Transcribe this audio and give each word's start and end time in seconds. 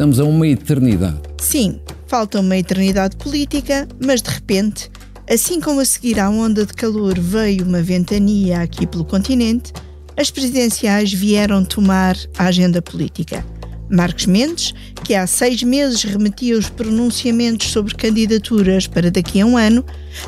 Estamos 0.00 0.18
a 0.18 0.24
uma 0.24 0.48
eternidade. 0.48 1.20
Sim, 1.36 1.78
falta 2.06 2.40
uma 2.40 2.56
eternidade 2.56 3.16
política, 3.16 3.86
mas 4.02 4.22
de 4.22 4.30
repente, 4.30 4.90
assim 5.28 5.60
como 5.60 5.78
a 5.78 5.84
seguir 5.84 6.18
à 6.18 6.30
onda 6.30 6.64
de 6.64 6.72
calor 6.72 7.18
veio 7.18 7.66
uma 7.66 7.82
ventania 7.82 8.62
aqui 8.62 8.86
pelo 8.86 9.04
continente, 9.04 9.74
as 10.16 10.30
presidenciais 10.30 11.12
vieram 11.12 11.62
tomar 11.66 12.16
a 12.38 12.46
agenda 12.46 12.80
política. 12.80 13.44
Marcos 13.90 14.24
Mendes, 14.24 14.72
que 15.04 15.14
há 15.14 15.26
seis 15.26 15.62
meses 15.62 16.02
remetia 16.02 16.56
os 16.56 16.70
pronunciamentos 16.70 17.70
sobre 17.70 17.94
candidaturas 17.94 18.86
para 18.86 19.10
daqui 19.10 19.42
a 19.42 19.44
um 19.44 19.58
ano, 19.58 19.84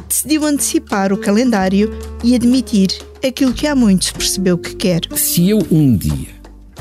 decidiu 0.06 0.44
antecipar 0.44 1.14
o 1.14 1.16
calendário 1.16 1.98
e 2.22 2.34
admitir 2.34 2.90
aquilo 3.26 3.54
que 3.54 3.66
há 3.66 3.74
muito 3.74 4.04
se 4.04 4.12
percebeu 4.12 4.58
que 4.58 4.76
quer. 4.76 5.00
Se 5.16 5.48
eu 5.48 5.66
um 5.70 5.96
dia 5.96 6.28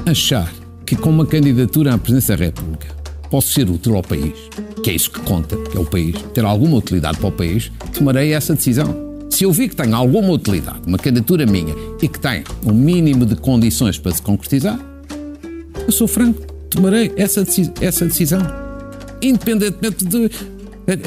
achar 0.05 0.60
que 0.91 0.95
com 0.97 1.09
uma 1.09 1.25
candidatura 1.25 1.93
à 1.93 1.97
presidência 1.97 2.35
da 2.35 2.43
República 2.43 2.87
posso 3.29 3.53
ser 3.53 3.69
útil 3.69 3.95
ao 3.95 4.03
país, 4.03 4.33
que 4.83 4.89
é 4.89 4.93
isso 4.93 5.09
que 5.09 5.21
conta, 5.21 5.55
que 5.55 5.77
é 5.77 5.79
o 5.79 5.85
país, 5.85 6.17
ter 6.33 6.43
alguma 6.43 6.75
utilidade 6.75 7.17
para 7.17 7.29
o 7.29 7.31
país, 7.31 7.71
tomarei 7.97 8.33
essa 8.33 8.53
decisão. 8.53 8.93
Se 9.29 9.45
eu 9.45 9.53
vi 9.53 9.69
que 9.69 9.75
tem 9.77 9.93
alguma 9.93 10.33
utilidade, 10.33 10.81
uma 10.85 10.97
candidatura 10.97 11.45
minha, 11.45 11.73
e 12.01 12.09
que 12.09 12.19
tem 12.19 12.43
um 12.65 12.73
mínimo 12.73 13.25
de 13.25 13.37
condições 13.37 13.97
para 13.97 14.11
se 14.11 14.21
concretizar, 14.21 14.77
eu 15.85 15.93
sou 15.93 16.09
franco 16.09 16.45
tomarei 16.69 17.13
essa, 17.15 17.45
essa 17.79 18.05
decisão. 18.05 18.41
Independentemente 19.21 20.03
de 20.03 20.29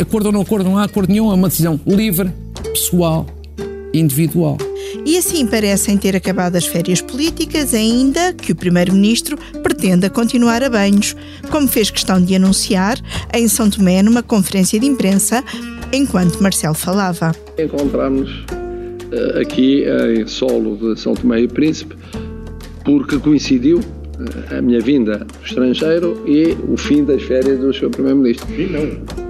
acordo 0.00 0.28
ou 0.28 0.32
não 0.32 0.40
acordo, 0.40 0.64
não 0.64 0.78
há 0.78 0.84
acordo 0.84 1.10
nenhum, 1.10 1.30
é 1.30 1.34
uma 1.34 1.48
decisão 1.48 1.78
livre, 1.86 2.32
pessoal, 2.72 3.26
individual. 3.92 4.56
E 5.04 5.18
assim 5.18 5.46
parecem 5.46 5.96
ter 5.96 6.14
acabado 6.16 6.56
as 6.56 6.66
férias 6.66 7.00
políticas, 7.00 7.74
ainda 7.74 8.32
que 8.32 8.52
o 8.52 8.56
Primeiro-Ministro 8.56 9.36
pretenda 9.62 10.08
continuar 10.08 10.62
a 10.62 10.70
banhos, 10.70 11.16
como 11.50 11.68
fez 11.68 11.90
questão 11.90 12.22
de 12.22 12.34
anunciar 12.34 12.98
em 13.32 13.48
São 13.48 13.68
Tomé 13.68 14.02
numa 14.02 14.22
conferência 14.22 14.78
de 14.78 14.86
imprensa, 14.86 15.42
enquanto 15.92 16.42
Marcelo 16.42 16.74
falava. 16.74 17.34
Encontramos 17.58 18.30
uh, 19.12 19.40
aqui 19.40 19.84
em 20.16 20.26
solo 20.26 20.76
de 20.76 21.00
São 21.00 21.14
Tomé 21.14 21.40
e 21.40 21.48
Príncipe, 21.48 21.96
porque 22.84 23.18
coincidiu 23.18 23.80
a 24.56 24.62
minha 24.62 24.80
vinda 24.80 25.18
do 25.18 25.44
estrangeiro 25.44 26.22
e 26.26 26.56
o 26.68 26.76
fim 26.76 27.04
das 27.04 27.22
férias 27.22 27.58
do 27.58 27.72
Sr. 27.72 27.90
Primeiro-Ministro. 27.90 28.46
Fim 28.46 28.66
não. 28.66 29.24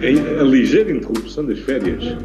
É 0.00 0.40
a 0.40 0.42
ligeira 0.42 0.90
interrupção 0.90 1.44
das 1.44 1.58
férias. 1.60 2.16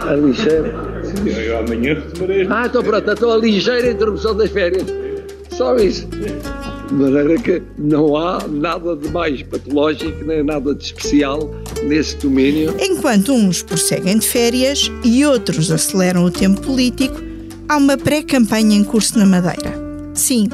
A 0.00 0.14
ligeira? 0.14 0.91
Eu 1.26 1.58
amanhã 1.58 1.94
retomarei. 1.94 2.46
Ah, 2.48 2.64
então 2.66 2.82
pronto, 2.82 3.10
então 3.10 3.30
a 3.30 3.36
ligeira 3.36 3.90
interrupção 3.90 4.36
das 4.36 4.50
férias. 4.50 4.84
Só 5.50 5.76
isso. 5.76 6.06
De 6.06 6.94
maneira 6.94 7.38
que 7.38 7.62
não 7.78 8.16
há 8.16 8.46
nada 8.48 8.96
de 8.96 9.08
mais 9.10 9.42
patológico, 9.42 10.24
nem 10.24 10.42
nada 10.42 10.74
de 10.74 10.84
especial 10.84 11.50
nesse 11.84 12.16
domínio. 12.16 12.74
Enquanto 12.80 13.32
uns 13.32 13.62
prosseguem 13.62 14.18
de 14.18 14.26
férias 14.26 14.90
e 15.04 15.24
outros 15.24 15.70
aceleram 15.70 16.24
o 16.24 16.30
tempo 16.30 16.60
político, 16.60 17.20
há 17.68 17.76
uma 17.76 17.96
pré-campanha 17.96 18.76
em 18.76 18.84
curso 18.84 19.18
na 19.18 19.26
Madeira. 19.26 19.72
Sim, 20.14 20.48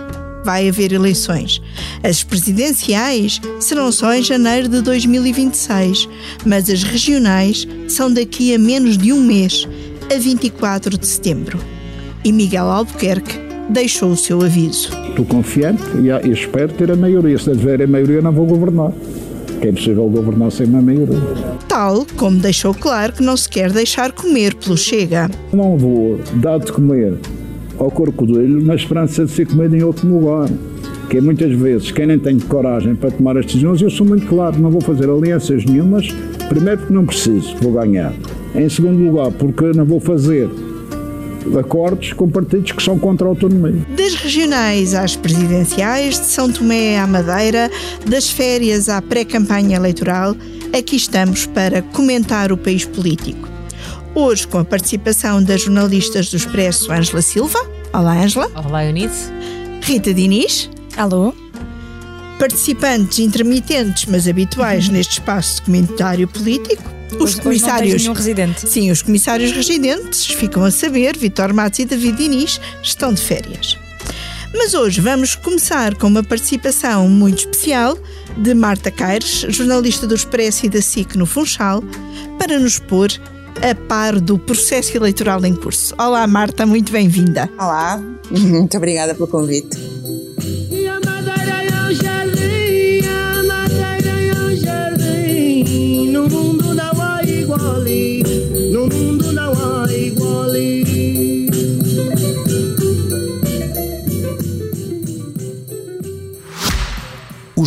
vai 0.44 0.68
haver 0.68 0.92
eleições. 0.92 1.60
As 2.02 2.22
presidenciais 2.22 3.40
serão 3.60 3.90
só 3.90 4.14
em 4.14 4.22
janeiro 4.22 4.68
de 4.68 4.80
2026, 4.80 6.08
mas 6.46 6.70
as 6.70 6.82
regionais 6.82 7.66
são 7.88 8.12
daqui 8.12 8.54
a 8.54 8.58
menos 8.58 8.96
de 8.96 9.12
um 9.12 9.20
mês, 9.20 9.68
a 10.10 10.18
24 10.18 10.96
de 10.96 11.06
setembro. 11.06 11.58
E 12.24 12.32
Miguel 12.32 12.64
Albuquerque 12.64 13.38
deixou 13.68 14.10
o 14.10 14.16
seu 14.16 14.42
aviso. 14.42 14.90
Estou 15.08 15.24
confiante 15.24 15.82
e 16.24 16.30
espero 16.30 16.72
ter 16.72 16.90
a 16.90 16.96
maioria. 16.96 17.38
Se 17.38 17.50
tiver 17.50 17.82
a 17.82 17.86
maioria, 17.86 18.22
não 18.22 18.32
vou 18.32 18.46
governar. 18.46 18.92
Que 19.60 19.66
é 19.66 19.70
impossível 19.70 20.08
governar 20.08 20.50
sem 20.50 20.66
uma 20.66 20.80
maioria. 20.80 21.20
Tal 21.68 22.06
como 22.16 22.38
deixou 22.38 22.72
claro 22.72 23.12
que 23.12 23.22
não 23.22 23.36
se 23.36 23.48
quer 23.48 23.70
deixar 23.70 24.12
comer 24.12 24.54
pelo 24.54 24.76
Chega. 24.76 25.30
Não 25.52 25.76
vou 25.76 26.18
dar 26.34 26.58
de 26.58 26.72
comer 26.72 27.14
ao 27.78 27.90
crocodilo 27.90 28.64
na 28.64 28.74
esperança 28.74 29.26
de 29.26 29.30
ser 29.30 29.46
comido 29.46 29.76
em 29.76 29.82
outro 29.82 30.08
lugar. 30.08 30.48
Que 31.10 31.18
é 31.18 31.20
muitas 31.20 31.52
vezes 31.52 31.90
quem 31.90 32.06
nem 32.06 32.18
tem 32.18 32.38
coragem 32.38 32.94
para 32.94 33.10
tomar 33.10 33.36
as 33.36 33.46
decisões, 33.46 33.80
eu 33.80 33.90
sou 33.90 34.06
muito 34.06 34.26
claro, 34.26 34.60
não 34.60 34.70
vou 34.70 34.80
fazer 34.80 35.08
alianças 35.08 35.64
nenhumas, 35.64 36.08
primeiro 36.48 36.78
porque 36.78 36.92
não 36.92 37.06
preciso, 37.06 37.56
vou 37.62 37.72
ganhar. 37.72 38.12
Em 38.54 38.68
segundo 38.68 39.04
lugar, 39.04 39.30
porque 39.32 39.64
não 39.74 39.84
vou 39.84 40.00
fazer 40.00 40.48
acordos 41.58 42.12
com 42.12 42.28
partidos 42.28 42.72
que 42.72 42.82
são 42.82 42.98
contra 42.98 43.26
a 43.26 43.30
autonomia. 43.30 43.86
Das 43.96 44.14
regionais 44.14 44.94
às 44.94 45.16
presidenciais, 45.16 46.18
de 46.18 46.26
São 46.26 46.50
Tomé 46.50 46.98
à 46.98 47.06
Madeira, 47.06 47.70
das 48.06 48.28
férias 48.28 48.88
à 48.88 49.00
pré-campanha 49.00 49.76
eleitoral, 49.76 50.34
aqui 50.76 50.96
estamos 50.96 51.46
para 51.46 51.80
comentar 51.82 52.52
o 52.52 52.56
país 52.56 52.84
político. 52.84 53.48
Hoje 54.14 54.46
com 54.48 54.58
a 54.58 54.64
participação 54.64 55.42
das 55.42 55.62
jornalistas 55.62 56.30
do 56.30 56.36
Expresso 56.36 56.90
Ângela 56.92 57.22
Silva. 57.22 57.58
Olá, 57.92 58.20
Ângela. 58.22 58.50
Olá, 58.54 58.84
Eunice. 58.84 59.30
Rita 59.82 60.12
Diniz. 60.12 60.68
Alô. 60.96 61.32
Participantes 62.38 63.18
intermitentes, 63.18 64.06
mas 64.06 64.28
habituais 64.28 64.88
neste 64.88 65.14
espaço 65.14 65.56
de 65.56 65.62
comentário 65.62 66.26
político. 66.28 66.97
Os 67.18 67.34
comissários. 67.36 68.04
Não 68.04 68.12
residente. 68.12 68.68
Sim, 68.68 68.90
os 68.90 69.02
comissários 69.02 69.52
residentes 69.52 70.26
ficam 70.26 70.64
a 70.64 70.70
saber, 70.70 71.16
Vitor 71.16 71.52
Matos 71.54 71.78
e 71.78 71.84
David 71.84 72.16
Diniz 72.16 72.60
estão 72.82 73.12
de 73.12 73.20
férias. 73.20 73.78
Mas 74.54 74.74
hoje 74.74 75.00
vamos 75.00 75.34
começar 75.34 75.94
com 75.94 76.06
uma 76.06 76.22
participação 76.22 77.08
muito 77.08 77.40
especial 77.40 77.98
de 78.36 78.54
Marta 78.54 78.90
Caires, 78.90 79.44
jornalista 79.48 80.06
do 80.06 80.14
Expresso 80.14 80.66
e 80.66 80.68
da 80.68 80.80
SIC 80.80 81.16
no 81.16 81.26
Funchal, 81.26 81.82
para 82.38 82.58
nos 82.58 82.78
pôr 82.78 83.10
a 83.62 83.74
par 83.74 84.20
do 84.20 84.38
processo 84.38 84.96
eleitoral 84.96 85.44
em 85.44 85.54
curso. 85.54 85.94
Olá, 85.98 86.26
Marta, 86.26 86.64
muito 86.64 86.92
bem-vinda. 86.92 87.50
Olá, 87.58 88.00
muito 88.30 88.76
obrigada 88.76 89.14
pelo 89.14 89.28
convite. 89.28 89.97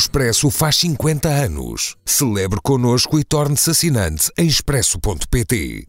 Expresso 0.01 0.49
faz 0.49 0.77
50 0.77 1.29
anos. 1.29 1.95
Celebre 2.03 2.59
connosco 2.63 3.19
e 3.19 3.23
torne-se 3.23 3.69
assinante 3.69 4.31
em 4.35 4.47
expresso.pt. 4.47 5.87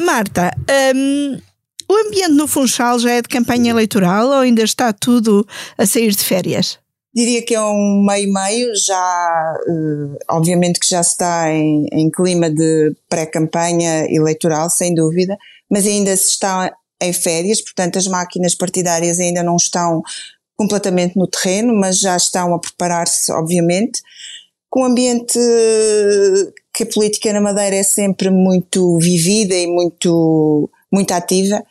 Marta, 0.00 0.50
um, 0.92 1.40
o 1.88 1.96
ambiente 2.04 2.32
no 2.32 2.48
Funchal 2.48 2.98
já 2.98 3.12
é 3.12 3.22
de 3.22 3.28
campanha 3.28 3.70
eleitoral 3.70 4.26
ou 4.26 4.40
ainda 4.40 4.64
está 4.64 4.92
tudo 4.92 5.46
a 5.78 5.86
sair 5.86 6.10
de 6.10 6.24
férias? 6.24 6.80
Diria 7.14 7.44
que 7.44 7.54
é 7.54 7.60
um 7.60 8.04
meio-meio, 8.04 8.74
já, 8.74 9.54
uh, 9.68 10.16
obviamente 10.28 10.80
que 10.80 10.90
já 10.90 11.02
está 11.02 11.52
em, 11.52 11.86
em 11.92 12.10
clima 12.10 12.50
de 12.50 12.96
pré-campanha 13.08 14.12
eleitoral, 14.12 14.68
sem 14.68 14.92
dúvida, 14.92 15.38
mas 15.70 15.86
ainda 15.86 16.16
se 16.16 16.30
está 16.30 16.74
em 17.00 17.12
férias, 17.12 17.60
portanto 17.60 17.96
as 17.96 18.08
máquinas 18.08 18.56
partidárias 18.56 19.20
ainda 19.20 19.44
não 19.44 19.54
estão 19.54 20.02
completamente 20.56 21.16
no 21.16 21.26
terreno, 21.26 21.74
mas 21.74 21.98
já 21.98 22.16
estão 22.16 22.54
a 22.54 22.58
preparar-se, 22.58 23.32
obviamente. 23.32 24.00
Com 24.70 24.82
o 24.82 24.86
ambiente 24.86 25.38
que 26.74 26.84
a 26.84 26.86
política 26.86 27.32
na 27.32 27.40
Madeira 27.40 27.76
é 27.76 27.82
sempre 27.82 28.30
muito 28.30 28.98
vivida 28.98 29.54
e 29.54 29.66
muito, 29.66 30.70
muito 30.90 31.12
ativa, 31.12 31.62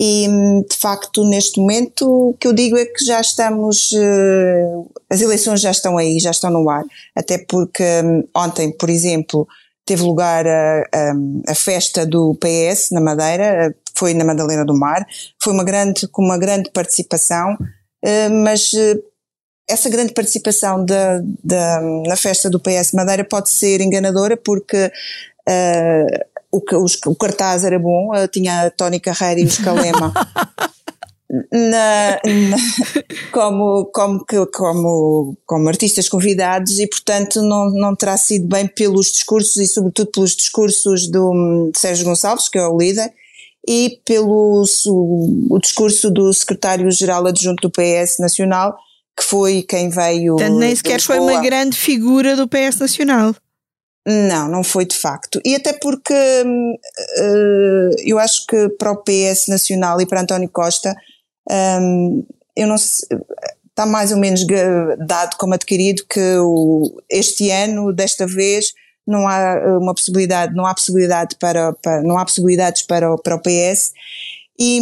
e 0.00 0.28
de 0.70 0.76
facto, 0.76 1.28
neste 1.28 1.58
momento, 1.60 2.30
o 2.30 2.34
que 2.34 2.46
eu 2.46 2.52
digo 2.52 2.76
é 2.76 2.84
que 2.86 3.04
já 3.04 3.20
estamos, 3.20 3.92
eh, 3.92 4.72
as 5.10 5.20
eleições 5.20 5.60
já 5.60 5.72
estão 5.72 5.98
aí, 5.98 6.20
já 6.20 6.30
estão 6.30 6.50
no 6.50 6.70
ar. 6.70 6.84
Até 7.16 7.38
porque 7.38 7.82
hum, 8.04 8.22
ontem, 8.36 8.70
por 8.70 8.88
exemplo, 8.88 9.48
teve 9.84 10.02
lugar 10.02 10.46
a, 10.46 10.82
a, 10.94 11.12
a, 11.48 11.54
festa 11.54 12.06
do 12.06 12.36
PS 12.36 12.90
na 12.92 13.00
Madeira, 13.00 13.74
foi 13.96 14.14
na 14.14 14.24
Madalena 14.24 14.64
do 14.64 14.74
Mar, 14.74 15.04
foi 15.42 15.52
uma 15.52 15.64
grande, 15.64 16.06
com 16.08 16.22
uma 16.22 16.38
grande 16.38 16.70
participação 16.70 17.56
eh, 17.60 17.64
mas 18.44 18.72
eh, 18.74 18.98
essa 19.68 19.90
grande 19.90 20.14
participação 20.14 20.84
da, 20.84 21.20
da, 21.44 21.80
na 22.06 22.16
festa 22.16 22.48
do 22.48 22.60
PS 22.60 22.92
Madeira 22.92 23.24
pode 23.24 23.50
ser 23.50 23.80
enganadora 23.80 24.36
porque 24.36 24.90
uh, 25.46 26.26
o, 26.50 26.82
os, 26.82 26.98
o, 27.06 27.14
cartaz 27.14 27.64
era 27.64 27.78
bom, 27.78 28.10
tinha 28.32 28.66
a 28.66 28.70
Tony 28.70 28.98
Carreira 28.98 29.40
e 29.40 29.44
o 29.44 29.50
Scalema 29.50 30.14
na, 31.52 32.18
na, 32.24 32.56
como, 33.30 33.84
como, 33.92 34.24
como, 34.50 35.36
como 35.44 35.68
artistas 35.68 36.08
convidados 36.08 36.78
e 36.78 36.86
portanto 36.86 37.42
não, 37.42 37.68
não 37.70 37.94
terá 37.94 38.16
sido 38.16 38.46
bem 38.46 38.66
pelos 38.66 39.12
discursos 39.12 39.56
e 39.58 39.66
sobretudo 39.66 40.10
pelos 40.10 40.34
discursos 40.34 41.06
do 41.08 41.70
de 41.72 41.78
Sérgio 41.78 42.06
Gonçalves, 42.06 42.48
que 42.48 42.58
é 42.58 42.66
o 42.66 42.78
líder, 42.78 43.12
e 43.66 44.00
pelo 44.04 44.64
o, 44.86 45.54
o 45.54 45.58
discurso 45.58 46.10
do 46.10 46.32
secretário-geral 46.32 47.26
adjunto 47.26 47.68
do 47.68 47.70
PS 47.70 48.18
Nacional, 48.18 48.76
que 49.16 49.24
foi 49.24 49.62
quem 49.62 49.88
veio. 49.88 50.36
Portanto, 50.36 50.58
nem 50.58 50.74
sequer 50.74 51.00
foi 51.00 51.18
uma 51.18 51.40
grande 51.40 51.76
figura 51.76 52.36
do 52.36 52.48
PS 52.48 52.78
Nacional. 52.78 53.34
Não, 54.06 54.48
não 54.48 54.64
foi 54.64 54.86
de 54.86 54.96
facto. 54.96 55.40
E 55.44 55.54
até 55.54 55.72
porque 55.74 56.14
uh, 56.14 57.90
eu 57.98 58.18
acho 58.18 58.46
que 58.46 58.68
para 58.70 58.92
o 58.92 59.02
PS 59.02 59.48
Nacional 59.48 60.00
e 60.00 60.06
para 60.06 60.22
António 60.22 60.48
Costa, 60.48 60.94
um, 61.80 62.24
eu 62.56 62.66
não 62.66 62.78
sei, 62.78 63.06
está 63.68 63.84
mais 63.84 64.10
ou 64.10 64.18
menos 64.18 64.46
dado 65.06 65.36
como 65.36 65.54
adquirido 65.54 66.04
que 66.08 66.36
o, 66.38 67.00
este 67.10 67.50
ano, 67.50 67.92
desta 67.92 68.26
vez, 68.26 68.72
não 69.08 69.26
há 69.26 69.78
uma 69.80 69.94
possibilidade, 69.94 70.54
não 70.54 70.66
há 70.66 70.74
possibilidade 70.74 71.36
para, 71.36 71.72
para 71.72 72.02
não 72.02 72.18
há 72.18 72.24
possibilidades 72.24 72.82
para, 72.82 73.16
para 73.18 73.36
o 73.36 73.40
PS 73.40 73.92
e, 74.60 74.80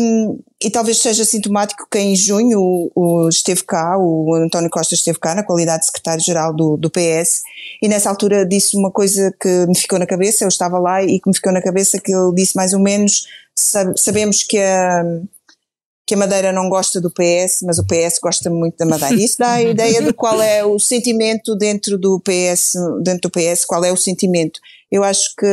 e 0.63 0.71
talvez 0.71 0.99
seja 0.99 1.25
sintomático 1.25 1.87
que 1.91 1.99
em 1.99 2.17
junho 2.17 2.59
o, 2.59 2.91
o 2.95 3.29
esteve 3.29 3.63
cá, 3.63 3.97
o 3.99 4.35
António 4.35 4.71
Costa 4.71 4.95
esteve 4.95 5.19
cá 5.19 5.35
na 5.35 5.43
qualidade 5.43 5.81
de 5.81 5.87
secretário-geral 5.87 6.55
do, 6.55 6.77
do 6.77 6.91
PS 6.91 7.43
e 7.83 7.89
nessa 7.89 8.09
altura 8.09 8.47
disse 8.47 8.77
uma 8.77 8.91
coisa 8.91 9.33
que 9.41 9.67
me 9.67 9.77
ficou 9.77 9.99
na 9.99 10.07
cabeça, 10.07 10.45
eu 10.45 10.49
estava 10.49 10.79
lá 10.79 11.03
e 11.03 11.21
que 11.21 11.29
me 11.29 11.35
ficou 11.35 11.53
na 11.53 11.63
cabeça 11.63 12.01
que 12.01 12.13
ele 12.13 12.35
disse 12.35 12.57
mais 12.57 12.73
ou 12.73 12.81
menos, 12.81 13.27
sabemos 13.55 14.43
que 14.43 14.59
a, 14.59 15.05
que 16.07 16.15
a 16.15 16.17
Madeira 16.17 16.53
não 16.53 16.69
gosta 16.69 17.01
do 17.01 17.11
PS, 17.11 17.63
mas 17.65 17.79
o 17.79 17.85
PS 17.85 18.21
gosta 18.23 18.49
muito 18.49 18.77
da 18.77 18.87
Madeira. 18.87 19.15
Isso 19.17 19.39
dá 19.39 19.55
a 19.55 19.63
ideia 19.63 20.01
de 20.01 20.13
qual 20.13 20.41
é 20.41 20.65
o 20.65 20.79
sentimento 20.79 21.57
dentro 21.57 21.99
do 21.99 22.21
PS, 22.21 22.75
dentro 23.03 23.29
do 23.29 23.31
PS, 23.31 23.65
qual 23.65 23.85
é 23.85 23.91
o 23.91 23.97
sentimento. 23.97 24.61
Eu 24.91 25.03
acho 25.03 25.35
que 25.37 25.47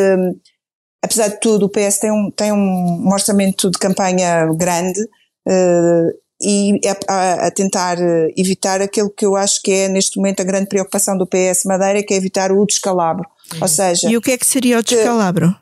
apesar 1.03 1.27
de 1.27 1.39
tudo, 1.39 1.65
o 1.65 1.69
PS 1.69 1.97
tem 1.99 2.11
um, 2.11 2.31
tem 2.31 2.51
um 2.53 3.09
orçamento 3.11 3.69
de 3.69 3.77
campanha 3.77 4.45
grande 4.55 5.01
uh, 5.01 6.23
e 6.41 6.79
é 6.85 6.91
a, 7.07 7.47
a, 7.47 7.51
tentar 7.51 7.97
eh, 8.01 8.27
evitar 8.35 8.81
aquilo 8.81 9.09
que 9.09 9.25
eu 9.25 9.33
acho 9.33 9.61
que 9.61 9.71
é 9.71 9.87
neste 9.87 10.17
momento 10.17 10.41
a 10.41 10.43
grande 10.43 10.67
preocupação 10.67 11.17
do 11.17 11.25
PS 11.25 11.63
Madeira, 11.65 12.03
que 12.03 12.13
é 12.13 12.17
evitar 12.17 12.51
o 12.51 12.65
descalabro. 12.65 13.25
Ou 13.61 13.67
seja, 13.67 14.09
e 14.09 14.17
o 14.17 14.21
que 14.21 14.31
é 14.31 14.37
que 14.37 14.45
seria 14.45 14.79
o 14.79 14.83
descalabro? 14.83 15.55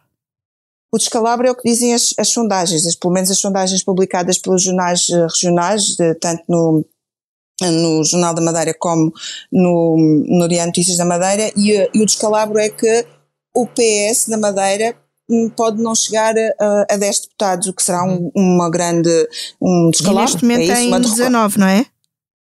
O 0.91 0.97
descalabro 0.97 1.47
é 1.47 1.51
o 1.51 1.55
que 1.55 1.69
dizem 1.69 1.93
as, 1.93 2.13
as 2.17 2.29
sondagens, 2.29 2.85
as, 2.85 2.95
pelo 2.95 3.13
menos 3.13 3.31
as 3.31 3.39
sondagens 3.39 3.83
publicadas 3.83 4.37
pelos 4.37 4.61
jornais 4.61 5.09
eh, 5.09 5.21
regionais, 5.21 5.95
de, 5.95 6.13
tanto 6.15 6.43
no, 6.49 6.85
no 7.61 8.03
Jornal 8.03 8.33
da 8.33 8.41
Madeira 8.41 8.75
como 8.77 9.13
no, 9.51 10.25
no 10.27 10.47
Diário 10.49 10.67
Notícias 10.67 10.97
da 10.97 11.05
Madeira, 11.05 11.51
e, 11.55 11.89
e 11.93 12.01
o 12.01 12.05
descalabro 12.05 12.59
é 12.59 12.69
que 12.69 13.05
o 13.55 13.65
PS 13.67 14.27
da 14.27 14.37
Madeira 14.37 14.95
pode 15.55 15.81
não 15.81 15.95
chegar 15.95 16.35
a, 16.37 16.85
a 16.89 16.97
10 16.97 17.19
deputados, 17.21 17.67
o 17.67 17.73
que 17.73 17.83
será 17.83 18.03
um, 18.03 18.29
uma 18.35 18.69
grande 18.69 19.09
um 19.61 19.89
descalabro. 19.91 20.23
E 20.23 20.25
neste 20.25 20.43
momento 20.43 20.71
é 20.71 20.83
isso, 20.83 20.91
tem 20.91 21.01
19, 21.01 21.59
não 21.59 21.67
é? 21.67 21.85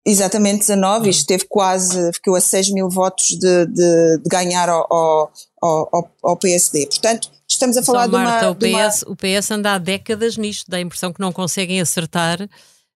Exatamente, 0.10 0.60
19, 0.60 1.10
isto 1.10 1.28
teve 1.28 1.44
quase, 1.50 2.14
ficou 2.14 2.36
a 2.36 2.40
6 2.40 2.70
mil 2.70 2.90
votos 2.90 3.38
de, 3.38 3.66
de, 3.66 4.18
de 4.20 4.30
ganhar 4.30 4.70
ao, 4.70 4.88
ao, 4.90 5.32
ao, 5.62 6.12
ao, 6.24 6.38
PSD. 6.38 6.86
Portanto, 6.86 7.30
estamos 7.46 7.76
a 7.76 7.84
falar 7.84 8.04
Só, 8.04 8.08
de 8.08 8.16
uma... 8.16 8.24
Marta, 8.24 8.52
o, 8.52 8.56
PS, 8.56 9.04
uma... 9.04 9.12
o 9.12 9.16
PS 9.18 9.52
anda 9.52 9.74
há 9.74 9.78
décadas 9.78 10.38
nisto, 10.38 10.72
dá 10.72 10.78
a 10.78 10.80
impressão 10.80 11.12
que 11.12 11.20
não 11.20 11.34
conseguem 11.34 11.82
acertar, 11.82 12.40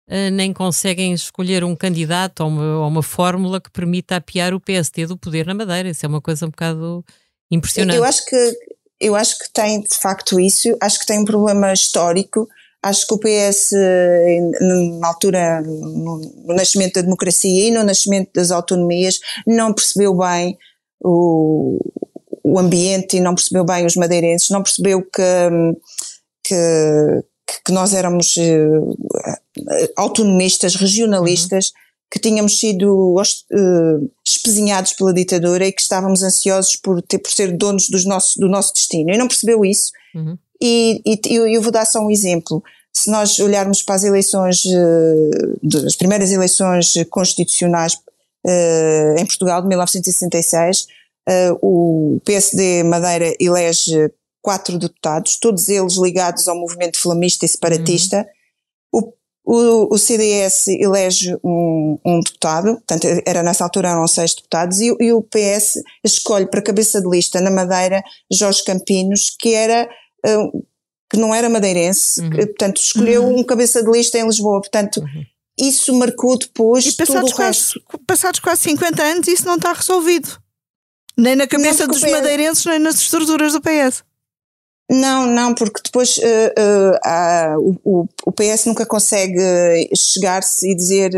eh, 0.08 0.30
nem 0.30 0.54
conseguem 0.54 1.12
escolher 1.12 1.64
um 1.64 1.76
candidato 1.76 2.40
ou 2.40 2.48
uma, 2.48 2.78
ou 2.78 2.88
uma 2.88 3.02
fórmula 3.02 3.60
que 3.60 3.70
permita 3.70 4.16
apiar 4.16 4.54
o 4.54 4.60
PSD 4.60 5.04
do 5.04 5.18
poder 5.18 5.44
na 5.44 5.52
Madeira. 5.52 5.90
Isso 5.90 6.06
é 6.06 6.08
uma 6.08 6.22
coisa 6.22 6.46
um 6.46 6.50
bocado 6.50 7.04
impressionante. 7.50 7.98
Eu 7.98 8.04
acho 8.04 8.24
que 8.24 8.52
eu 8.98 9.16
acho 9.16 9.38
que 9.38 9.52
tem 9.52 9.82
de 9.82 9.96
facto 9.98 10.40
isso, 10.40 10.74
acho 10.80 11.00
que 11.00 11.06
tem 11.06 11.18
um 11.18 11.24
problema 11.26 11.72
histórico, 11.72 12.48
acho 12.82 13.06
que 13.06 13.14
o 13.14 13.18
PS, 13.18 13.72
na 15.00 15.08
altura, 15.08 15.62
no 15.62 16.20
nascimento 16.48 16.94
da 16.94 17.02
democracia 17.02 17.68
e 17.68 17.70
no 17.70 17.84
nascimento 17.84 18.30
das 18.34 18.50
autonomias, 18.50 19.20
não 19.46 19.72
percebeu 19.72 20.14
bem 20.16 20.58
o, 21.00 21.78
o 22.42 22.58
ambiente 22.58 23.16
e 23.16 23.20
não 23.20 23.34
percebeu 23.34 23.64
bem 23.64 23.86
os 23.86 23.96
madeirenses, 23.96 24.50
não 24.50 24.62
percebeu 24.62 25.02
que, 25.02 25.20
que, 26.44 27.24
que 27.64 27.72
nós 27.72 27.94
éramos 27.94 28.36
eh, 28.36 29.92
autonomistas, 29.96 30.74
regionalistas, 30.74 31.66
uhum 31.66 31.82
que 32.12 32.18
tínhamos 32.18 32.58
sido 32.58 33.14
uh, 33.14 34.10
espezinhados 34.22 34.92
pela 34.92 35.14
ditadura 35.14 35.66
e 35.66 35.72
que 35.72 35.80
estávamos 35.80 36.22
ansiosos 36.22 36.76
por, 36.76 37.00
ter, 37.00 37.18
por 37.18 37.32
ser 37.32 37.56
donos 37.56 37.88
dos 37.88 38.04
nosso, 38.04 38.38
do 38.38 38.50
nosso 38.50 38.74
destino. 38.74 39.10
E 39.10 39.16
não 39.16 39.26
percebeu 39.26 39.64
isso. 39.64 39.90
Uhum. 40.14 40.36
E, 40.62 41.02
e 41.04 41.34
eu, 41.34 41.46
eu, 41.48 41.60
vou 41.60 41.72
dar 41.72 41.84
só 41.84 41.98
um 42.00 42.10
exemplo. 42.10 42.62
Se 42.92 43.10
nós 43.10 43.38
olharmos 43.40 43.82
para 43.82 43.96
as 43.96 44.04
eleições, 44.04 44.64
uh, 44.64 45.86
as 45.86 45.96
primeiras 45.96 46.30
eleições 46.30 46.94
constitucionais 47.10 47.94
uh, 48.46 49.18
em 49.18 49.26
Portugal 49.26 49.60
de 49.60 49.68
1966, 49.68 50.86
o 51.62 52.20
PSD 52.24 52.82
Madeira 52.82 53.32
elege 53.40 54.10
quatro 54.40 54.76
deputados, 54.78 55.36
todos 55.36 55.68
eles 55.68 55.94
ligados 55.94 56.48
ao 56.48 56.56
movimento 56.56 56.98
flamista 56.98 57.46
e 57.46 57.48
separatista. 57.48 58.26
Uhum. 58.92 59.00
O 59.00 59.12
o, 59.44 59.94
o 59.94 59.98
CDS 59.98 60.68
elege 60.68 61.36
um, 61.42 61.98
um, 62.04 62.20
deputado, 62.20 62.74
portanto, 62.74 63.06
era 63.26 63.42
nessa 63.42 63.64
altura 63.64 63.90
eram 63.90 64.06
seis 64.06 64.34
deputados, 64.34 64.80
e, 64.80 64.94
e, 65.00 65.12
o 65.12 65.22
PS 65.22 65.82
escolhe 66.04 66.46
para 66.46 66.62
cabeça 66.62 67.00
de 67.00 67.08
lista 67.08 67.40
na 67.40 67.50
Madeira 67.50 68.02
Jorge 68.32 68.64
Campinos, 68.64 69.34
que 69.38 69.54
era. 69.54 69.88
Uh, 70.24 70.64
que 71.10 71.18
não 71.18 71.34
era 71.34 71.50
madeirense, 71.50 72.22
uhum. 72.22 72.30
que, 72.30 72.46
portanto, 72.46 72.78
escolheu 72.78 73.24
uhum. 73.24 73.40
um 73.40 73.44
cabeça 73.44 73.82
de 73.84 73.90
lista 73.90 74.18
em 74.18 74.26
Lisboa, 74.26 74.62
portanto, 74.62 75.00
uhum. 75.00 75.24
isso 75.58 75.92
marcou 75.94 76.38
depois 76.38 76.86
e 76.86 76.92
passados 76.92 77.34
quase, 77.34 77.82
passados 78.06 78.40
quase 78.40 78.62
50 78.62 79.02
anos 79.02 79.28
isso 79.28 79.44
não 79.44 79.56
está 79.56 79.74
resolvido. 79.74 80.40
Nem 81.14 81.36
na 81.36 81.46
cabeça 81.46 81.86
dos 81.86 82.00
madeirenses, 82.00 82.64
nem 82.64 82.78
nas 82.78 82.94
estruturas 82.94 83.52
do 83.52 83.60
PS. 83.60 84.02
Não, 84.90 85.26
não, 85.26 85.54
porque 85.54 85.80
depois 85.84 86.16
uh, 86.18 87.56
uh, 87.56 87.78
o, 87.84 88.08
o, 88.26 88.32
PS 88.32 88.64
nunca 88.66 88.86
consegue 88.86 89.40
chegar-se 89.94 90.70
e 90.70 90.74
dizer. 90.74 91.12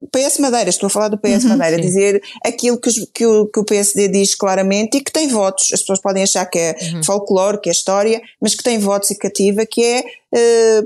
Uh, 0.00 0.04
o 0.04 0.08
PS 0.08 0.38
Madeira, 0.38 0.70
estou 0.70 0.86
a 0.86 0.90
falar 0.90 1.08
do 1.08 1.18
PS 1.18 1.44
uhum, 1.44 1.56
Madeira, 1.56 1.76
sim. 1.76 1.88
dizer 1.88 2.22
aquilo 2.44 2.78
que, 2.80 2.90
que, 3.12 3.26
o, 3.26 3.46
que 3.46 3.60
o 3.60 3.64
PSD 3.64 4.08
diz 4.08 4.34
claramente 4.34 4.98
e 4.98 5.00
que 5.00 5.12
tem 5.12 5.28
votos. 5.28 5.72
As 5.72 5.80
pessoas 5.80 6.00
podem 6.00 6.22
achar 6.22 6.46
que 6.46 6.58
é 6.58 6.76
uhum. 6.94 7.04
folclore, 7.04 7.60
que 7.60 7.68
é 7.68 7.72
história, 7.72 8.20
mas 8.40 8.54
que 8.54 8.62
tem 8.62 8.78
votos 8.78 9.10
e 9.10 9.18
cativa, 9.18 9.66
que 9.66 9.82
é 9.82 10.04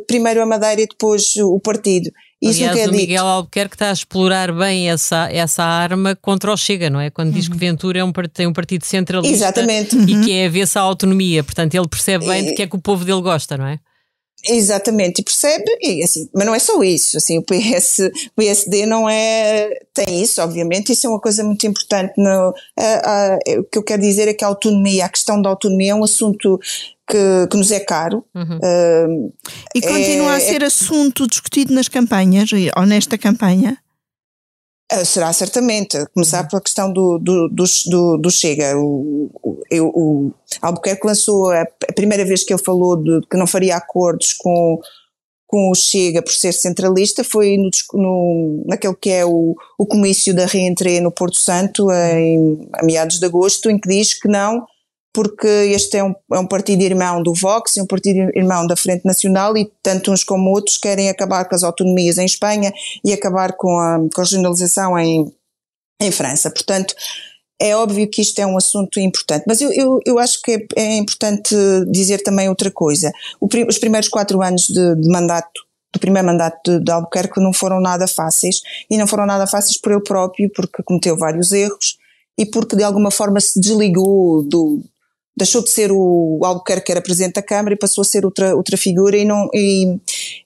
primeiro 0.07 0.40
a 0.40 0.47
Madeira 0.47 0.83
e 0.83 0.87
depois 0.87 1.35
o 1.37 1.59
partido. 1.59 2.11
Isso 2.42 2.64
Aliás, 2.64 2.88
o 2.88 2.92
Miguel 2.92 3.25
Albuquerque 3.25 3.76
está 3.76 3.90
a 3.90 3.92
explorar 3.92 4.52
bem 4.52 4.90
essa, 4.90 5.28
essa 5.31 5.62
arma 5.62 6.16
contra 6.16 6.52
o 6.52 6.57
Chega, 6.57 6.90
não 6.90 6.99
é? 6.99 7.09
Quando 7.09 7.28
uhum. 7.28 7.35
diz 7.35 7.47
que 7.47 7.54
uhum. 7.54 7.59
Ventura 7.59 8.00
é 8.00 8.04
um, 8.04 8.12
tem 8.33 8.49
um 8.49 8.52
partido 8.52 8.85
centralista 8.85 9.37
Exatamente. 9.37 9.95
e 9.95 10.16
uhum. 10.16 10.25
que 10.25 10.33
é 10.33 10.49
ver-se 10.49 10.76
a 10.76 10.81
autonomia. 10.81 11.45
Portanto, 11.45 11.73
ele 11.76 11.87
percebe 11.87 12.26
bem 12.26 12.47
de 12.47 12.54
que 12.54 12.62
é 12.62 12.66
que 12.66 12.75
o 12.75 12.81
povo 12.81 13.04
dele 13.04 13.21
gosta, 13.21 13.57
não 13.57 13.66
é? 13.66 13.78
Exatamente, 14.45 15.21
e 15.21 15.25
percebe, 15.25 15.65
e 15.81 16.03
assim, 16.03 16.29
mas 16.35 16.47
não 16.47 16.55
é 16.55 16.59
só 16.59 16.83
isso, 16.83 17.17
assim, 17.17 17.39
o 17.39 17.43
PS, 17.43 18.01
o 18.01 18.41
PSD 18.41 18.87
não 18.87 19.09
é, 19.09 19.71
tem 19.95 20.21
isso, 20.21 20.43
obviamente, 20.43 20.93
isso 20.93 21.07
é 21.07 21.11
uma 21.11 21.21
coisa 21.21 21.45
muito 21.45 21.65
importante, 21.67 22.13
no, 22.17 22.53
a, 22.77 23.37
a, 23.37 23.39
o 23.61 23.65
que 23.65 23.79
eu 23.79 23.83
quero 23.83 24.03
dizer 24.03 24.27
é 24.27 24.35
que 24.35 24.45
a 24.45 24.49
autonomia, 24.49 25.05
a 25.05 25.09
questão 25.09 25.41
da 25.41 25.49
autonomia 25.49 25.93
é 25.93 25.95
um 25.95 26.03
assunto 26.03 26.59
que, 27.09 27.47
que 27.51 27.57
nos 27.57 27.71
é 27.71 27.81
caro. 27.81 28.25
Uhum. 28.35 28.57
Uh, 28.57 29.33
e 29.75 29.81
continua 29.81 30.33
é, 30.33 30.37
a 30.37 30.41
ser 30.41 30.63
é, 30.63 30.67
assunto 30.67 31.27
discutido 31.27 31.75
nas 31.75 31.89
campanhas, 31.89 32.51
ou 32.77 32.87
nesta 32.87 33.19
campanha? 33.19 33.79
Uh, 34.93 35.07
será 35.07 35.33
certamente, 35.33 35.97
a 35.97 36.07
começar 36.07 36.43
uhum. 36.43 36.49
pela 36.49 36.63
questão 36.63 36.93
do, 36.93 37.19
do, 37.19 37.49
do, 37.49 38.19
do, 38.19 38.31
Chega. 38.31 38.77
O, 38.77 39.31
o, 39.43 39.59
o 39.81 40.35
Albuquerque 40.61 41.07
lançou, 41.07 41.51
a, 41.51 41.63
a, 41.63 41.93
primeira 41.95 42.25
vez 42.25 42.45
que 42.45 42.53
ele 42.53 42.63
falou 42.63 42.97
de 42.97 43.27
que 43.27 43.37
não 43.37 43.47
faria 43.47 43.77
acordos 43.77 44.35
com, 44.35 44.79
com 45.47 45.71
o 45.71 45.75
Chega 45.75 46.21
por 46.21 46.33
ser 46.33 46.53
centralista 46.53 47.25
foi 47.25 47.57
no, 47.57 47.71
no, 47.95 48.65
naquele 48.67 48.95
que 48.95 49.11
é 49.11 49.25
o, 49.25 49.55
o 49.79 49.87
comício 49.87 50.35
da 50.35 50.47
reentrée 50.47 51.01
no 51.01 51.11
Porto 51.11 51.37
Santo, 51.37 51.91
em, 51.91 52.69
a 52.75 52.85
meados 52.85 53.19
de 53.19 53.25
agosto, 53.25 53.71
em 53.71 53.79
que 53.79 53.89
diz 53.89 54.13
que 54.13 54.29
não 54.29 54.67
porque 55.12 55.47
este 55.47 55.99
é 55.99 56.04
um, 56.04 56.14
é 56.33 56.38
um 56.38 56.47
partido 56.47 56.83
irmão 56.83 57.23
do 57.23 57.35
Vox, 57.35 57.76
é 57.76 57.83
um 57.83 57.87
partido 57.87 58.31
irmão 58.35 58.66
da 58.66 58.76
Frente 58.76 59.04
Nacional 59.04 59.57
e 59.57 59.71
tanto 59.83 60.11
uns 60.11 60.25
como 60.25 60.50
outros 60.50 60.78
querem 60.78 61.11
acabar 61.11 61.45
com 61.45 61.54
as 61.54 61.62
autonomias 61.62 62.16
em 62.16 62.25
Espanha 62.25 62.73
e 63.04 63.12
acabar 63.12 63.52
com 63.52 63.78
a, 63.78 63.99
com 64.14 64.21
a 64.21 64.25
regionalização 64.25 64.99
em, 64.99 65.31
em 66.00 66.11
França. 66.11 66.50
Portanto, 66.50 66.95
é 67.61 67.76
óbvio 67.76 68.09
que 68.09 68.23
isto 68.23 68.38
é 68.40 68.47
um 68.47 68.57
assunto 68.57 68.99
importante, 68.99 69.45
mas 69.47 69.61
eu, 69.61 69.73
eu, 69.73 70.00
eu 70.04 70.19
acho 70.19 70.40
que 70.42 70.52
é, 70.52 70.66
é, 70.76 70.97
importante 70.97 71.54
dizer 71.90 72.23
também 72.23 72.49
outra 72.49 72.71
coisa. 72.71 73.12
O, 73.40 73.49
os 73.69 73.78
primeiros 73.78 74.09
quatro 74.09 74.42
anos 74.42 74.66
de, 74.66 74.97
de 74.97 75.09
mandato 75.09 75.61
do 75.92 76.00
primeiro 76.00 76.26
mandato 76.26 76.59
de, 76.64 76.85
de, 76.85 76.90
Albuquerque 76.90 77.38
não 77.38 77.52
foram 77.52 77.78
nada 77.78 78.09
fáceis 78.09 78.62
e 78.90 78.97
não 78.97 79.07
foram 79.07 79.26
nada 79.26 79.47
fáceis 79.47 79.76
por 79.76 79.92
ele 79.92 80.00
próprio 80.00 80.50
porque 80.50 80.83
cometeu 80.83 81.19
vários 81.19 81.52
erros 81.52 81.99
e 82.38 82.47
porque 82.47 82.75
de 82.75 82.83
alguma 82.83 83.11
forma 83.11 83.38
se 83.40 83.61
desligou 83.61 84.42
do, 84.42 84.83
deixou 85.37 85.62
de 85.62 85.71
ser 85.71 85.91
o 85.91 86.41
Albuquerque 86.45 86.87
que 86.87 86.93
era 86.93 87.01
presidente 87.01 87.35
da 87.35 87.43
Câmara 87.43 87.75
e 87.75 87.79
passou 87.79 88.03
a 88.03 88.05
ser 88.05 88.25
outra, 88.25 88.55
outra 88.55 88.77
figura 88.77 89.17
e, 89.17 89.25
não, 89.25 89.49
e, 89.55 89.99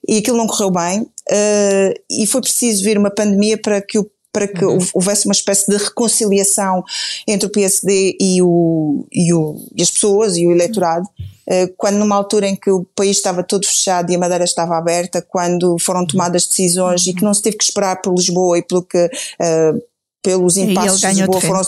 e 0.07 0.17
aquilo 0.17 0.37
não 0.37 0.47
correu 0.47 0.71
bem 0.71 1.01
uh, 1.01 1.93
e 2.09 2.25
foi 2.25 2.41
preciso 2.41 2.83
vir 2.83 2.97
uma 2.97 3.11
pandemia 3.11 3.57
para 3.57 3.81
que 3.81 3.99
o 3.99 4.09
para 4.29 4.47
que 4.47 4.63
uhum. 4.63 4.77
houvesse 4.93 5.25
uma 5.25 5.31
espécie 5.31 5.65
de 5.67 5.77
reconciliação 5.77 6.83
entre 7.27 7.47
o 7.47 7.49
PSD 7.49 8.15
e, 8.21 8.39
o, 8.43 9.07
e, 9.11 9.33
o, 9.33 9.55
e 9.75 9.81
as 9.81 9.89
pessoas 9.89 10.37
e 10.37 10.45
o 10.45 10.51
eleitorado, 10.51 11.07
uh, 11.07 11.73
quando 11.75 11.95
numa 11.95 12.15
altura 12.15 12.47
em 12.47 12.55
que 12.55 12.69
o 12.69 12.85
país 12.95 13.17
estava 13.17 13.41
todo 13.41 13.65
fechado 13.65 14.11
e 14.11 14.15
a 14.15 14.19
Madeira 14.19 14.43
estava 14.43 14.77
aberta, 14.77 15.25
quando 15.27 15.79
foram 15.79 16.05
tomadas 16.05 16.45
decisões 16.45 17.03
uhum. 17.05 17.11
e 17.11 17.15
que 17.15 17.23
não 17.23 17.33
se 17.33 17.41
teve 17.41 17.57
que 17.57 17.63
esperar 17.63 17.99
por 17.99 18.13
Lisboa 18.13 18.59
e 18.59 18.61
pelo 18.61 18.83
que, 18.83 19.05
uh, 19.05 19.81
pelos 20.21 20.55
impasses 20.55 20.99
de 20.99 21.07
Lisboa 21.07 21.41
foram 21.41 21.61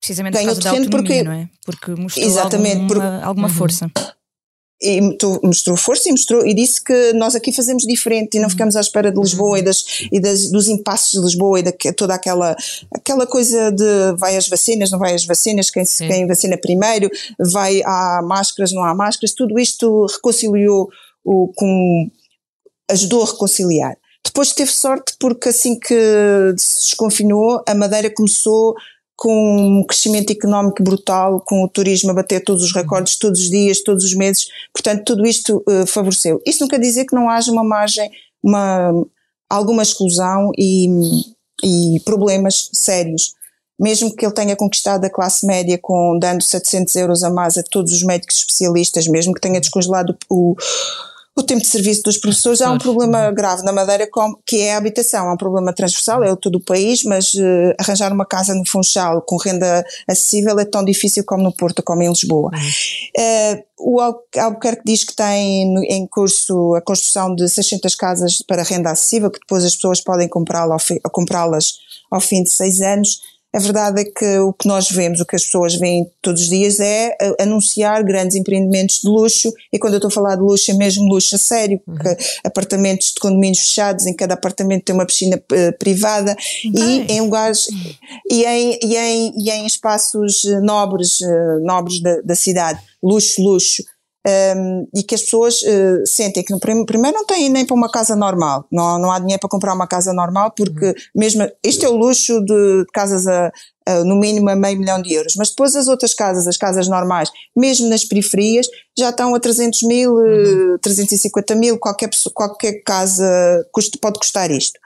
Precisamente 0.00 0.38
por 0.38 0.44
causa 0.44 0.60
da 0.60 0.90
porque, 0.90 1.22
não 1.22 1.32
é? 1.32 1.48
Porque 1.64 1.90
mostrou 1.92 2.26
exatamente, 2.26 2.92
alguma, 2.92 3.24
alguma 3.24 3.48
uhum. 3.48 3.54
força 3.54 3.90
e 4.80 5.00
mostrou 5.42 5.76
força 5.76 6.08
e 6.08 6.12
mostrou 6.12 6.46
e 6.46 6.54
disse 6.54 6.82
que 6.82 7.12
nós 7.14 7.34
aqui 7.34 7.52
fazemos 7.52 7.82
diferente 7.82 8.36
e 8.36 8.38
não 8.38 8.44
uhum. 8.44 8.50
ficamos 8.50 8.76
à 8.76 8.80
espera 8.80 9.10
de 9.10 9.18
Lisboa 9.18 9.50
uhum. 9.50 9.56
e, 9.56 9.62
das, 9.62 9.84
e 10.12 10.20
das, 10.20 10.50
dos 10.50 10.68
impasses 10.68 11.12
de 11.12 11.20
Lisboa 11.20 11.58
e 11.58 11.62
da, 11.64 11.72
toda 11.96 12.14
aquela, 12.14 12.56
aquela 12.94 13.26
coisa 13.26 13.72
de 13.72 14.12
vai 14.16 14.36
às 14.36 14.48
vacinas, 14.48 14.90
não 14.92 14.98
vai 14.98 15.14
às 15.14 15.24
vacinas, 15.24 15.70
quem, 15.70 15.84
quem 15.84 16.26
vacina 16.28 16.56
primeiro, 16.56 17.10
vai 17.40 17.82
há 17.84 18.20
máscaras, 18.22 18.70
não 18.72 18.84
há 18.84 18.94
máscaras, 18.94 19.34
tudo 19.34 19.58
isto 19.58 20.06
reconciliou 20.06 20.88
o, 21.24 21.52
com, 21.56 22.08
ajudou 22.88 23.24
a 23.24 23.26
reconciliar. 23.26 23.96
Depois 24.24 24.52
teve 24.52 24.70
sorte 24.70 25.14
porque 25.18 25.48
assim 25.48 25.78
que 25.78 26.54
se 26.56 26.90
desconfinou, 26.90 27.62
a 27.66 27.74
Madeira 27.74 28.10
começou 28.10 28.76
com 29.18 29.80
um 29.80 29.84
crescimento 29.84 30.30
económico 30.30 30.80
brutal, 30.80 31.40
com 31.40 31.64
o 31.64 31.68
turismo 31.68 32.12
a 32.12 32.14
bater 32.14 32.38
todos 32.44 32.62
os 32.62 32.72
recordes 32.72 33.16
todos 33.16 33.40
os 33.40 33.50
dias, 33.50 33.82
todos 33.82 34.04
os 34.04 34.14
meses, 34.14 34.46
portanto 34.72 35.02
tudo 35.04 35.26
isto 35.26 35.60
uh, 35.68 35.84
favoreceu. 35.88 36.40
Isto 36.46 36.60
não 36.60 36.68
quer 36.68 36.78
dizer 36.78 37.04
que 37.04 37.16
não 37.16 37.28
haja 37.28 37.50
uma 37.50 37.64
margem, 37.64 38.08
uma, 38.40 38.92
alguma 39.50 39.82
exclusão 39.82 40.52
e, 40.56 40.86
e 41.64 42.00
problemas 42.04 42.70
sérios. 42.72 43.34
Mesmo 43.76 44.14
que 44.14 44.24
ele 44.24 44.34
tenha 44.34 44.54
conquistado 44.54 45.04
a 45.04 45.10
classe 45.10 45.44
média 45.44 45.76
com 45.82 46.16
dando 46.16 46.40
700 46.40 46.94
euros 46.94 47.24
a 47.24 47.30
mais 47.30 47.58
a 47.58 47.64
todos 47.64 47.92
os 47.92 48.04
médicos 48.04 48.36
especialistas, 48.36 49.08
mesmo 49.08 49.34
que 49.34 49.40
tenha 49.40 49.58
descongelado 49.58 50.16
o, 50.30 50.54
o 51.38 51.42
tempo 51.42 51.62
de 51.62 51.68
serviço 51.68 52.02
dos 52.02 52.18
professores. 52.18 52.60
Há 52.60 52.70
um 52.72 52.78
problema 52.78 53.30
grave 53.30 53.62
na 53.62 53.72
Madeira, 53.72 54.08
que 54.44 54.60
é 54.60 54.74
a 54.74 54.78
habitação. 54.78 55.28
Há 55.28 55.32
um 55.32 55.36
problema 55.36 55.72
transversal, 55.72 56.22
é 56.24 56.32
o 56.32 56.36
todo 56.36 56.56
o 56.56 56.64
país, 56.64 57.04
mas 57.04 57.34
uh, 57.34 57.74
arranjar 57.78 58.12
uma 58.12 58.26
casa 58.26 58.54
no 58.54 58.66
Funchal 58.66 59.22
com 59.22 59.36
renda 59.36 59.84
acessível 60.08 60.58
é 60.58 60.64
tão 60.64 60.84
difícil 60.84 61.24
como 61.24 61.42
no 61.42 61.52
Porto, 61.52 61.82
como 61.82 62.02
em 62.02 62.08
Lisboa. 62.08 62.50
Uh, 63.16 63.68
o 63.80 64.00
Albuquerque 64.00 64.82
diz 64.84 65.04
que 65.04 65.14
tem 65.14 65.72
em 65.84 66.06
curso 66.06 66.74
a 66.74 66.80
construção 66.80 67.34
de 67.34 67.48
600 67.48 67.94
casas 67.94 68.42
para 68.46 68.64
renda 68.64 68.90
acessível, 68.90 69.30
que 69.30 69.38
depois 69.38 69.64
as 69.64 69.74
pessoas 69.74 70.00
podem 70.00 70.28
comprá-las 70.28 70.88
ao, 71.04 71.10
comprá 71.10 71.48
ao 72.10 72.20
fim 72.20 72.42
de 72.42 72.50
seis 72.50 72.80
anos. 72.80 73.20
A 73.54 73.58
verdade 73.58 74.02
é 74.02 74.04
que 74.04 74.38
o 74.40 74.52
que 74.52 74.68
nós 74.68 74.90
vemos, 74.90 75.20
o 75.20 75.26
que 75.26 75.34
as 75.34 75.44
pessoas 75.44 75.74
veem 75.74 76.10
todos 76.20 76.42
os 76.42 76.48
dias 76.50 76.80
é 76.80 77.16
eh, 77.20 77.36
anunciar 77.40 78.04
grandes 78.04 78.36
empreendimentos 78.36 79.00
de 79.00 79.08
luxo, 79.08 79.50
e 79.72 79.78
quando 79.78 79.94
eu 79.94 79.98
estou 79.98 80.08
a 80.08 80.12
falar 80.12 80.36
de 80.36 80.42
luxo, 80.42 80.70
é 80.70 80.74
mesmo 80.74 81.04
luxo 81.04 81.34
a 81.34 81.38
sério, 81.38 81.80
uhum. 81.86 81.96
apartamentos 82.44 83.14
de 83.14 83.20
condomínios 83.20 83.60
fechados, 83.60 84.06
em 84.06 84.14
cada 84.14 84.34
apartamento 84.34 84.84
tem 84.84 84.94
uma 84.94 85.06
piscina 85.06 85.38
uh, 85.38 85.78
privada, 85.78 86.36
e 86.62 87.10
em 87.10 87.22
lugares, 87.22 87.66
e 88.30 88.44
em, 88.44 88.78
e 88.82 88.96
em, 88.96 89.32
e 89.36 89.50
em 89.50 89.66
espaços 89.66 90.44
eh, 90.44 90.60
nobres, 90.60 91.18
nobres 91.62 92.02
da, 92.02 92.20
da 92.20 92.34
cidade, 92.34 92.78
luxo, 93.02 93.42
luxo 93.42 93.82
um, 94.28 94.86
e 94.94 95.02
que 95.02 95.14
as 95.14 95.22
pessoas 95.22 95.62
uh, 95.62 96.06
sentem 96.06 96.42
que 96.42 96.52
no 96.52 96.60
prim 96.60 96.84
primeiro 96.84 97.16
não 97.16 97.24
têm 97.24 97.48
nem 97.48 97.64
para 97.64 97.74
uma 97.74 97.90
casa 97.90 98.14
normal, 98.14 98.66
não, 98.70 98.98
não 98.98 99.10
há 99.10 99.18
dinheiro 99.18 99.40
para 99.40 99.48
comprar 99.48 99.74
uma 99.74 99.86
casa 99.86 100.12
normal, 100.12 100.52
porque 100.56 100.86
uhum. 100.86 100.94
mesmo 101.16 101.48
este 101.62 101.86
é 101.86 101.88
o 101.88 101.96
luxo 101.96 102.44
de 102.44 102.84
casas 102.92 103.26
a, 103.26 103.50
a, 103.86 104.04
no 104.04 104.16
mínimo 104.16 104.50
a 104.50 104.56
meio 104.56 104.78
milhão 104.78 105.00
de 105.00 105.14
euros, 105.14 105.34
mas 105.36 105.50
depois 105.50 105.74
as 105.74 105.88
outras 105.88 106.12
casas, 106.12 106.46
as 106.46 106.56
casas 106.56 106.88
normais, 106.88 107.30
mesmo 107.56 107.88
nas 107.88 108.04
periferias, 108.04 108.66
já 108.98 109.08
estão 109.08 109.34
a 109.34 109.40
300 109.40 109.82
mil, 109.84 110.12
uhum. 110.14 110.78
350 110.82 111.54
mil, 111.54 111.78
qualquer, 111.78 112.10
qualquer 112.34 112.82
casa 112.84 113.66
custa, 113.72 113.98
pode 114.00 114.18
custar 114.18 114.50
isto. 114.50 114.78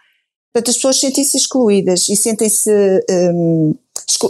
Portanto, 0.52 0.68
as 0.68 0.76
pessoas 0.76 1.00
sentem-se 1.00 1.36
excluídas 1.36 2.08
e 2.10 2.14
sentem-se 2.14 2.70
um, 3.10 3.74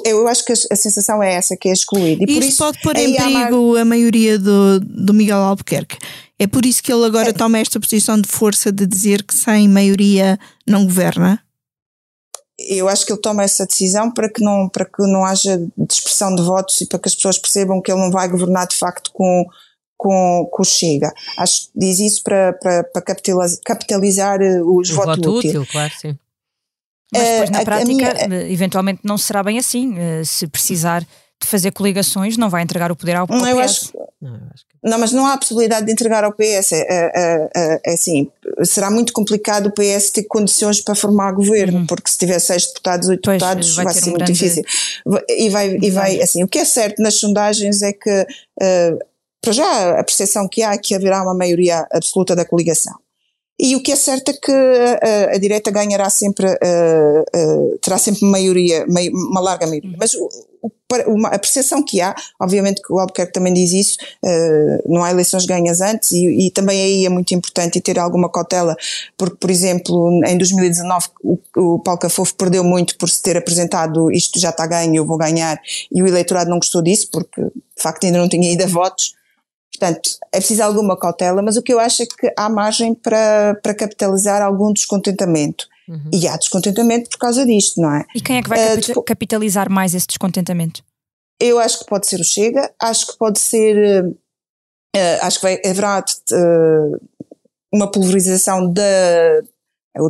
eu 0.04 0.28
acho 0.28 0.44
que 0.44 0.52
a, 0.52 0.76
sensação 0.76 1.22
é 1.22 1.34
essa, 1.34 1.56
que 1.56 1.68
é 1.68 1.72
excluído. 1.72 2.22
E, 2.22 2.26
por 2.26 2.42
isso 2.42 2.58
pode 2.58 2.80
pôr 2.80 2.96
em 2.96 3.14
perigo 3.14 3.76
a 3.76 3.84
maioria 3.84 4.38
do, 4.38 4.80
do 4.80 5.14
Miguel 5.14 5.38
Albuquerque. 5.38 5.98
É 6.38 6.46
por 6.46 6.66
isso 6.66 6.82
que 6.82 6.92
ele 6.92 7.04
agora 7.04 7.30
é. 7.30 7.32
toma 7.32 7.58
esta 7.58 7.78
posição 7.78 8.20
de 8.20 8.28
força 8.28 8.72
de 8.72 8.86
dizer 8.86 9.22
que 9.22 9.34
sem 9.34 9.68
maioria 9.68 10.38
não 10.66 10.84
governa? 10.84 11.40
Eu 12.58 12.88
acho 12.88 13.06
que 13.06 13.12
ele 13.12 13.20
toma 13.20 13.42
essa 13.42 13.66
decisão 13.66 14.10
para 14.10 14.28
que 14.28 14.42
não, 14.42 14.68
para 14.68 14.84
que 14.84 15.02
não 15.02 15.24
haja 15.24 15.60
dispersão 15.76 16.34
de 16.34 16.42
votos 16.42 16.80
e 16.80 16.86
para 16.86 16.98
que 16.98 17.08
as 17.08 17.14
pessoas 17.14 17.38
percebam 17.38 17.80
que 17.80 17.90
ele 17.90 18.00
não 18.00 18.10
vai 18.10 18.28
governar 18.28 18.66
de 18.66 18.76
facto 18.76 19.10
com, 19.12 19.46
com, 19.96 20.48
com 20.50 20.62
o 20.62 20.64
Chega. 20.64 21.12
Acho 21.38 21.62
que 21.62 21.70
diz 21.76 22.00
isso 22.00 22.22
para, 22.22 22.52
para, 22.54 22.84
para 22.84 23.02
capitalizar, 23.02 23.58
capitalizar 23.64 24.42
eh, 24.42 24.60
os 24.62 24.90
o 24.90 24.94
votos 24.94 25.16
voto 25.16 25.36
útil. 25.36 25.50
útil. 25.50 25.66
Claro, 25.70 25.92
sim. 26.00 26.18
Mas 27.12 27.28
depois, 27.28 27.50
na 27.50 27.60
uh, 27.60 27.64
prática, 27.64 27.92
minha... 27.92 28.42
Eh, 28.42 28.52
eventualmente 28.52 29.00
não 29.04 29.18
será 29.18 29.42
bem 29.42 29.58
assim. 29.58 29.92
Uh, 29.92 30.24
se 30.24 30.46
precisar 30.46 31.02
de 31.42 31.48
fazer 31.48 31.72
coligações, 31.72 32.36
não 32.36 32.48
vai 32.48 32.62
entregar 32.62 32.90
o 32.90 32.96
poder 32.96 33.16
ao, 33.16 33.26
ao 33.28 33.38
não, 33.38 33.44
PS. 33.44 33.64
Acho, 33.64 33.92
não, 34.20 34.34
acho 34.54 34.64
que... 34.64 34.88
não, 34.88 34.98
mas 34.98 35.12
não 35.12 35.26
há 35.26 35.36
possibilidade 35.36 35.84
de 35.84 35.92
entregar 35.92 36.24
ao 36.24 36.32
PS. 36.32 36.72
É, 36.72 36.86
é, 36.88 37.50
é, 37.54 37.80
é, 37.84 37.92
assim, 37.92 38.30
será 38.64 38.90
muito 38.90 39.12
complicado 39.12 39.66
o 39.66 39.72
PS 39.72 40.10
ter 40.10 40.22
condições 40.24 40.80
para 40.80 40.94
formar 40.94 41.32
governo, 41.32 41.80
uhum. 41.80 41.86
porque 41.86 42.10
se 42.10 42.16
tiver 42.16 42.38
seis 42.38 42.66
deputados, 42.68 43.08
oito 43.08 43.22
pois, 43.24 43.38
deputados, 43.38 43.74
vai, 43.74 43.84
vai 43.84 43.94
ser 43.94 44.00
um 44.00 44.10
muito 44.10 44.18
grande... 44.18 44.32
difícil. 44.32 44.64
E 45.28 45.50
vai, 45.50 45.76
e 45.82 45.90
vai, 45.90 46.22
assim, 46.22 46.42
o 46.42 46.48
que 46.48 46.58
é 46.58 46.64
certo 46.64 47.02
nas 47.02 47.14
sondagens 47.14 47.82
é 47.82 47.92
que, 47.92 48.22
uh, 48.22 48.98
para 49.42 49.52
já, 49.52 49.98
a 49.98 50.04
percepção 50.04 50.48
que 50.48 50.62
há 50.62 50.72
é 50.72 50.78
que 50.78 50.94
haverá 50.94 51.22
uma 51.22 51.34
maioria 51.34 51.86
absoluta 51.92 52.34
da 52.36 52.44
coligação. 52.44 52.94
E 53.62 53.76
o 53.76 53.80
que 53.80 53.92
é 53.92 53.96
certo 53.96 54.28
é 54.30 54.32
que 54.32 54.50
a, 54.50 55.36
a 55.36 55.38
direita 55.38 55.70
ganhará 55.70 56.10
sempre, 56.10 56.46
uh, 56.48 57.22
uh, 57.36 57.78
terá 57.78 57.96
sempre 57.96 58.26
maioria, 58.26 58.84
uma 59.12 59.40
larga 59.40 59.68
maioria. 59.68 59.94
Mas 59.96 60.14
o, 60.14 60.28
o, 60.60 61.26
a 61.26 61.38
percepção 61.38 61.80
que 61.80 62.00
há, 62.00 62.12
obviamente 62.40 62.82
que 62.82 62.92
o 62.92 62.98
Albuquerque 62.98 63.32
também 63.32 63.54
diz 63.54 63.72
isso, 63.72 63.98
uh, 64.24 64.92
não 64.92 65.04
há 65.04 65.12
eleições 65.12 65.46
ganhas 65.46 65.80
antes 65.80 66.10
e, 66.10 66.46
e, 66.46 66.50
também 66.50 66.82
aí 66.82 67.06
é 67.06 67.08
muito 67.08 67.32
importante 67.34 67.80
ter 67.80 68.00
alguma 68.00 68.28
cautela, 68.28 68.76
porque, 69.16 69.36
por 69.36 69.48
exemplo, 69.48 70.10
em 70.26 70.36
2019 70.36 71.06
o, 71.22 71.38
o 71.56 71.78
Paulo 71.78 72.00
Cafofo 72.00 72.34
perdeu 72.34 72.64
muito 72.64 72.98
por 72.98 73.08
se 73.08 73.22
ter 73.22 73.36
apresentado 73.36 74.10
isto 74.10 74.40
já 74.40 74.50
está 74.50 74.66
ganho, 74.66 74.96
eu 74.96 75.06
vou 75.06 75.16
ganhar, 75.16 75.56
e 75.88 76.02
o 76.02 76.06
eleitorado 76.08 76.50
não 76.50 76.58
gostou 76.58 76.82
disso, 76.82 77.08
porque 77.12 77.40
de 77.40 77.82
facto 77.82 78.02
ainda 78.02 78.18
não 78.18 78.28
tinha 78.28 78.52
ido 78.52 78.64
a 78.64 78.66
votos. 78.66 79.14
Portanto, 79.82 80.10
é 80.32 80.38
preciso 80.38 80.62
alguma 80.62 80.96
cautela, 80.96 81.42
mas 81.42 81.56
o 81.56 81.62
que 81.62 81.72
eu 81.72 81.80
acho 81.80 82.04
é 82.04 82.06
que 82.06 82.32
há 82.36 82.48
margem 82.48 82.94
para, 82.94 83.58
para 83.60 83.74
capitalizar 83.74 84.40
algum 84.40 84.72
descontentamento. 84.72 85.66
Uhum. 85.88 86.08
E 86.12 86.28
há 86.28 86.36
descontentamento 86.36 87.10
por 87.10 87.18
causa 87.18 87.44
disto, 87.44 87.80
não 87.80 87.92
é? 87.92 88.04
E 88.14 88.20
quem 88.20 88.36
é 88.36 88.42
que 88.42 88.48
vai 88.48 88.78
uh, 88.78 89.02
capitalizar 89.02 89.68
mais 89.68 89.92
esse 89.92 90.06
descontentamento? 90.06 90.84
Eu 91.40 91.58
acho 91.58 91.80
que 91.80 91.86
pode 91.86 92.06
ser 92.06 92.20
o 92.20 92.24
Chega, 92.24 92.70
acho 92.80 93.08
que 93.08 93.18
pode 93.18 93.40
ser. 93.40 94.06
Uh, 94.06 95.18
acho 95.22 95.40
que 95.40 95.42
vai, 95.42 95.60
haverá 95.66 96.04
uh, 96.30 97.00
uma 97.74 97.90
pulverização 97.90 98.72
da. 98.72 98.82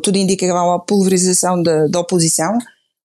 Tudo 0.02 0.19
indica 0.19 0.45
que 0.45 0.50
haverá 0.50 0.67
uma 0.67 0.81
pulverização 0.81 1.62
da, 1.62 1.87
da 1.87 1.99
oposição. 1.99 2.59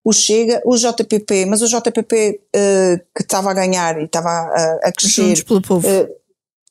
O 0.03 0.11
Chega, 0.11 0.61
o 0.65 0.75
JPP, 0.75 1.45
mas 1.45 1.61
o 1.61 1.67
JPP 1.67 2.41
que 3.15 3.23
estava 3.23 3.51
a 3.51 3.53
ganhar 3.53 3.99
e 4.01 4.03
estava 4.03 4.29
a, 4.29 4.79
a 4.83 4.91
crescer. 4.91 5.27
Juntos 5.27 5.43
pelo 5.43 5.61
povo 5.61 5.87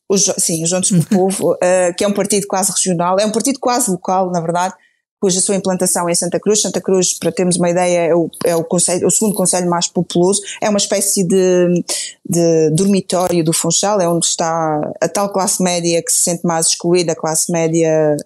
os, 0.09 0.25
sim, 0.39 0.63
os 0.63 0.71
Juntos 0.71 0.91
pelo 0.91 1.05
Povo, 1.07 1.53
uh, 1.55 1.95
que 1.97 2.05
é 2.05 2.09
um 2.09 2.13
partido 2.13 2.47
quase 2.47 2.73
regional, 2.73 3.19
é 3.19 3.27
um 3.27 3.33
partido 3.33 3.59
quase 3.59 3.91
local, 3.91 4.31
na 4.31 4.41
verdade, 4.41 4.75
cuja 5.21 5.41
sua 5.41 5.57
implantação 5.57 6.09
é 6.09 6.13
em 6.13 6.15
Santa 6.15 6.39
Cruz. 6.39 6.63
Santa 6.63 6.81
Cruz, 6.81 7.15
para 7.15 7.33
termos 7.33 7.57
uma 7.57 7.71
ideia, 7.71 8.11
é 8.11 8.15
o, 8.15 8.31
é 8.45 8.55
o, 8.55 8.63
conselho, 8.63 9.07
o 9.07 9.11
segundo 9.11 9.35
conselho 9.35 9.69
mais 9.69 9.89
populoso, 9.89 10.41
é 10.61 10.69
uma 10.69 10.79
espécie 10.79 11.25
de, 11.25 11.85
de 12.25 12.71
dormitório 12.71 13.43
do 13.43 13.53
Funchal, 13.53 14.01
é 14.01 14.09
onde 14.09 14.27
está 14.27 14.93
a 15.01 15.09
tal 15.09 15.33
classe 15.33 15.63
média 15.63 16.03
que 16.03 16.13
se 16.13 16.21
sente 16.21 16.47
mais 16.47 16.69
excluída, 16.69 17.13
a 17.13 17.17
classe 17.17 17.51
média 17.51 18.17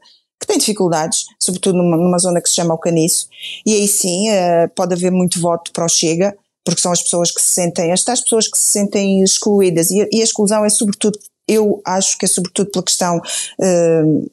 que 0.41 0.47
tem 0.47 0.59
dificuldades, 0.59 1.27
sobretudo 1.39 1.77
numa, 1.77 1.97
numa 1.97 2.19
zona 2.19 2.41
que 2.41 2.49
se 2.49 2.55
chama 2.55 2.75
o 2.75 2.79
Caniço, 2.79 3.29
e 3.65 3.75
aí 3.75 3.87
sim 3.87 4.31
uh, 4.31 4.69
pode 4.75 4.95
haver 4.95 5.11
muito 5.11 5.39
voto 5.39 5.71
para 5.71 5.85
o 5.85 5.89
Chega, 5.89 6.37
porque 6.65 6.81
são 6.81 6.93
as 6.93 7.03
pessoas 7.03 7.31
que 7.31 7.41
se 7.41 7.49
sentem, 7.49 7.93
estas 7.93 8.23
pessoas 8.23 8.49
que 8.49 8.57
se 8.57 8.65
sentem 8.65 9.23
excluídas, 9.23 9.91
e, 9.91 10.09
e 10.11 10.21
a 10.21 10.25
exclusão 10.25 10.65
é 10.65 10.71
sobretudo 10.71 11.19
eu 11.49 11.81
acho 11.85 12.19
que 12.19 12.25
é 12.25 12.29
sobretudo 12.29 12.71
pela 12.71 12.85
questão 12.85 13.19
uh, 13.19 14.31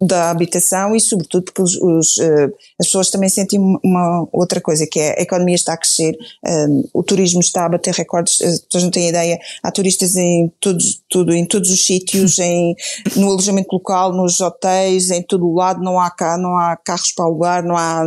da 0.00 0.30
habitação 0.30 0.94
e 0.94 1.00
sobretudo 1.00 1.44
porque 1.44 1.62
os, 1.62 1.74
os, 1.76 2.18
uh, 2.18 2.52
as 2.78 2.86
pessoas 2.86 3.10
também 3.10 3.30
sentem 3.30 3.58
uma 3.58 4.28
outra 4.30 4.60
coisa 4.60 4.86
que 4.86 5.00
é 5.00 5.18
a 5.18 5.22
economia 5.22 5.54
está 5.54 5.72
a 5.72 5.76
crescer, 5.78 6.14
um, 6.46 6.84
o 6.92 7.02
turismo 7.02 7.40
está 7.40 7.64
a 7.64 7.68
bater 7.68 7.94
recordes, 7.94 8.42
as 8.42 8.60
pessoas 8.60 8.84
não 8.84 8.90
têm 8.90 9.08
ideia, 9.08 9.38
há 9.62 9.72
turistas 9.72 10.16
em 10.16 10.52
todos, 10.60 11.02
tudo, 11.08 11.32
em 11.32 11.46
todos 11.46 11.70
os 11.70 11.84
sítios, 11.84 12.38
em, 12.40 12.74
no 13.16 13.28
alojamento 13.28 13.72
local, 13.72 14.12
nos 14.12 14.40
hotéis, 14.40 15.10
em 15.10 15.22
todo 15.22 15.46
o 15.46 15.54
lado, 15.54 15.82
não 15.82 15.98
há, 15.98 16.12
não 16.38 16.56
há 16.56 16.76
carros 16.76 17.12
para 17.12 17.24
alugar, 17.24 17.64
não 17.64 17.76
há, 17.76 18.04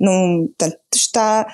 não, 0.00 0.48
portanto, 0.58 0.78
está 0.92 1.46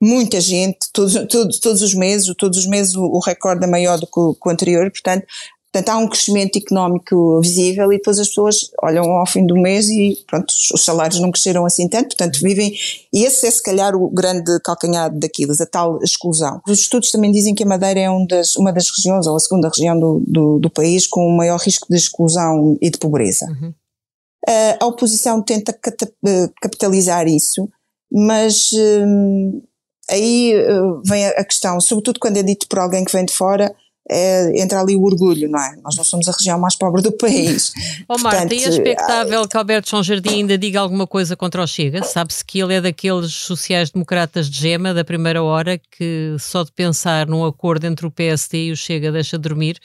muita 0.00 0.40
gente, 0.40 0.90
todos, 0.92 1.14
todos, 1.28 1.58
todos 1.58 1.80
os 1.80 1.94
meses, 1.94 2.34
todos 2.36 2.58
os 2.58 2.66
meses 2.66 2.96
o, 2.96 3.04
o 3.04 3.20
recorde 3.20 3.64
é 3.64 3.68
maior 3.68 3.98
do 3.98 4.06
que 4.06 4.20
o, 4.20 4.34
que 4.34 4.48
o 4.48 4.50
anterior, 4.52 4.90
portanto, 4.90 5.24
Portanto, 5.72 5.88
há 5.88 5.96
um 5.96 6.06
crescimento 6.06 6.58
económico 6.58 7.40
visível 7.40 7.90
e 7.90 7.96
depois 7.96 8.18
as 8.18 8.28
pessoas 8.28 8.70
olham 8.82 9.04
ao 9.12 9.26
fim 9.26 9.46
do 9.46 9.54
mês 9.54 9.88
e 9.88 10.22
pronto, 10.26 10.52
os 10.74 10.84
salários 10.84 11.18
não 11.18 11.30
cresceram 11.30 11.64
assim 11.64 11.88
tanto, 11.88 12.08
portanto 12.08 12.38
vivem, 12.42 12.74
e 13.10 13.24
esse 13.24 13.46
é 13.46 13.50
se 13.50 13.62
calhar 13.62 13.96
o 13.96 14.10
grande 14.10 14.60
calcanhar 14.60 15.10
daquilo, 15.10 15.54
a 15.58 15.66
tal 15.66 16.02
exclusão. 16.02 16.60
Os 16.68 16.80
estudos 16.80 17.10
também 17.10 17.32
dizem 17.32 17.54
que 17.54 17.62
a 17.62 17.66
Madeira 17.66 18.00
é 18.00 18.10
um 18.10 18.26
das, 18.26 18.54
uma 18.56 18.70
das 18.70 18.90
regiões, 18.90 19.26
ou 19.26 19.34
a 19.34 19.40
segunda 19.40 19.70
região 19.70 19.98
do, 19.98 20.22
do, 20.26 20.58
do 20.58 20.68
país 20.68 21.06
com 21.06 21.26
o 21.26 21.34
maior 21.34 21.58
risco 21.58 21.86
de 21.88 21.96
exclusão 21.96 22.76
e 22.78 22.90
de 22.90 22.98
pobreza. 22.98 23.46
Uhum. 23.46 23.72
A 24.78 24.86
oposição 24.86 25.40
tenta 25.40 25.74
capitalizar 26.60 27.26
isso, 27.28 27.66
mas 28.12 28.72
hum, 28.74 29.62
aí 30.10 30.52
hum, 30.68 31.00
vem 31.06 31.24
a 31.26 31.44
questão, 31.44 31.80
sobretudo 31.80 32.20
quando 32.20 32.36
é 32.36 32.42
dito 32.42 32.68
por 32.68 32.80
alguém 32.80 33.04
que 33.04 33.12
vem 33.12 33.24
de 33.24 33.32
fora, 33.32 33.74
é, 34.10 34.60
entra 34.60 34.80
ali 34.80 34.96
o 34.96 35.02
orgulho, 35.02 35.48
não 35.48 35.58
é? 35.60 35.76
Nós 35.82 35.96
não 35.96 36.04
somos 36.04 36.28
a 36.28 36.32
região 36.32 36.58
mais 36.58 36.74
pobre 36.74 37.02
do 37.02 37.12
país. 37.12 37.72
Ó 38.08 38.16
oh, 38.16 38.18
Marta, 38.18 38.52
e 38.52 38.64
é 38.64 38.68
expectável 38.68 39.46
que 39.46 39.56
Alberto 39.56 39.90
João 39.90 40.02
Jardim 40.02 40.30
ainda 40.30 40.58
diga 40.58 40.80
alguma 40.80 41.06
coisa 41.06 41.36
contra 41.36 41.62
o 41.62 41.66
Chega? 41.66 42.02
Sabe-se 42.02 42.44
que 42.44 42.60
ele 42.60 42.74
é 42.74 42.80
daqueles 42.80 43.32
sociais-democratas 43.32 44.50
de 44.50 44.58
gema 44.58 44.92
da 44.92 45.04
primeira 45.04 45.42
hora 45.42 45.78
que 45.78 46.36
só 46.38 46.64
de 46.64 46.72
pensar 46.72 47.26
num 47.26 47.44
acordo 47.44 47.86
entre 47.86 48.06
o 48.06 48.10
PSD 48.10 48.66
e 48.66 48.72
o 48.72 48.76
Chega 48.76 49.12
deixa 49.12 49.38
dormir. 49.38 49.78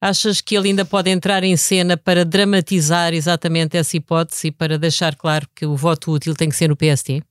Achas 0.00 0.40
que 0.40 0.56
ele 0.56 0.70
ainda 0.70 0.84
pode 0.84 1.10
entrar 1.10 1.44
em 1.44 1.56
cena 1.56 1.96
para 1.96 2.24
dramatizar 2.24 3.14
exatamente 3.14 3.76
essa 3.76 3.96
hipótese 3.96 4.48
e 4.48 4.50
para 4.50 4.76
deixar 4.76 5.14
claro 5.14 5.46
que 5.54 5.64
o 5.64 5.76
voto 5.76 6.10
útil 6.10 6.34
tem 6.34 6.48
que 6.48 6.56
ser 6.56 6.68
no 6.68 6.76
PSD? 6.76 7.22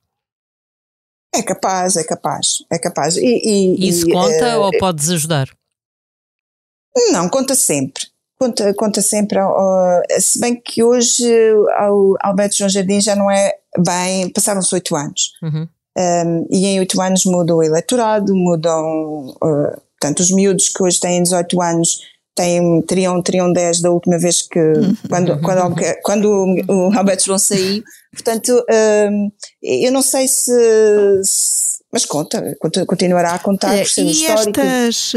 É 1.35 1.41
capaz, 1.41 1.97
é 1.97 2.03
capaz, 2.05 2.63
é 2.71 2.79
capaz. 2.79 3.17
E, 3.17 3.25
e 3.25 3.89
Isso 3.89 4.09
e, 4.09 4.13
conta 4.13 4.57
uh, 4.57 4.61
ou 4.61 4.71
pode 4.79 4.99
desajudar? 4.99 5.49
Não, 7.11 7.29
conta 7.29 7.55
sempre. 7.55 8.03
Conta, 8.39 8.73
conta 8.73 9.01
sempre, 9.03 9.39
uh, 9.39 10.01
se 10.19 10.39
bem 10.39 10.59
que 10.59 10.83
hoje 10.83 11.31
o 11.91 12.17
Alberto 12.21 12.57
João 12.57 12.69
Jardim 12.71 12.99
já 12.99 13.15
não 13.15 13.29
é 13.29 13.53
bem, 13.77 14.29
passaram-se 14.29 14.73
oito 14.73 14.95
anos. 14.95 15.33
Uhum. 15.43 15.67
Um, 15.95 16.47
e 16.49 16.65
em 16.65 16.79
oito 16.79 16.99
anos 16.99 17.23
muda 17.25 17.55
o 17.55 17.61
eleitorado, 17.61 18.33
mudam, 18.33 19.29
uh, 19.29 19.81
portanto, 19.99 20.21
os 20.21 20.31
miúdos 20.31 20.69
que 20.69 20.81
hoje 20.81 20.99
têm 20.99 21.21
18 21.21 21.61
anos 21.61 21.99
têm, 22.33 22.81
teriam, 22.81 23.21
teriam 23.21 23.53
10 23.53 23.81
da 23.81 23.91
última 23.91 24.17
vez 24.17 24.41
que, 24.41 24.59
uhum. 24.59 24.95
quando, 25.07 25.39
quando, 25.41 25.75
quando 26.01 26.45
o 26.67 26.97
Alberto 26.97 27.25
João 27.25 27.37
saiu. 27.37 27.83
Portanto, 28.11 28.65
um, 29.11 29.31
eu 29.61 29.91
não 29.91 30.01
sei 30.01 30.27
se, 30.27 30.51
se 31.23 31.71
mas 31.91 32.05
conta, 32.05 32.57
continuará 32.87 33.33
a 33.33 33.39
contar 33.39 33.75
é, 33.75 33.81
por 33.81 33.89
ser 33.89 34.03
e 34.03 34.11
histórico. 34.11 34.59
Estas, 34.59 35.13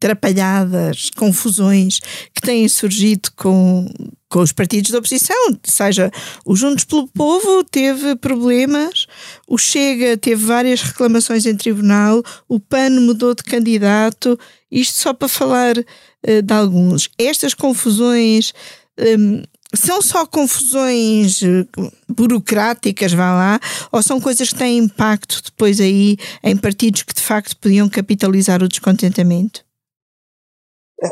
atrapalhadas, 0.00 1.10
confusões 1.10 2.00
que 2.34 2.40
têm 2.40 2.66
surgido 2.66 3.30
com, 3.36 3.86
com 4.30 4.40
os 4.40 4.50
partidos 4.50 4.90
da 4.90 4.98
oposição, 4.98 5.36
seja, 5.64 6.10
o 6.44 6.56
Juntos 6.56 6.84
pelo 6.84 7.06
Povo 7.08 7.62
teve 7.64 8.16
problemas, 8.16 9.06
o 9.46 9.58
Chega 9.58 10.16
teve 10.16 10.42
várias 10.42 10.80
reclamações 10.80 11.44
em 11.44 11.54
tribunal, 11.54 12.22
o 12.48 12.58
PAN 12.58 12.90
mudou 13.00 13.34
de 13.34 13.42
candidato, 13.42 14.38
isto 14.72 14.96
só 14.96 15.12
para 15.12 15.28
falar 15.28 15.76
uh, 15.76 16.42
de 16.42 16.54
alguns. 16.54 17.10
Estas 17.18 17.52
confusões 17.52 18.54
um, 18.98 19.42
são 19.74 20.02
só 20.02 20.26
confusões 20.26 21.44
eh, 21.44 21.64
burocráticas, 22.08 23.12
vá 23.12 23.32
lá, 23.32 23.60
ou 23.92 24.02
são 24.02 24.20
coisas 24.20 24.48
que 24.48 24.58
têm 24.58 24.78
impacto 24.78 25.40
depois 25.44 25.80
aí 25.80 26.16
em 26.42 26.56
partidos 26.56 27.04
que 27.04 27.14
de 27.14 27.20
facto 27.20 27.56
podiam 27.56 27.88
capitalizar 27.88 28.64
o 28.64 28.68
descontentamento? 28.68 29.64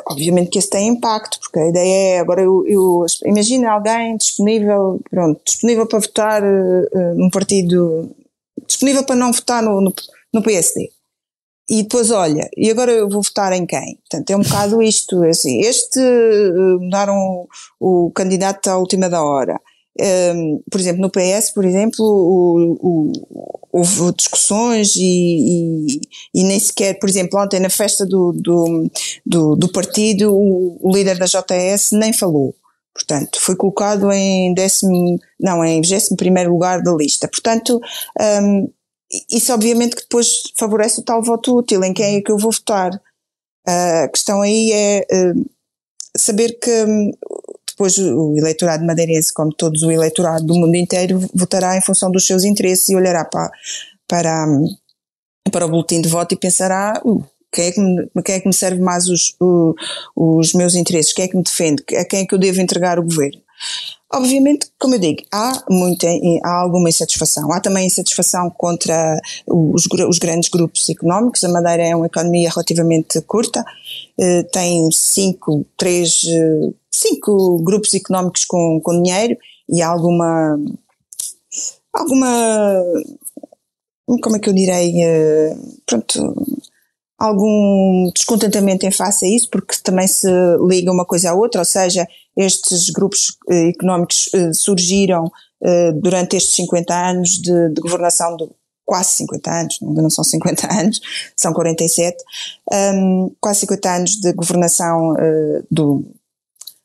Obviamente 0.06 0.50
que 0.50 0.58
isso 0.58 0.70
tem 0.70 0.88
impacto, 0.88 1.38
porque 1.40 1.58
a 1.58 1.68
ideia 1.68 2.16
é, 2.16 2.18
agora 2.20 2.42
eu, 2.42 2.64
eu 2.66 3.06
imagina 3.24 3.70
alguém 3.70 4.16
disponível, 4.16 5.00
pronto, 5.10 5.40
disponível 5.44 5.86
para 5.86 5.98
votar 5.98 6.42
uh, 6.42 7.14
num 7.14 7.30
partido, 7.30 8.10
disponível 8.66 9.04
para 9.04 9.16
não 9.16 9.32
votar 9.32 9.62
no, 9.62 9.80
no, 9.80 9.94
no, 10.32 10.42
PSD. 10.42 10.90
E 11.70 11.82
depois 11.82 12.10
olha, 12.10 12.48
e 12.56 12.70
agora 12.70 12.92
eu 12.92 13.08
vou 13.08 13.22
votar 13.22 13.52
em 13.52 13.66
quem? 13.66 13.98
Portanto, 14.08 14.30
é 14.30 14.36
um 14.36 14.42
bocado 14.42 14.82
isto, 14.82 15.22
é 15.24 15.30
assim, 15.30 15.60
este 15.60 16.00
mudaram 16.80 17.46
o, 17.78 18.06
o 18.06 18.10
candidato 18.12 18.68
à 18.68 18.78
última 18.78 19.08
da 19.08 19.22
hora. 19.22 19.60
Um, 20.00 20.62
por 20.70 20.80
exemplo, 20.80 21.02
no 21.02 21.10
PS, 21.10 21.50
por 21.52 21.64
exemplo, 21.64 22.04
o, 22.04 22.78
o, 22.80 23.12
houve 23.72 24.12
discussões 24.16 24.94
e, 24.94 25.02
e, 25.02 26.00
e, 26.34 26.44
nem 26.44 26.58
sequer, 26.58 26.98
por 26.98 27.08
exemplo, 27.08 27.40
ontem 27.40 27.58
na 27.58 27.68
festa 27.68 28.06
do, 28.06 28.32
do, 28.32 28.90
do, 29.26 29.56
do 29.56 29.72
partido, 29.72 30.32
o, 30.32 30.78
o, 30.80 30.94
líder 30.94 31.18
da 31.18 31.26
JS 31.26 31.92
nem 31.92 32.12
falou. 32.12 32.54
Portanto, 32.94 33.40
foi 33.40 33.56
colocado 33.56 34.10
em 34.12 34.54
décimo, 34.54 35.18
não, 35.38 35.64
em 35.64 35.80
21 35.80 36.16
primeiro 36.16 36.50
lugar 36.50 36.82
da 36.82 36.92
lista. 36.92 37.28
Portanto, 37.28 37.80
um, 38.42 38.70
isso 39.30 39.52
obviamente 39.52 39.96
que 39.96 40.02
depois 40.02 40.42
favorece 40.56 41.00
o 41.00 41.04
tal 41.04 41.22
voto 41.22 41.56
útil, 41.56 41.82
em 41.82 41.92
quem 41.92 42.16
é 42.16 42.20
que 42.20 42.30
eu 42.30 42.38
vou 42.38 42.52
votar. 42.52 42.92
Uh, 43.66 44.04
a 44.04 44.08
questão 44.08 44.42
aí 44.42 44.72
é 44.72 45.06
uh, 45.12 45.50
saber 46.16 46.58
que 46.58 46.70
um, 46.70 47.12
depois 47.78 47.96
o 47.96 48.34
eleitorado 48.36 48.84
madeirense, 48.84 49.32
como 49.32 49.54
todo 49.54 49.76
o 49.86 49.92
eleitorado 49.92 50.44
do 50.44 50.54
mundo 50.54 50.74
inteiro, 50.74 51.20
votará 51.32 51.76
em 51.76 51.80
função 51.80 52.10
dos 52.10 52.26
seus 52.26 52.42
interesses 52.42 52.88
e 52.88 52.96
olhará 52.96 53.24
para, 53.24 53.52
para, 54.08 54.46
para 55.52 55.64
o 55.64 55.70
boletim 55.70 56.00
de 56.00 56.08
voto 56.08 56.34
e 56.34 56.36
pensará 56.36 57.00
uh, 57.04 57.24
quem, 57.52 57.66
é 57.66 57.72
que 57.72 57.80
me, 57.80 58.08
quem 58.24 58.34
é 58.34 58.40
que 58.40 58.48
me 58.48 58.52
serve 58.52 58.80
mais 58.80 59.08
os, 59.08 59.36
os 60.16 60.52
meus 60.54 60.74
interesses, 60.74 61.12
quem 61.12 61.26
é 61.26 61.28
que 61.28 61.36
me 61.36 61.44
defende, 61.44 61.84
a 61.96 62.04
quem 62.04 62.22
é 62.22 62.26
que 62.26 62.34
eu 62.34 62.38
devo 62.38 62.60
entregar 62.60 62.98
o 62.98 63.04
governo. 63.04 63.40
Obviamente, 64.10 64.68
como 64.80 64.94
eu 64.94 64.98
digo, 64.98 65.22
há, 65.30 65.62
muita, 65.68 66.06
há 66.42 66.60
alguma 66.62 66.88
insatisfação. 66.88 67.52
Há 67.52 67.60
também 67.60 67.86
insatisfação 67.86 68.48
contra 68.48 69.20
os, 69.46 69.86
os 70.08 70.18
grandes 70.18 70.48
grupos 70.48 70.88
económicos. 70.88 71.44
A 71.44 71.48
Madeira 71.48 71.82
é 71.82 71.94
uma 71.94 72.06
economia 72.06 72.48
relativamente 72.48 73.20
curta, 73.22 73.62
eh, 74.18 74.44
tem 74.44 74.90
cinco, 74.90 75.66
três, 75.76 76.22
eh, 76.26 76.70
cinco 76.90 77.62
grupos 77.62 77.94
económicos 77.94 78.44
com, 78.44 78.80
com 78.82 79.02
dinheiro 79.02 79.36
e 79.68 79.82
alguma, 79.82 80.58
alguma, 81.92 82.82
como 84.22 84.36
é 84.36 84.38
que 84.38 84.48
eu 84.48 84.54
direi, 84.54 85.02
eh, 85.02 85.56
pronto, 85.86 86.46
algum 87.18 88.10
descontentamento 88.14 88.86
em 88.86 88.90
face 88.90 89.24
a 89.24 89.28
isso, 89.28 89.48
porque 89.50 89.76
também 89.82 90.06
se 90.06 90.28
liga 90.66 90.92
uma 90.92 91.04
coisa 91.04 91.30
à 91.30 91.34
outra, 91.34 91.60
ou 91.60 91.64
seja, 91.64 92.06
estes 92.36 92.90
grupos 92.90 93.36
eh, 93.50 93.68
económicos 93.68 94.28
eh, 94.34 94.52
surgiram 94.52 95.30
durante 96.00 96.36
estes 96.36 96.54
50 96.54 96.94
anos 96.94 97.30
de, 97.30 97.70
de 97.70 97.80
governação 97.80 98.36
do 98.36 98.54
quase 98.88 99.10
50 99.16 99.50
anos, 99.50 99.78
ainda 99.82 100.00
não 100.00 100.08
são 100.08 100.24
50 100.24 100.66
anos, 100.72 100.98
são 101.36 101.52
47, 101.52 102.16
um, 102.72 103.30
quase 103.38 103.60
50 103.60 103.94
anos 103.94 104.10
de 104.12 104.32
governação 104.32 105.12
uh, 105.12 105.66
do, 105.70 106.06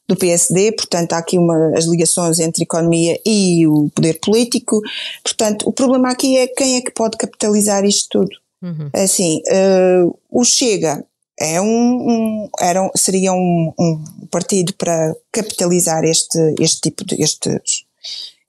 do 0.07 0.15
PSD, 0.15 0.73
portanto 0.73 1.13
há 1.13 1.17
aqui 1.17 1.37
uma, 1.37 1.71
as 1.77 1.85
ligações 1.85 2.39
entre 2.39 2.63
economia 2.63 3.19
e 3.25 3.65
o 3.67 3.89
poder 3.95 4.19
político, 4.19 4.81
portanto 5.23 5.67
o 5.67 5.71
problema 5.71 6.09
aqui 6.09 6.37
é 6.37 6.47
quem 6.47 6.75
é 6.75 6.81
que 6.81 6.91
pode 6.91 7.17
capitalizar 7.17 7.85
isto 7.85 8.07
tudo. 8.09 8.43
Uhum. 8.61 8.89
Assim, 8.93 9.41
uh, 9.49 10.17
o 10.29 10.43
Chega 10.43 11.05
é 11.39 11.59
um, 11.59 11.65
um 11.65 12.49
era, 12.59 12.89
seria 12.95 13.33
um, 13.33 13.73
um, 13.79 14.03
partido 14.31 14.73
para 14.73 15.13
capitalizar 15.31 16.03
este, 16.03 16.37
este 16.59 16.81
tipo 16.81 17.05
de 17.05 17.21
este, 17.21 17.61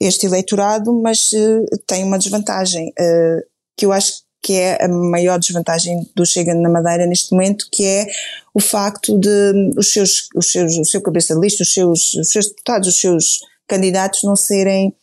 este 0.00 0.26
eleitorado, 0.26 0.92
mas 0.92 1.32
uh, 1.32 1.66
tem 1.86 2.04
uma 2.04 2.18
desvantagem 2.18 2.88
uh, 2.90 3.42
que 3.76 3.86
eu 3.86 3.92
acho 3.92 4.22
que 4.44 4.52
é 4.52 4.84
a 4.84 4.86
maior 4.86 5.38
desvantagem 5.38 6.06
do 6.14 6.26
Chega 6.26 6.54
na 6.54 6.68
Madeira 6.68 7.06
neste 7.06 7.32
momento, 7.32 7.66
que 7.72 7.82
é 7.82 8.06
o 8.52 8.60
facto 8.60 9.18
de 9.18 9.72
os 9.74 9.90
seus, 9.90 10.28
os 10.36 10.52
seus, 10.52 10.76
o 10.76 10.84
seu 10.84 11.00
cabeça 11.00 11.34
de 11.34 11.40
lista, 11.40 11.62
os 11.62 11.72
seus, 11.72 12.12
os 12.12 12.28
seus 12.28 12.48
deputados, 12.48 12.88
os 12.88 13.00
seus 13.00 13.40
candidatos 13.66 14.22
não 14.22 14.36
serem, 14.36 14.94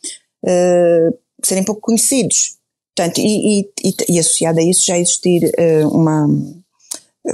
uh, 0.44 1.18
serem 1.42 1.64
pouco 1.64 1.80
conhecidos. 1.80 2.56
Portanto, 2.96 3.18
e, 3.18 3.62
e, 3.82 3.94
e, 4.08 4.18
associado 4.20 4.60
a 4.60 4.62
isso 4.62 4.86
já 4.86 4.96
existir 4.96 5.50
uh, 5.58 5.88
uma 5.88 6.28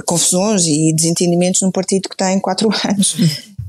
confusões 0.05 0.65
e 0.65 0.91
desentendimentos 0.93 1.61
num 1.61 1.71
partido 1.71 2.09
que 2.09 2.17
tem 2.17 2.39
quatro 2.39 2.69
anos. 2.89 3.15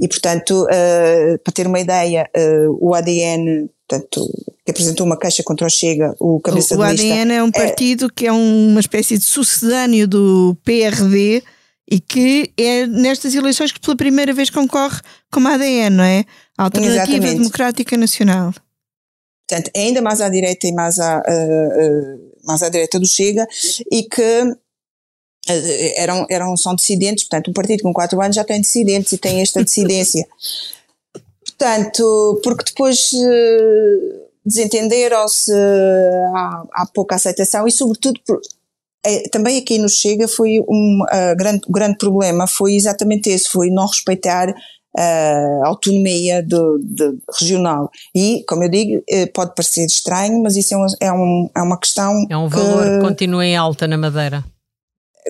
E, 0.01 0.09
portanto, 0.09 0.65
uh, 0.65 1.39
para 1.45 1.53
ter 1.53 1.67
uma 1.67 1.79
ideia, 1.79 2.27
uh, 2.35 2.79
o 2.81 2.95
ADN, 2.95 3.69
portanto, 3.91 4.25
que 4.65 4.71
apresentou 4.71 5.05
uma 5.05 5.19
queixa 5.19 5.43
contra 5.43 5.67
o 5.67 5.71
Chega, 5.71 6.15
o 6.21 6.41
cabeça 6.41 6.77
o, 6.77 6.79
o 6.79 6.83
ADN 6.83 7.33
é 7.33 7.43
um 7.43 7.51
partido 7.51 8.07
é, 8.07 8.09
que 8.15 8.27
é 8.27 8.33
uma 8.33 8.79
espécie 8.79 9.19
de 9.19 9.25
sucedâneo 9.25 10.07
do 10.07 10.57
PRD 10.65 11.43
e 11.91 11.99
que 11.99 12.53
é 12.57 12.87
nestas 12.87 13.35
eleições 13.35 13.73
que 13.73 13.81
pela 13.81 13.97
primeira 13.97 14.33
vez 14.33 14.49
concorre 14.49 15.01
como 15.33 15.49
ADN, 15.49 15.97
não 15.97 16.05
é? 16.05 16.25
Alternativa 16.57 17.03
Exatamente. 17.03 17.39
Democrática 17.39 17.97
Nacional. 17.97 18.55
Portanto, 19.49 19.71
é 19.75 19.81
ainda 19.81 20.01
mais 20.01 20.21
à 20.21 20.29
direita 20.29 20.69
e 20.69 20.73
mais 20.73 21.01
à, 21.01 21.19
uh, 21.19 22.31
mais 22.45 22.63
à 22.63 22.69
direita 22.69 23.01
do 23.01 23.07
Chega 23.07 23.45
e 23.91 24.05
que 24.05 24.55
eram, 25.97 26.27
eram, 26.31 26.57
são 26.57 26.77
dissidentes, 26.77 27.25
portanto, 27.25 27.51
um 27.51 27.55
partido 27.55 27.83
com 27.83 27.93
quatro 27.93 28.21
anos 28.21 28.37
já 28.37 28.45
tem 28.45 28.61
dissidentes 28.61 29.13
e 29.13 29.19
tem 29.19 29.41
esta 29.41 29.65
dissidência. 29.65 30.25
portanto, 31.61 32.41
porque 32.43 32.65
depois 32.65 33.13
uh, 33.13 34.29
desentenderam-se, 34.45 35.53
há, 36.35 36.65
há, 36.73 36.87
pouca 36.87 37.17
aceitação 37.17 37.69
e, 37.69 37.71
sobretudo, 37.71 38.19
por, 38.27 38.41
é, 39.05 39.29
também 39.29 39.59
aqui 39.59 39.79
no 39.79 39.89
Chega 39.89 40.27
foi 40.27 40.61
um 40.67 41.03
uh, 41.03 41.37
grande, 41.37 41.61
grande 41.69 41.99
problema, 41.99 42.47
foi 42.47 42.75
exatamente 42.75 43.29
esse, 43.29 43.49
foi 43.49 43.69
não 43.71 43.87
respeitar 43.87 44.55
a 44.99 45.69
autonomia 45.69 46.43
do, 46.43 46.77
do, 46.83 47.17
regional. 47.39 47.89
E, 48.13 48.43
como 48.49 48.65
eu 48.65 48.69
digo, 48.69 49.01
eh, 49.09 49.27
pode 49.27 49.55
parecer 49.55 49.87
estranho, 49.87 50.43
mas 50.43 50.57
isso 50.57 50.75
é, 50.75 50.77
um, 50.77 50.87
é, 50.99 51.13
um, 51.13 51.51
é 51.57 51.63
uma 51.63 51.79
questão. 51.79 52.27
É 52.29 52.37
um 52.37 52.49
valor 52.49 52.85
que, 52.85 52.97
que 52.97 53.01
continua 53.01 53.47
em 53.47 53.57
alta 53.57 53.87
na 53.87 53.97
Madeira 53.97 54.45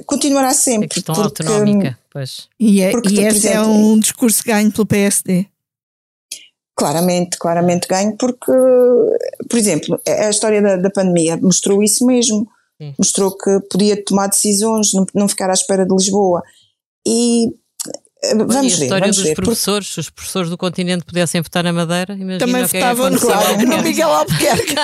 continuará 0.06 0.54
sempre. 0.54 0.86
A 0.86 0.88
questão 0.88 1.14
porque, 1.14 1.42
autonómica, 1.42 1.98
pois. 2.12 2.48
E, 2.58 2.80
é, 2.80 2.90
porque, 2.90 3.08
e 3.08 3.24
esse 3.24 3.48
é 3.48 3.52
exemplo, 3.52 3.70
é 3.70 3.74
um 3.74 3.98
discurso 3.98 4.42
ganho 4.44 4.70
pelo 4.70 4.86
PSD. 4.86 5.46
Claramente, 6.80 7.36
claramente 7.38 7.86
ganho, 7.86 8.16
porque, 8.16 8.50
por 9.48 9.58
exemplo, 9.58 10.00
a 10.08 10.30
história 10.30 10.62
da, 10.62 10.76
da 10.76 10.90
pandemia 10.90 11.36
mostrou 11.36 11.82
isso 11.82 12.06
mesmo. 12.06 12.48
Sim. 12.80 12.94
Mostrou 12.98 13.36
que 13.36 13.60
podia 13.70 14.02
tomar 14.02 14.28
decisões, 14.28 14.94
não, 14.94 15.04
não 15.14 15.28
ficar 15.28 15.50
à 15.50 15.52
espera 15.52 15.84
de 15.84 15.94
Lisboa. 15.94 16.42
E 17.06 17.52
Vamos 18.34 18.54
e 18.54 18.58
a 18.58 18.60
ver, 18.60 18.84
história 18.84 19.08
dos 19.08 19.22
ver, 19.22 19.34
professores, 19.34 19.94
se 19.94 20.00
os 20.00 20.10
professores 20.10 20.50
do 20.50 20.58
continente 20.58 21.04
pudessem 21.04 21.40
votar 21.40 21.64
na 21.64 21.72
Madeira, 21.72 22.16
também 22.38 22.64
votavam 22.64 23.10
no, 23.10 23.18
claro, 23.18 23.66
no 23.66 23.82
Miguel 23.82 24.10
Albuquerque. 24.10 24.74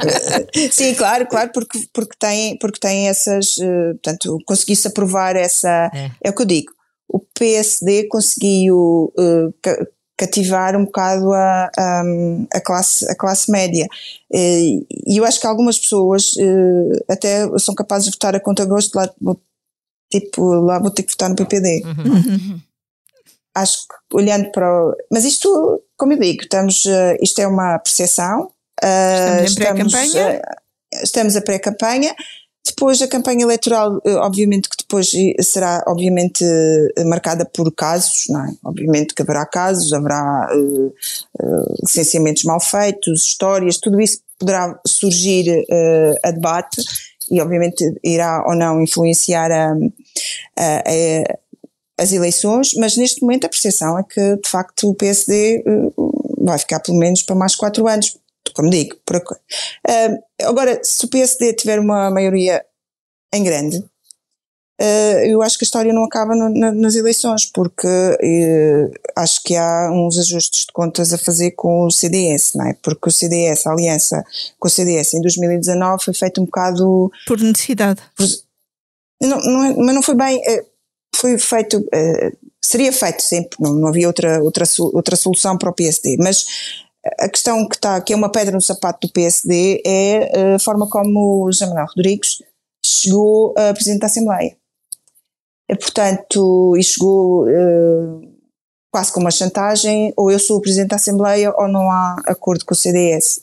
Sim, 0.70 0.94
claro, 0.94 1.26
claro, 1.26 1.50
porque, 1.52 1.78
porque, 1.94 2.14
tem, 2.18 2.58
porque 2.58 2.78
tem 2.78 3.08
essas, 3.08 3.56
uh, 3.56 3.94
portanto, 4.02 4.38
conseguiu-se 4.46 4.86
aprovar 4.86 5.34
essa, 5.34 5.90
é. 5.94 6.10
é. 6.22 6.30
o 6.30 6.34
que 6.34 6.42
eu 6.42 6.46
digo, 6.46 6.72
o 7.08 7.20
PSD 7.20 8.06
conseguiu 8.08 9.10
uh, 9.18 9.54
cativar 10.16 10.76
um 10.76 10.84
bocado 10.84 11.32
a, 11.32 11.70
a, 11.76 12.02
a, 12.54 12.60
classe, 12.60 13.10
a 13.10 13.16
classe 13.16 13.50
média. 13.50 13.86
E 14.32 14.86
eu 15.08 15.24
acho 15.24 15.40
que 15.40 15.46
algumas 15.46 15.78
pessoas 15.78 16.32
até 17.08 17.46
são 17.58 17.74
capazes 17.74 18.06
de 18.06 18.12
votar 18.12 18.34
a 18.36 18.40
conta 18.40 18.64
gosto 18.64 18.94
lá, 18.94 19.08
tipo, 20.10 20.42
lá 20.60 20.78
vou 20.78 20.90
ter 20.90 21.02
que 21.02 21.12
votar 21.12 21.28
no 21.28 21.36
PPD. 21.36 21.82
Uhum. 21.84 22.14
uhum 22.14 22.60
acho 23.54 23.86
que 23.86 24.16
olhando 24.16 24.50
para 24.50 24.68
o, 24.68 24.96
mas 25.10 25.24
isto, 25.24 25.82
como 25.96 26.12
eu 26.12 26.18
digo, 26.18 26.42
estamos, 26.42 26.84
uh, 26.84 27.16
isto 27.22 27.40
é 27.40 27.46
uma 27.46 27.78
percepção. 27.78 28.50
Uh, 28.82 29.44
estamos 29.44 29.52
em 29.52 29.54
pré-campanha? 29.54 30.40
Uh, 30.40 31.04
estamos 31.04 31.36
a 31.36 31.42
pré-campanha. 31.42 32.16
Depois 32.66 33.00
a 33.02 33.08
campanha 33.08 33.42
eleitoral, 33.42 34.00
obviamente 34.22 34.68
que 34.68 34.76
depois 34.78 35.12
será 35.42 35.84
obviamente 35.86 36.44
marcada 37.04 37.44
por 37.44 37.70
casos, 37.72 38.24
não 38.28 38.44
é? 38.44 38.54
Obviamente 38.64 39.14
que 39.14 39.22
haverá 39.22 39.44
casos, 39.44 39.92
haverá 39.92 40.48
licenciamentos 41.82 42.44
mal 42.44 42.58
feitos, 42.60 43.26
histórias, 43.26 43.76
tudo 43.76 44.00
isso 44.00 44.20
poderá 44.38 44.80
surgir 44.86 45.64
a 46.24 46.30
debate 46.30 46.82
e 47.30 47.40
obviamente 47.40 47.84
irá 48.02 48.44
ou 48.46 48.54
não 48.54 48.80
influenciar 48.80 49.52
a, 49.52 49.72
a, 50.56 50.78
a 50.78 51.38
as 51.96 52.12
eleições, 52.12 52.74
mas 52.74 52.96
neste 52.96 53.22
momento 53.22 53.44
a 53.44 53.48
percepção 53.48 53.98
é 53.98 54.02
que 54.02 54.36
de 54.36 54.48
facto 54.48 54.90
o 54.90 54.94
PSD 54.94 55.62
uh, 55.66 56.44
vai 56.44 56.58
ficar 56.58 56.80
pelo 56.80 56.98
menos 56.98 57.22
para 57.22 57.36
mais 57.36 57.54
quatro 57.54 57.86
anos, 57.86 58.16
como 58.52 58.70
digo. 58.70 58.96
Por, 59.04 59.16
uh, 59.16 60.22
agora, 60.42 60.80
se 60.82 61.04
o 61.04 61.08
PSD 61.08 61.54
tiver 61.54 61.78
uma 61.78 62.10
maioria 62.10 62.64
em 63.32 63.42
grande, 63.42 63.78
uh, 63.78 65.18
eu 65.26 65.42
acho 65.42 65.58
que 65.58 65.64
a 65.64 65.66
história 65.66 65.92
não 65.92 66.04
acaba 66.04 66.34
no, 66.34 66.48
na, 66.48 66.72
nas 66.72 66.94
eleições, 66.94 67.46
porque 67.46 67.88
acho 69.16 69.42
que 69.42 69.56
há 69.56 69.90
uns 69.92 70.18
ajustes 70.18 70.66
de 70.66 70.72
contas 70.72 71.12
a 71.12 71.18
fazer 71.18 71.52
com 71.52 71.86
o 71.86 71.90
CDS, 71.90 72.52
não 72.54 72.66
é? 72.66 72.74
Porque 72.82 73.08
o 73.08 73.12
CDS, 73.12 73.66
a 73.66 73.72
aliança 73.72 74.24
com 74.58 74.68
o 74.68 74.70
CDS 74.70 75.14
em 75.14 75.20
2019 75.20 76.04
foi 76.04 76.14
feita 76.14 76.40
um 76.40 76.44
bocado. 76.44 77.10
Por 77.26 77.40
necessidade. 77.40 78.00
Por, 78.16 78.26
não, 79.22 79.38
não, 79.40 79.64
é, 79.64 79.74
mas 79.76 79.94
não 79.94 80.02
foi 80.02 80.14
bem 80.14 80.42
foi 81.14 81.38
feito, 81.38 81.78
uh, 81.78 82.36
seria 82.60 82.92
feito 82.92 83.22
sempre, 83.22 83.56
não, 83.60 83.72
não 83.72 83.88
havia 83.88 84.06
outra, 84.06 84.42
outra, 84.42 84.64
outra 84.92 85.16
solução 85.16 85.56
para 85.56 85.70
o 85.70 85.72
PSD, 85.72 86.16
mas 86.18 86.83
a 87.20 87.28
questão 87.28 87.68
que 87.68 87.76
está, 87.76 88.00
que 88.00 88.12
é 88.12 88.16
uma 88.16 88.30
pedra 88.30 88.54
no 88.54 88.62
sapato 88.62 89.06
do 89.06 89.12
PSD 89.12 89.82
é 89.84 90.30
eh, 90.38 90.54
a 90.54 90.58
forma 90.58 90.88
como 90.88 91.44
o 91.44 91.52
José 91.52 91.66
Manuel 91.66 91.86
Rodrigues 91.94 92.42
chegou 92.84 93.54
a 93.56 93.72
Presidente 93.72 94.00
da 94.00 94.06
Assembleia. 94.06 94.56
E, 95.68 95.76
portanto, 95.76 96.76
e 96.76 96.82
chegou 96.82 97.44
uh, 97.44 98.34
quase 98.90 99.12
com 99.12 99.20
uma 99.20 99.30
chantagem, 99.30 100.12
ou 100.16 100.30
eu 100.30 100.38
sou 100.38 100.58
o 100.58 100.60
Presidente 100.60 100.90
da 100.90 100.96
Assembleia 100.96 101.52
ou 101.56 101.68
não 101.68 101.90
há 101.90 102.16
acordo 102.26 102.64
com 102.64 102.74
o 102.74 102.76
CDS. 102.76 103.42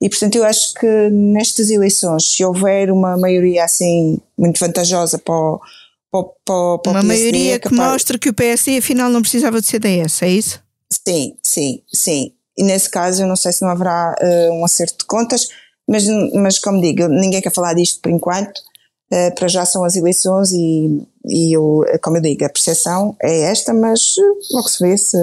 E, 0.00 0.08
portanto, 0.08 0.36
eu 0.36 0.44
acho 0.44 0.74
que 0.74 1.10
nestas 1.10 1.70
eleições, 1.70 2.24
se 2.26 2.44
houver 2.44 2.90
uma 2.90 3.16
maioria 3.16 3.64
assim 3.64 4.18
muito 4.36 4.58
vantajosa 4.58 5.18
para 5.18 5.34
o, 5.34 5.60
para, 6.10 6.78
para, 6.78 6.92
Uma 6.92 7.02
maioria 7.02 7.58
que 7.58 7.72
mostra 7.72 8.18
que 8.18 8.28
o 8.28 8.34
PSD 8.34 8.78
afinal 8.78 9.10
não 9.10 9.22
precisava 9.22 9.60
de 9.60 9.66
CDS, 9.66 10.22
é 10.22 10.28
isso? 10.28 10.62
Sim, 10.90 11.36
sim, 11.42 11.82
sim. 11.92 12.32
E 12.56 12.62
nesse 12.62 12.88
caso 12.90 13.22
eu 13.22 13.26
não 13.26 13.36
sei 13.36 13.52
se 13.52 13.62
não 13.62 13.70
haverá 13.70 14.14
uh, 14.20 14.52
um 14.52 14.64
acerto 14.64 14.98
de 14.98 15.06
contas, 15.06 15.48
mas, 15.88 16.04
mas 16.34 16.58
como 16.58 16.80
digo, 16.80 17.08
ninguém 17.08 17.40
quer 17.40 17.52
falar 17.52 17.74
disto 17.74 18.00
por 18.00 18.10
enquanto. 18.10 18.60
Uh, 19.12 19.34
para 19.34 19.46
já 19.46 19.66
são 19.66 19.84
as 19.84 19.94
eleições 19.94 20.52
e, 20.52 21.06
e 21.26 21.54
eu, 21.54 21.82
como 22.02 22.16
eu 22.16 22.22
digo, 22.22 22.46
a 22.46 22.48
percepção 22.48 23.14
é 23.22 23.42
esta, 23.42 23.74
mas 23.74 24.14
logo 24.50 24.68
se 24.68 24.82
vê 24.82 24.96
se. 24.96 25.16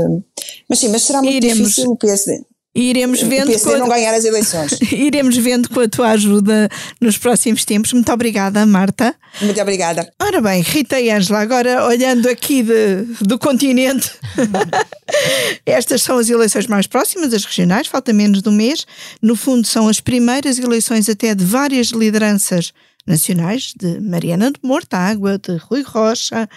Mas 0.69 0.79
sim, 0.79 0.89
mas 0.89 1.01
será 1.03 1.21
muito 1.23 1.35
Iremos. 1.35 1.69
difícil 1.69 1.91
o 1.91 1.97
PSD. 1.97 2.43
Iremos 2.73 3.21
vendo. 3.21 3.47
O 3.47 3.51
PSD 3.51 3.77
não 3.77 3.89
ganhar 3.89 4.13
as 4.13 4.23
eleições. 4.25 4.79
Iremos 4.91 5.36
vendo 5.38 5.69
com 5.69 5.79
a 5.79 5.88
tua 5.88 6.10
ajuda 6.10 6.69
nos 7.01 7.17
próximos 7.17 7.65
tempos. 7.65 7.91
Muito 7.93 8.12
obrigada, 8.12 8.63
Marta. 8.65 9.15
Muito 9.41 9.60
obrigada. 9.60 10.12
Ora 10.21 10.39
bem, 10.39 10.62
Rita 10.62 10.99
e 10.99 11.10
Ângela, 11.10 11.39
agora 11.39 11.86
olhando 11.86 12.29
aqui 12.29 12.62
de, 12.62 13.03
do 13.21 13.39
continente, 13.39 14.12
estas 15.65 16.03
são 16.03 16.17
as 16.17 16.29
eleições 16.29 16.67
mais 16.67 16.86
próximas, 16.86 17.34
as 17.34 17.43
regionais, 17.43 17.88
falta 17.88 18.13
menos 18.13 18.41
de 18.41 18.49
um 18.49 18.53
mês. 18.53 18.86
No 19.21 19.36
fundo, 19.36 19.65
são 19.65 19.88
as 19.88 19.99
primeiras 19.99 20.60
eleições 20.60 21.10
até 21.10 21.34
de 21.34 21.43
várias 21.43 21.88
lideranças 21.88 22.71
nacionais, 23.05 23.73
de 23.75 23.99
Mariana 23.99 24.51
de 24.51 24.60
Mortágua, 24.63 25.39
de 25.39 25.58
Rui 25.58 25.82
Rocha 25.82 26.47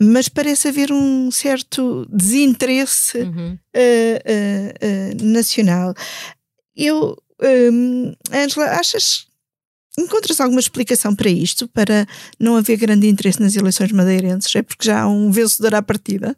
mas 0.00 0.28
parece 0.28 0.68
haver 0.68 0.92
um 0.92 1.30
certo 1.30 2.06
desinteresse 2.10 3.18
uhum. 3.18 3.52
uh, 3.52 3.56
uh, 3.56 5.22
uh, 5.22 5.24
nacional. 5.24 5.94
Eu, 6.76 7.16
um, 7.72 8.12
Angela, 8.32 8.66
achas. 8.78 9.26
Encontras 9.96 10.40
alguma 10.40 10.58
explicação 10.58 11.14
para 11.14 11.30
isto, 11.30 11.68
para 11.68 12.04
não 12.40 12.56
haver 12.56 12.76
grande 12.76 13.06
interesse 13.06 13.40
nas 13.40 13.54
eleições 13.54 13.92
madeirenses? 13.92 14.54
É 14.56 14.62
porque 14.62 14.86
já 14.86 15.02
há 15.02 15.08
um 15.08 15.30
vencedor 15.30 15.76
à 15.76 15.82
partida? 15.82 16.36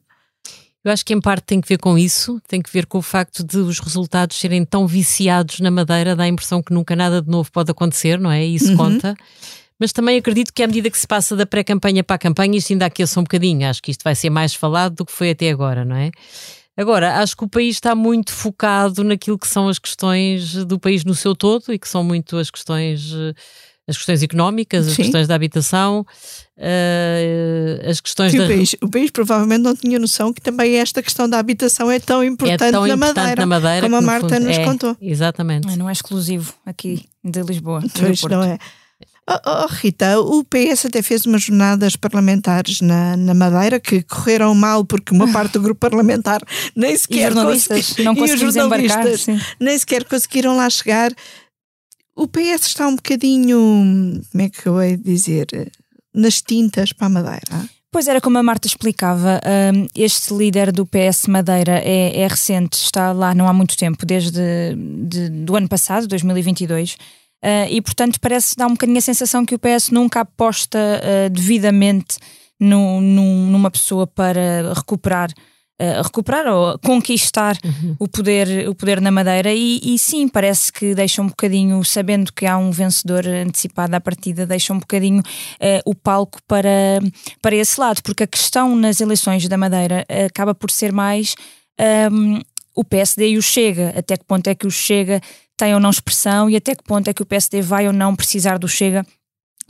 Eu 0.85 0.93
acho 0.93 1.05
que 1.05 1.15
em 1.15 1.21
parte 1.21 1.45
tem 1.45 1.61
que 1.61 1.67
ver 1.67 1.79
com 1.79 1.97
isso, 1.97 2.39
tem 2.47 2.61
que 2.61 2.71
ver 2.71 2.85
com 2.85 2.99
o 2.99 3.03
facto 3.03 3.43
de 3.43 3.57
os 3.57 3.81
resultados 3.81 4.37
serem 4.37 4.63
tão 4.63 4.87
viciados 4.87 5.59
na 5.59 5.71
Madeira, 5.71 6.15
dá 6.15 6.25
a 6.25 6.29
impressão 6.29 6.63
que 6.63 6.73
nunca 6.73 6.95
nada 6.95 7.23
de 7.23 7.31
novo 7.31 7.51
pode 7.51 7.71
acontecer, 7.71 8.21
não 8.21 8.31
é? 8.31 8.45
Isso 8.45 8.71
uhum. 8.73 8.77
conta 8.77 9.17
mas 9.79 9.93
também 9.93 10.19
acredito 10.19 10.53
que 10.53 10.63
à 10.63 10.67
medida 10.67 10.91
que 10.91 10.99
se 10.99 11.07
passa 11.07 11.37
da 11.37 11.47
pré-campanha 11.47 12.03
para 12.03 12.17
a 12.17 12.19
campanha, 12.19 12.57
isto 12.57 12.73
ainda 12.73 12.87
aqueça 12.87 13.21
um 13.21 13.23
bocadinho. 13.23 13.69
Acho 13.69 13.83
que 13.83 13.91
isto 13.91 14.03
vai 14.03 14.15
ser 14.15 14.31
mais 14.31 14.55
falado 14.55 14.97
do 14.97 15.07
que 15.07 15.13
foi 15.13 15.31
até 15.31 15.51
agora, 15.51 15.85
não 15.85 15.97
é? 15.97 16.11
Agora, 16.77 17.21
acho 17.21 17.37
que 17.37 17.45
o 17.45 17.49
país 17.49 17.77
está 17.77 17.95
muito 17.95 18.33
focado 18.33 19.03
naquilo 19.03 19.39
que 19.39 19.49
são 19.49 19.69
as 19.69 19.79
questões 19.79 20.65
do 20.67 20.79
país 20.79 21.05
no 21.05 21.15
seu 21.15 21.35
todo 21.35 21.73
e 21.73 21.79
que 21.79 21.89
são 21.89 22.05
muito 22.05 22.37
as 22.37 22.51
questões 22.51 23.13
as 23.89 23.97
questões 23.97 24.23
económicas, 24.23 24.89
as 24.89 24.95
Sim. 24.95 25.03
questões 25.05 25.29
da 25.29 25.35
habitação, 25.37 26.05
uh, 26.59 27.89
as 27.89 28.01
questões 28.01 28.33
da... 28.35 28.45
o, 28.45 28.49
país, 28.49 28.77
o 28.83 28.89
país 28.89 29.11
provavelmente 29.13 29.63
não 29.63 29.77
tinha 29.77 29.99
noção 29.99 30.33
que 30.33 30.41
também 30.41 30.77
esta 30.77 31.01
questão 31.01 31.29
da 31.29 31.39
habitação 31.39 31.89
é 31.89 32.01
tão 32.01 32.25
importante, 32.25 32.65
é 32.65 32.73
tão 32.73 32.81
na, 32.85 32.95
importante 32.95 33.17
Madeira, 33.17 33.41
na 33.41 33.47
Madeira, 33.47 33.81
como 33.83 33.97
a 33.97 34.01
Marta 34.01 34.41
nos 34.41 34.57
é, 34.57 34.65
contou. 34.65 34.97
Exatamente. 35.01 35.77
Não 35.77 35.89
é 35.89 35.93
exclusivo 35.93 36.53
aqui 36.65 37.05
de 37.23 37.43
Lisboa. 37.43 37.81
Pois 37.97 38.23
não 38.23 38.43
é. 38.43 38.59
Oh, 39.29 39.65
oh, 39.65 39.67
Rita, 39.67 40.21
o 40.21 40.45
PS 40.45 40.87
até 40.87 41.03
fez 41.03 41.27
umas 41.27 41.43
jornadas 41.43 41.97
parlamentares 41.97 42.81
na, 42.81 43.17
na 43.17 43.35
Madeira 43.35 43.81
que 43.81 44.01
correram 44.03 44.55
mal 44.55 44.85
porque 44.85 45.13
uma 45.13 45.31
parte 45.33 45.55
do 45.55 45.63
grupo 45.63 45.81
parlamentar 45.81 46.41
nem 46.77 46.97
sequer 46.97 47.35
consegui... 47.35 48.05
não 48.05 48.15
conseguiu 48.15 48.47
desembarcar, 48.47 49.05
nem 49.59 49.77
sequer 49.77 50.05
conseguiram 50.05 50.57
lá 50.57 50.71
chegar. 50.71 51.13
O 52.15 52.29
PS 52.29 52.69
está 52.69 52.87
um 52.87 52.95
bocadinho, 52.95 54.23
como 54.31 54.43
é 54.45 54.49
que 54.49 54.67
eu 54.67 54.81
ia 54.81 54.97
dizer, 54.97 55.47
nas 56.15 56.41
tintas 56.41 56.93
para 56.93 57.09
a 57.09 57.11
Madeira. 57.11 57.69
Pois 57.91 58.07
era 58.07 58.21
como 58.21 58.39
a 58.39 58.43
Marta 58.45 58.69
explicava, 58.69 59.41
hum, 59.75 59.89
este 59.95 60.33
líder 60.35 60.71
do 60.71 60.87
PS 60.87 61.27
Madeira 61.27 61.81
é, 61.85 62.21
é 62.21 62.29
recente, 62.29 62.75
está 62.75 63.11
lá 63.11 63.35
não 63.35 63.49
há 63.49 63.53
muito 63.53 63.77
tempo, 63.77 64.07
desde 64.07 64.75
de, 65.09 65.29
do 65.31 65.57
ano 65.57 65.69
passado, 65.69 66.07
2022. 66.07 66.97
Uh, 67.45 67.69
e 67.71 67.83
portanto 67.83 68.19
parece 68.19 68.57
dar 68.57 68.67
um 68.67 68.71
bocadinho 68.71 68.99
a 68.99 69.03
sensação 69.03 69.45
que 69.45 69.55
o 69.55 69.59
PS 69.59 69.91
nunca 69.91 70.21
aposta 70.21 70.79
uh, 70.79 71.31
devidamente 71.31 72.17
no, 72.59 73.01
num, 73.01 73.47
numa 73.51 73.71
pessoa 73.71 74.07
para 74.07 74.73
recuperar 74.75 75.31
uh, 75.81 76.03
recuperar 76.03 76.47
ou 76.47 76.79
conquistar 76.79 77.59
uhum. 77.63 77.95
o, 77.99 78.09
poder, 78.09 78.67
o 78.67 78.75
poder 78.75 79.03
na 79.03 79.11
Madeira 79.11 79.53
e, 79.53 79.81
e, 79.85 79.99
sim, 79.99 80.27
parece 80.27 80.73
que 80.73 80.95
deixa 80.95 81.21
um 81.21 81.27
bocadinho, 81.27 81.85
sabendo 81.85 82.33
que 82.33 82.47
há 82.47 82.57
um 82.57 82.71
vencedor 82.71 83.27
antecipado 83.27 83.95
à 83.95 84.01
partida, 84.01 84.47
deixa 84.47 84.73
um 84.73 84.79
bocadinho 84.79 85.23
o 85.85 85.95
palco 85.95 86.39
para, 86.49 87.01
para 87.43 87.55
esse 87.55 87.79
lado, 87.79 88.03
porque 88.03 88.25
a 88.25 88.27
questão 88.27 88.75
nas 88.75 89.01
eleições 89.01 89.47
da 89.47 89.59
Madeira 89.59 90.07
acaba 90.27 90.55
por 90.55 90.71
ser 90.71 90.91
mais 90.91 91.35
um, 92.11 92.41
o 92.75 92.85
PSD 92.85 93.31
e 93.31 93.39
o 93.39 93.43
Chega, 93.43 93.95
até 93.97 94.17
que 94.17 94.25
ponto 94.25 94.47
é 94.49 94.55
que 94.55 94.67
o 94.67 94.71
Chega 94.71 95.21
tem 95.57 95.75
ou 95.75 95.81
não 95.81 95.91
expressão 95.91 96.51
e 96.51 96.57
até 96.57 96.75
que 96.75 96.85
ponto 96.85 97.09
é 97.09 97.15
que 97.15 97.23
o 97.23 97.27
PSD 97.27 97.63
vai 97.63 97.87
ou 97.87 97.93
não 97.93 98.15
precisar 98.15 98.59
do 98.59 98.69
Chega 98.69 99.05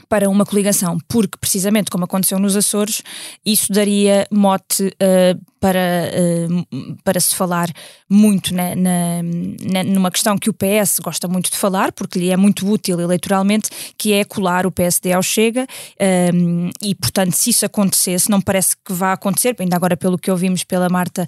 para 0.07 0.29
uma 0.29 0.45
coligação, 0.45 0.97
porque 1.07 1.37
precisamente 1.37 1.89
como 1.89 2.05
aconteceu 2.05 2.39
nos 2.39 2.55
Açores, 2.55 3.01
isso 3.45 3.73
daria 3.73 4.27
mote 4.31 4.83
uh, 4.83 5.45
para, 5.59 5.79
uh, 6.49 6.97
para 7.03 7.19
se 7.19 7.35
falar 7.35 7.69
muito 8.09 8.53
na, 8.53 8.75
na, 8.75 9.23
na, 9.71 9.83
numa 9.83 10.11
questão 10.11 10.37
que 10.37 10.49
o 10.49 10.53
PS 10.53 10.99
gosta 10.99 11.27
muito 11.27 11.51
de 11.51 11.57
falar, 11.57 11.91
porque 11.91 12.19
lhe 12.19 12.29
é 12.29 12.37
muito 12.37 12.69
útil 12.69 12.99
eleitoralmente, 13.01 13.69
que 13.97 14.13
é 14.13 14.23
colar 14.23 14.65
o 14.65 14.71
PSD 14.71 15.11
ao 15.11 15.23
Chega, 15.23 15.67
um, 16.33 16.69
e 16.81 16.95
portanto 16.95 17.33
se 17.33 17.49
isso 17.49 17.65
acontecesse, 17.65 18.29
não 18.29 18.39
parece 18.39 18.75
que 18.77 18.93
vá 18.93 19.13
acontecer, 19.13 19.55
ainda 19.59 19.75
agora 19.75 19.97
pelo 19.97 20.17
que 20.17 20.31
ouvimos 20.31 20.63
pela 20.63 20.87
Marta 20.87 21.27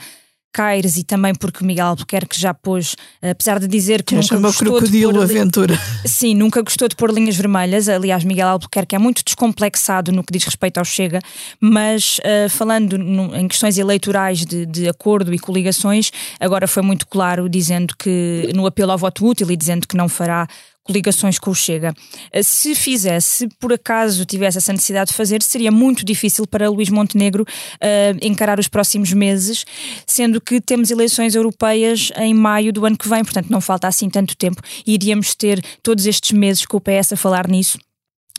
Caires 0.51 0.97
e 0.97 1.03
também 1.03 1.33
porque 1.35 1.63
Miguel 1.63 1.87
Albuquerque 1.87 2.39
já 2.39 2.53
pôs, 2.53 2.95
apesar 3.21 3.59
de 3.59 3.67
dizer 3.67 4.03
que, 4.03 4.15
nunca 4.15 4.37
gostou 4.37 4.67
crocodilo 4.67 5.11
de 5.13 5.19
pôr, 5.19 5.23
aventura. 5.23 5.79
Sim, 6.05 6.35
nunca 6.35 6.61
gostou 6.61 6.87
de 6.87 6.95
pôr 6.95 7.11
linhas 7.11 7.35
vermelhas. 7.35 7.87
Aliás, 7.87 8.23
Miguel 8.23 8.47
Albuquerque 8.47 8.95
é 8.95 8.99
muito 8.99 9.23
descomplexado 9.23 10.11
no 10.11 10.23
que 10.23 10.33
diz 10.33 10.43
respeito 10.43 10.77
ao 10.77 10.85
Chega, 10.85 11.19
mas 11.59 12.19
uh, 12.19 12.49
falando 12.49 12.95
em 13.35 13.47
questões 13.47 13.77
eleitorais 13.77 14.45
de, 14.45 14.65
de, 14.65 14.89
acordo 14.89 15.33
e 15.33 15.39
coligações, 15.39 16.11
agora 16.39 16.67
foi 16.67 16.83
muito 16.83 17.07
claro 17.07 17.47
dizendo 17.47 17.95
que 17.97 18.51
no 18.55 18.65
apelo 18.65 18.91
ao 18.91 18.97
voto 18.97 19.25
útil 19.25 19.49
e 19.51 19.55
dizendo 19.55 19.87
que 19.87 19.95
não 19.95 20.09
fará 20.09 20.47
coligações 20.89 21.37
com 21.37 21.51
o 21.51 21.55
Chega. 21.55 21.93
Eh, 22.31 22.41
se 22.41 22.73
fizesse, 22.73 23.47
por 23.59 23.71
acaso 23.71 24.25
tivesse 24.25 24.57
essa 24.57 24.73
necessidade 24.73 25.11
de 25.11 25.15
fazer, 25.15 25.43
seria 25.43 25.71
muito 25.71 26.03
difícil 26.03 26.47
para 26.47 26.67
Luís 26.67 26.89
Montenegro 26.89 27.43
uh, 27.43 28.25
encarar 28.25 28.59
os 28.59 28.67
próximos 28.67 29.13
meses, 29.13 29.65
sendo 30.07 30.41
que 30.41 30.59
temos 30.59 30.89
eleições 30.89 31.35
europeias 31.35 32.11
em 32.17 32.33
maio 32.33 32.73
do 32.73 32.85
ano 32.85 32.97
que 32.97 33.07
vem, 33.07 33.23
portanto 33.23 33.51
não 33.51 33.61
falta 33.61 33.87
assim 33.87 34.09
tanto 34.09 34.35
tempo 34.35 34.61
e 34.85 34.95
iríamos 34.95 35.35
ter 35.35 35.63
todos 35.83 36.07
estes 36.07 36.31
meses 36.31 36.65
com 36.65 36.77
o 36.77 36.81
PS 36.81 37.13
a 37.13 37.15
falar 37.15 37.47
nisso. 37.47 37.77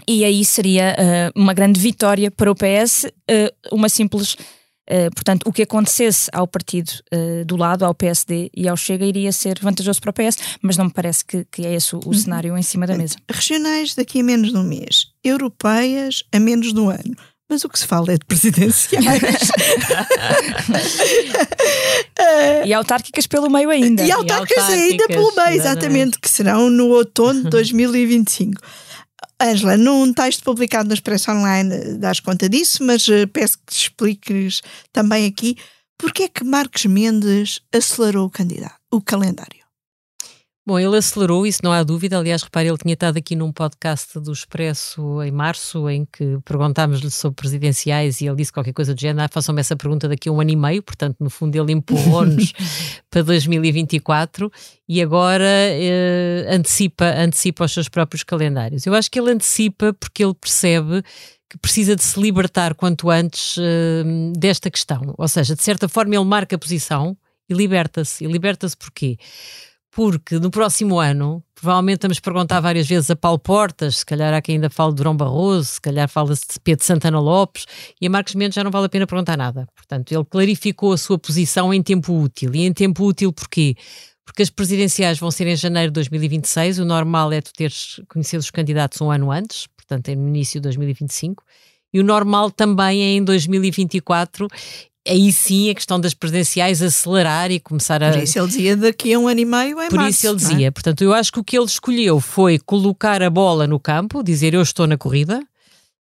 E 0.09 0.25
aí 0.25 0.45
seria 0.45 0.97
uh, 0.99 1.41
uma 1.41 1.55
grande 1.55 1.79
vitória 1.79 2.31
para 2.33 2.51
o 2.51 2.55
PS, 2.55 3.05
uh, 3.05 3.77
uma 3.77 3.89
simples 3.89 4.37
Uh, 4.91 5.09
portanto, 5.15 5.45
o 5.47 5.53
que 5.53 5.63
acontecesse 5.63 6.29
ao 6.33 6.49
partido 6.49 6.91
uh, 7.15 7.45
do 7.45 7.57
lado, 7.57 7.85
ao 7.85 7.95
PSD 7.95 8.51
e 8.53 8.67
ao 8.67 8.77
Chega, 8.77 9.05
iria 9.05 9.31
ser 9.31 9.57
vantajoso 9.61 10.01
para 10.01 10.11
o 10.11 10.13
PS, 10.13 10.39
mas 10.61 10.77
não 10.77 10.87
me 10.87 10.93
parece 10.93 11.25
que, 11.25 11.47
que 11.49 11.65
é 11.65 11.75
esse 11.75 11.95
o, 11.95 12.01
o 12.01 12.09
uhum. 12.09 12.13
cenário 12.13 12.59
em 12.59 12.63
cima 12.63 12.89
da 12.89 12.97
mesa. 12.97 13.15
Regionais 13.31 13.95
daqui 13.95 14.19
a 14.19 14.25
menos 14.25 14.51
de 14.51 14.57
um 14.57 14.65
mês, 14.65 15.07
europeias 15.23 16.25
a 16.33 16.41
menos 16.41 16.75
de 16.75 16.81
um 16.81 16.91
ano. 16.91 17.15
Mas 17.49 17.63
o 17.65 17.69
que 17.69 17.79
se 17.79 17.87
fala 17.87 18.13
é 18.13 18.19
de 18.19 18.25
presidenciais. 18.25 19.05
e 22.65 22.73
autárquicas 22.73 23.27
pelo 23.27 23.51
meio 23.51 23.71
ainda. 23.71 24.05
E 24.05 24.11
autárquicas, 24.11 24.57
e 24.57 24.61
autárquicas 24.71 24.73
ainda 24.91 25.09
pelo 25.09 25.35
meio, 25.35 25.57
exatamente, 25.57 26.21
que 26.21 26.29
serão 26.29 26.71
no 26.71 26.91
outono 26.91 27.43
de 27.43 27.51
2025. 27.51 28.61
Ângela, 29.41 29.77
num 29.77 30.13
texto 30.13 30.45
publicado 30.45 30.89
no 30.89 30.95
Expresso 30.95 31.31
Online 31.31 31.95
dás 31.95 32.21
conta 32.21 32.49
disso, 32.49 32.85
mas 32.85 33.09
uh, 33.09 33.27
peço 33.33 33.59
que 33.67 33.73
expliques 33.73 34.61
também 34.93 35.27
aqui 35.27 35.57
porque 35.97 36.25
é 36.25 36.29
que 36.29 36.45
Marcos 36.45 36.87
Mendes 36.87 37.61
acelerou 37.73 38.27
o 38.27 38.31
o 38.91 39.01
calendário. 39.01 39.60
Bom, 40.67 40.79
ele 40.79 40.95
acelerou, 40.95 41.47
isso 41.47 41.61
não 41.65 41.73
há 41.73 41.83
dúvida. 41.83 42.19
Aliás, 42.19 42.43
repare, 42.43 42.69
ele 42.69 42.77
tinha 42.77 42.93
estado 42.93 43.17
aqui 43.17 43.35
num 43.35 43.51
podcast 43.51 44.21
do 44.21 44.31
Expresso 44.31 45.23
em 45.23 45.31
março, 45.31 45.89
em 45.89 46.05
que 46.05 46.39
perguntámos-lhe 46.45 47.11
sobre 47.11 47.37
presidenciais 47.37 48.21
e 48.21 48.27
ele 48.27 48.37
disse 48.37 48.53
qualquer 48.53 48.75
coisa 48.75 48.95
do 48.95 49.01
género: 49.01 49.25
ah, 49.25 49.29
façam-me 49.29 49.61
essa 49.61 49.75
pergunta 49.75 50.07
daqui 50.07 50.29
a 50.29 50.33
um 50.33 50.39
ano 50.39 50.51
e 50.51 50.57
meio. 50.57 50.83
Portanto, 50.83 51.17
no 51.19 51.31
fundo, 51.31 51.57
ele 51.57 51.73
empurrou-nos 51.73 52.53
para 53.11 53.23
2024 53.23 54.53
e 54.87 55.01
agora 55.01 55.49
eh, 55.49 56.47
antecipa, 56.51 57.07
antecipa 57.07 57.65
os 57.65 57.73
seus 57.73 57.89
próprios 57.89 58.23
calendários. 58.23 58.85
Eu 58.85 58.95
acho 58.95 59.11
que 59.11 59.19
ele 59.19 59.31
antecipa 59.31 59.95
porque 59.95 60.23
ele 60.23 60.35
percebe 60.35 61.03
que 61.49 61.57
precisa 61.59 61.97
de 61.97 62.03
se 62.03 62.21
libertar 62.21 62.75
quanto 62.75 63.09
antes 63.09 63.57
eh, 63.59 64.05
desta 64.39 64.71
questão. 64.71 65.15
Ou 65.17 65.27
seja, 65.27 65.57
de 65.57 65.63
certa 65.63 65.89
forma, 65.89 66.15
ele 66.15 66.25
marca 66.25 66.55
a 66.55 66.59
posição 66.59 67.17
e 67.49 67.55
liberta-se. 67.55 68.25
E 68.25 68.29
liberta-se 68.29 68.77
porquê? 68.77 69.17
Porque 69.91 70.39
no 70.39 70.51
próximo 70.51 71.01
ano, 71.01 71.43
provavelmente 71.55 72.03
vamos 72.03 72.21
perguntar 72.21 72.61
várias 72.61 72.87
vezes 72.87 73.11
a 73.11 73.17
Paulo 73.17 73.39
Portas, 73.39 73.99
se 73.99 74.07
calhar 74.07 74.33
há 74.33 74.41
quem 74.41 74.55
ainda 74.55 74.71
fale 74.71 74.91
de 74.91 74.97
Durão 74.97 75.17
Barroso, 75.17 75.65
se 75.65 75.81
calhar 75.81 76.09
fala-se 76.09 76.43
de 76.53 76.61
Pedro 76.61 76.85
Santana 76.85 77.19
Lopes, 77.19 77.67
e 78.01 78.07
a 78.07 78.11
Marcos 78.11 78.35
Mendes 78.35 78.55
já 78.55 78.63
não 78.63 78.71
vale 78.71 78.87
a 78.87 78.89
pena 78.89 79.07
perguntar 79.07 79.37
nada. 79.37 79.67
Portanto, 79.75 80.13
ele 80.13 80.25
clarificou 80.25 80.93
a 80.93 80.99
sua 80.99 81.19
posição 81.19 81.75
em 81.75 81.83
tempo 81.83 82.13
útil. 82.13 82.55
E 82.55 82.65
em 82.65 82.73
tempo 82.73 83.05
útil 83.05 83.33
porquê? 83.33 83.75
Porque 84.25 84.43
as 84.43 84.51
presidenciais 84.51 85.19
vão 85.19 85.31
ser 85.31 85.49
em 85.49 85.57
janeiro 85.57 85.91
de 85.91 85.95
2026, 85.95 86.79
o 86.79 86.85
normal 86.85 87.33
é 87.33 87.41
tu 87.41 87.53
teres 87.53 88.01
conhecido 88.09 88.41
os 88.41 88.51
candidatos 88.51 89.01
um 89.01 89.11
ano 89.11 89.33
antes, 89.33 89.67
portanto 89.77 90.09
é 90.09 90.15
no 90.15 90.29
início 90.29 90.61
de 90.61 90.65
2025, 90.65 91.43
e 91.93 91.99
o 91.99 92.05
normal 92.05 92.53
também 92.53 93.03
é 93.03 93.09
em 93.17 93.25
2024 93.25 94.47
aí 95.11 95.33
sim 95.33 95.71
a 95.71 95.75
questão 95.75 96.01
das 96.01 96.15
presidenciais 96.15 96.81
acelerar 96.81 97.51
e 97.51 97.59
começar 97.59 98.03
a. 98.03 98.13
Por 98.13 98.23
isso 98.23 98.39
ele 98.39 98.47
dizia 98.47 98.77
daqui 98.77 99.13
a 99.13 99.19
um 99.19 99.27
ano 99.27 99.41
e 99.41 99.45
meio 99.45 99.81
é 99.81 99.89
Por 99.89 99.97
março, 99.97 100.11
isso 100.11 100.27
ele 100.27 100.35
é? 100.35 100.37
dizia. 100.37 100.67
É? 100.69 100.71
Portanto, 100.71 101.03
eu 101.03 101.13
acho 101.13 101.33
que 101.33 101.41
o 101.41 101.45
que 101.45 101.59
ele 101.59 101.67
escolheu 101.67 102.21
foi 102.21 102.59
colocar 102.59 103.23
a 103.23 103.29
bola 103.29 103.67
no 103.67 103.81
campo, 103.81 104.23
dizer 104.23 104.55
eu 104.55 104.63
estou 104.63 104.87
na 104.87 104.97
corrida. 104.97 105.43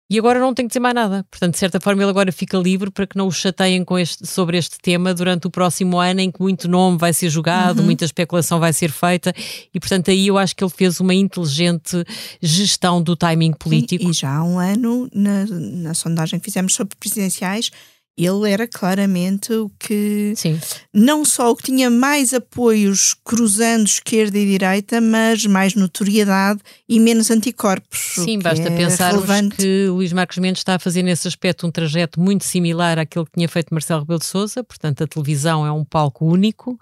E 0.07 0.19
agora 0.19 0.39
não 0.39 0.53
tem 0.53 0.65
que 0.65 0.69
dizer 0.69 0.79
mais 0.79 0.93
nada. 0.93 1.25
Portanto, 1.31 1.53
de 1.53 1.57
certa 1.59 1.79
forma, 1.79 2.03
ele 2.03 2.11
agora 2.11 2.31
fica 2.31 2.59
livre 2.59 2.91
para 2.91 3.07
que 3.07 3.17
não 3.17 3.25
o 3.25 3.31
chateiem 3.31 3.83
com 3.83 3.97
este, 3.97 4.27
sobre 4.27 4.55
este 4.55 4.77
tema 4.79 5.15
durante 5.15 5.47
o 5.47 5.49
próximo 5.49 5.97
ano, 5.97 6.19
em 6.19 6.29
que 6.29 6.39
muito 6.39 6.67
nome 6.67 6.99
vai 6.99 7.11
ser 7.11 7.27
jogado, 7.27 7.79
uhum. 7.79 7.85
muita 7.85 8.05
especulação 8.05 8.59
vai 8.59 8.71
ser 8.71 8.91
feita. 8.91 9.33
E, 9.73 9.79
portanto, 9.79 10.11
aí 10.11 10.27
eu 10.27 10.37
acho 10.37 10.55
que 10.55 10.63
ele 10.63 10.69
fez 10.69 10.99
uma 10.99 11.15
inteligente 11.15 12.05
gestão 12.39 13.01
do 13.01 13.15
timing 13.15 13.53
político. 13.53 14.03
E, 14.03 14.11
e 14.11 14.13
já 14.13 14.31
há 14.31 14.43
um 14.43 14.59
ano, 14.59 15.09
na, 15.11 15.47
na 15.47 15.93
sondagem 15.95 16.39
que 16.39 16.45
fizemos 16.45 16.75
sobre 16.75 16.95
presidenciais, 16.99 17.71
ele 18.17 18.49
era 18.49 18.65
claramente 18.65 19.51
o 19.53 19.69
que 19.77 20.33
Sim. 20.37 20.59
não 20.93 21.25
só 21.25 21.51
o 21.51 21.55
que 21.55 21.63
tinha 21.63 21.89
mais 21.89 22.33
apoios 22.33 23.13
cruzando 23.25 23.85
esquerda 23.85 24.37
e 24.37 24.45
direita, 24.45 25.01
mas 25.01 25.45
mais 25.45 25.75
notoriedade 25.75 26.61
e 26.87 26.97
menos 26.99 27.29
anticorpos. 27.29 28.13
Sim, 28.15 28.39
basta 28.39 28.67
é 28.67 28.77
pensar 28.77 29.13
que 29.49 29.87
Luís 29.87 30.13
Marcos 30.13 30.37
Mendes 30.37 30.61
está 30.61 30.75
a 30.75 30.79
fazer 30.79 31.03
nesse 31.03 31.27
aspecto 31.27 31.67
um 31.67 31.71
trajeto 31.71 32.19
muito 32.19 32.45
similar 32.45 32.97
àquele 32.97 33.25
que 33.25 33.31
tinha 33.33 33.49
feito 33.49 33.73
Marcelo 33.73 34.01
Rebelo 34.01 34.19
de 34.19 34.25
Sousa, 34.25 34.63
portanto 34.63 35.03
a 35.03 35.07
televisão 35.07 35.65
é 35.65 35.71
um 35.71 35.83
palco 35.83 36.25
único. 36.25 36.79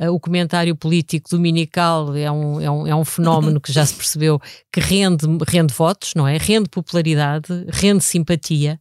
Uh, 0.00 0.12
o 0.12 0.20
comentário 0.20 0.76
político 0.76 1.28
dominical 1.28 2.14
é 2.14 2.30
um, 2.30 2.60
é 2.60 2.70
um, 2.70 2.86
é 2.86 2.94
um 2.94 3.04
fenómeno 3.04 3.60
que 3.60 3.72
já 3.72 3.84
se 3.84 3.94
percebeu 3.94 4.40
que 4.72 4.78
rende, 4.78 5.26
rende 5.48 5.74
votos, 5.74 6.12
não 6.14 6.28
é? 6.28 6.36
Rende 6.36 6.68
popularidade, 6.68 7.48
rende 7.68 8.04
simpatia. 8.04 8.78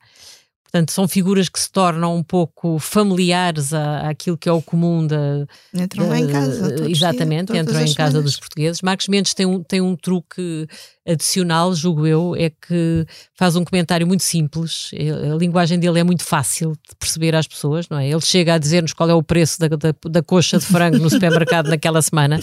Portanto, 0.72 0.92
são 0.92 1.08
figuras 1.08 1.48
que 1.48 1.60
se 1.60 1.72
tornam 1.72 2.16
um 2.16 2.24
pouco 2.24 2.78
familiares 2.78 3.74
à, 3.74 4.10
àquilo 4.10 4.38
que 4.38 4.50
é 4.50 4.52
o 4.52 4.62
comum 4.62 5.08
da. 5.08 5.48
Entram 5.74 6.10
lá 6.10 6.20
em 6.20 6.28
casa. 6.28 6.90
Exatamente, 6.90 7.54
dia, 7.54 7.62
entram 7.62 7.82
em 7.82 7.94
casa 7.94 8.22
dos 8.22 8.38
portugueses. 8.38 8.82
Marcos 8.82 9.08
Mendes 9.08 9.34
tem 9.34 9.46
um, 9.46 9.64
tem 9.64 9.80
um 9.80 9.96
truque 9.96 10.68
adicional, 11.08 11.74
julgo 11.74 12.06
eu, 12.06 12.36
é 12.36 12.50
que 12.50 13.06
faz 13.34 13.56
um 13.56 13.64
comentário 13.64 14.06
muito 14.06 14.24
simples. 14.24 14.92
A 15.32 15.36
linguagem 15.36 15.80
dele 15.80 16.00
é 16.00 16.04
muito 16.04 16.24
fácil 16.24 16.74
de 16.74 16.96
perceber 17.00 17.34
às 17.34 17.48
pessoas, 17.48 17.88
não 17.90 17.98
é? 17.98 18.10
Ele 18.10 18.22
chega 18.22 18.56
a 18.56 18.58
dizer-nos 18.58 18.94
qual 18.94 19.10
é 19.10 19.14
o 19.14 19.24
preço 19.24 19.60
da, 19.60 19.68
da, 19.70 19.96
da 20.06 20.22
coxa 20.22 20.58
de 20.58 20.66
frango 20.66 20.98
no 20.98 21.10
supermercado 21.10 21.70
naquela 21.72 22.02
semana. 22.02 22.40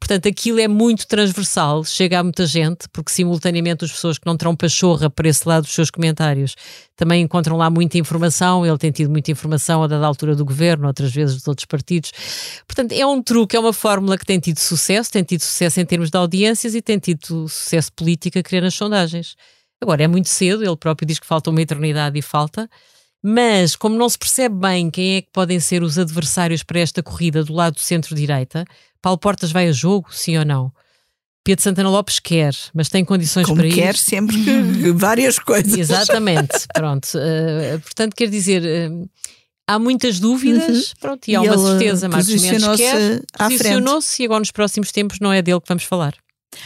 Portanto, 0.00 0.26
aquilo 0.26 0.58
é 0.58 0.66
muito 0.66 1.06
transversal, 1.06 1.84
chega 1.84 2.18
a 2.18 2.22
muita 2.22 2.46
gente, 2.46 2.88
porque 2.92 3.12
simultaneamente 3.12 3.84
as 3.84 3.92
pessoas 3.92 4.18
que 4.18 4.26
não 4.26 4.36
terão 4.36 4.56
pachorra 4.56 5.10
para 5.10 5.28
esse 5.28 5.46
lado 5.46 5.64
dos 5.64 5.74
seus 5.74 5.90
comentários 5.90 6.56
também 6.98 7.22
encontram 7.22 7.56
lá 7.56 7.70
muita 7.70 7.96
informação. 7.96 8.66
Ele 8.66 8.76
tem 8.76 8.90
tido 8.90 9.08
muita 9.08 9.30
informação 9.30 9.84
a 9.84 9.86
dada 9.86 10.04
altura 10.04 10.34
do 10.34 10.44
governo, 10.44 10.88
outras 10.88 11.12
vezes 11.12 11.36
dos 11.36 11.46
outros 11.46 11.64
partidos. 11.64 12.12
Portanto, 12.66 12.92
é 12.92 13.06
um 13.06 13.22
truque, 13.22 13.56
é 13.56 13.60
uma 13.60 13.72
fórmula 13.72 14.18
que 14.18 14.26
tem 14.26 14.40
tido 14.40 14.58
sucesso, 14.58 15.10
tem 15.12 15.22
tido 15.22 15.40
sucesso 15.40 15.80
em 15.80 15.86
termos 15.86 16.10
de 16.10 16.16
audiências 16.18 16.74
e 16.74 16.82
tem 16.82 16.98
tido 16.98 17.48
sucesso 17.48 17.92
político 17.98 18.38
a 18.38 18.42
querer 18.42 18.62
nas 18.62 18.74
sondagens. 18.74 19.36
Agora, 19.80 20.02
é 20.02 20.08
muito 20.08 20.28
cedo, 20.28 20.64
ele 20.64 20.76
próprio 20.76 21.06
diz 21.06 21.18
que 21.18 21.26
falta 21.26 21.50
uma 21.50 21.62
eternidade 21.62 22.18
e 22.18 22.22
falta. 22.22 22.68
Mas, 23.22 23.74
como 23.74 23.96
não 23.96 24.08
se 24.08 24.18
percebe 24.18 24.54
bem 24.54 24.90
quem 24.90 25.16
é 25.16 25.22
que 25.22 25.30
podem 25.32 25.58
ser 25.58 25.82
os 25.82 25.98
adversários 25.98 26.62
para 26.62 26.80
esta 26.80 27.02
corrida 27.02 27.42
do 27.42 27.52
lado 27.52 27.74
do 27.74 27.80
centro-direita, 27.80 28.64
Paulo 29.02 29.18
Portas 29.18 29.50
vai 29.50 29.68
a 29.68 29.72
jogo, 29.72 30.08
sim 30.12 30.38
ou 30.38 30.44
não? 30.44 30.72
Pedro 31.44 31.62
Santana 31.62 31.88
Lopes 31.88 32.18
quer, 32.18 32.54
mas 32.74 32.88
tem 32.88 33.04
condições 33.04 33.46
Como 33.46 33.60
para 33.60 33.70
quer 33.70 33.94
ir. 33.94 33.98
sempre 33.98 34.36
que 34.36 34.92
várias 34.92 35.38
coisas. 35.38 35.78
Exatamente, 35.78 36.66
pronto. 36.74 37.08
Uh, 37.14 37.80
portanto, 37.80 38.14
quer 38.14 38.28
dizer, 38.28 38.62
uh, 38.62 39.08
há 39.66 39.78
muitas 39.78 40.20
dúvidas, 40.20 40.90
uhum. 40.90 40.94
pronto, 41.00 41.26
e, 41.26 41.32
e 41.32 41.36
há 41.36 41.40
uma 41.40 41.56
certeza. 41.56 42.08
Marcos 42.08 42.42
Mendes 42.42 42.76
quer, 42.76 43.22
posicionou-se 43.36 44.22
e 44.22 44.26
agora 44.26 44.40
nos 44.40 44.50
próximos 44.50 44.92
tempos 44.92 45.20
não 45.20 45.32
é 45.32 45.40
dele 45.40 45.60
que 45.60 45.68
vamos 45.68 45.84
falar. 45.84 46.14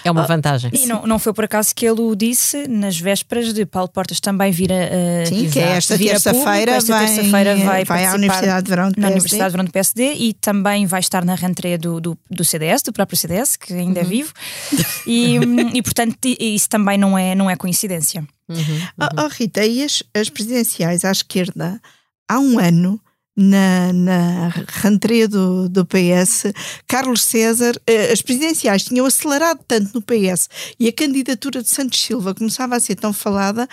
É 0.04 0.10
uma 0.10 0.26
vantagem. 0.26 0.70
E 0.72 0.86
não, 0.86 1.06
não 1.06 1.18
foi 1.18 1.32
por 1.32 1.44
acaso 1.44 1.74
que 1.74 1.86
ele 1.86 2.00
o 2.00 2.14
disse 2.14 2.68
nas 2.68 2.98
vésperas 2.98 3.52
de 3.52 3.66
Paulo 3.66 3.88
Portas 3.88 4.20
também 4.20 4.52
vir 4.52 4.72
a. 4.72 4.76
Uh, 4.76 5.26
Sim, 5.26 5.50
que 5.50 5.58
é 5.58 5.76
esta 5.76 5.98
terça-feira 5.98 6.72
esta 6.72 6.92
vai, 6.92 7.06
terça-feira 7.06 7.56
vai, 7.56 7.84
vai 7.84 8.06
à 8.06 8.14
Universidade 8.14 8.64
de 8.64 8.70
Verão 8.70 8.90
do 8.90 9.00
na 9.00 9.08
PSD. 9.08 9.12
Universidade 9.12 9.48
de 9.48 9.52
Verão 9.52 9.64
do 9.64 9.72
PSD 9.72 10.14
e 10.14 10.34
também 10.34 10.86
vai 10.86 11.00
estar 11.00 11.24
na 11.24 11.34
rentrée 11.34 11.76
do, 11.78 12.00
do, 12.00 12.18
do 12.30 12.44
CDS, 12.44 12.82
do 12.82 12.92
próprio 12.92 13.18
CDS, 13.18 13.56
que 13.56 13.72
ainda 13.72 14.00
uhum. 14.00 14.06
é 14.06 14.08
vivo. 14.08 14.32
E, 15.06 15.36
e 15.74 15.82
portanto, 15.82 16.16
isso 16.38 16.68
também 16.68 16.96
não 16.96 17.18
é, 17.18 17.34
não 17.34 17.50
é 17.50 17.56
coincidência. 17.56 18.24
Uhum, 18.48 18.56
uhum. 18.56 18.80
Oh, 19.00 19.22
oh, 19.24 19.28
Rita, 19.28 19.64
e 19.64 19.82
as, 19.82 20.02
as 20.14 20.28
presidenciais 20.28 21.04
à 21.04 21.10
esquerda, 21.10 21.80
há 22.28 22.38
um 22.38 22.58
ano 22.58 23.00
na, 23.36 23.92
na 23.92 24.48
rentrée 24.68 25.26
do, 25.26 25.68
do 25.68 25.84
PS, 25.86 26.52
Carlos 26.86 27.22
César, 27.22 27.72
as 28.12 28.20
presidenciais 28.22 28.84
tinham 28.84 29.06
acelerado 29.06 29.60
tanto 29.66 29.90
no 29.94 30.02
PS 30.02 30.48
e 30.78 30.88
a 30.88 30.92
candidatura 30.92 31.62
de 31.62 31.68
Santos 31.70 32.00
Silva 32.00 32.34
começava 32.34 32.76
a 32.76 32.80
ser 32.80 32.96
tão 32.96 33.12
falada 33.12 33.66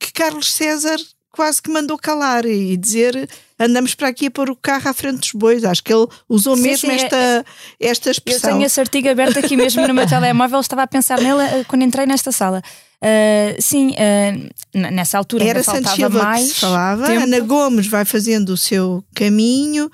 que 0.00 0.12
Carlos 0.12 0.52
César 0.52 0.96
quase 1.30 1.60
que 1.60 1.70
mandou 1.70 1.98
calar 1.98 2.46
e 2.46 2.76
dizer 2.76 3.28
andamos 3.58 3.94
para 3.94 4.08
aqui 4.08 4.26
a 4.26 4.30
pôr 4.30 4.48
o 4.50 4.56
carro 4.56 4.88
à 4.88 4.92
frente 4.94 5.18
dos 5.20 5.32
bois. 5.32 5.64
Acho 5.64 5.82
que 5.82 5.92
ele 5.92 6.06
usou 6.28 6.56
Sim, 6.56 6.62
mesmo 6.62 6.90
sim, 6.90 6.96
esta, 6.96 7.16
é- 7.16 7.44
esta 7.80 8.08
Eu 8.08 8.12
expressão. 8.12 8.50
tenho 8.52 8.64
esse 8.64 8.80
artigo 8.80 9.08
aberto 9.08 9.38
aqui 9.38 9.56
mesmo 9.56 9.86
no 9.86 9.92
meu 9.94 10.06
telemóvel, 10.08 10.60
estava 10.60 10.82
a 10.82 10.86
pensar 10.86 11.20
nele 11.20 11.42
eh, 11.42 11.64
quando 11.66 11.82
entrei 11.82 12.06
nesta 12.06 12.30
sala. 12.32 12.62
Uh, 13.04 13.60
sim, 13.60 13.90
uh, 13.90 14.78
nessa 14.90 15.18
altura 15.18 15.44
Era 15.44 15.58
ainda 15.58 15.62
Santos 15.62 15.90
faltava 15.90 15.96
Silva 15.96 16.22
mais 16.24 16.48
que 16.48 16.54
se 16.54 16.60
falava. 16.60 17.06
tempo. 17.06 17.22
Ana 17.22 17.40
Gomes 17.40 17.86
vai 17.86 18.04
fazendo 18.06 18.48
o 18.50 18.56
seu 18.56 19.04
caminho. 19.14 19.90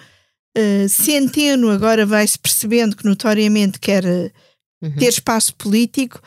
Uh, 0.56 0.88
Centeno 0.88 1.70
agora 1.70 2.06
vai-se 2.06 2.38
percebendo 2.38 2.94
que 2.96 3.04
notoriamente 3.04 3.78
quer 3.80 4.04
uh, 4.04 4.30
Uhum. 4.82 4.92
ter 4.96 5.08
espaço 5.08 5.54
político. 5.56 6.22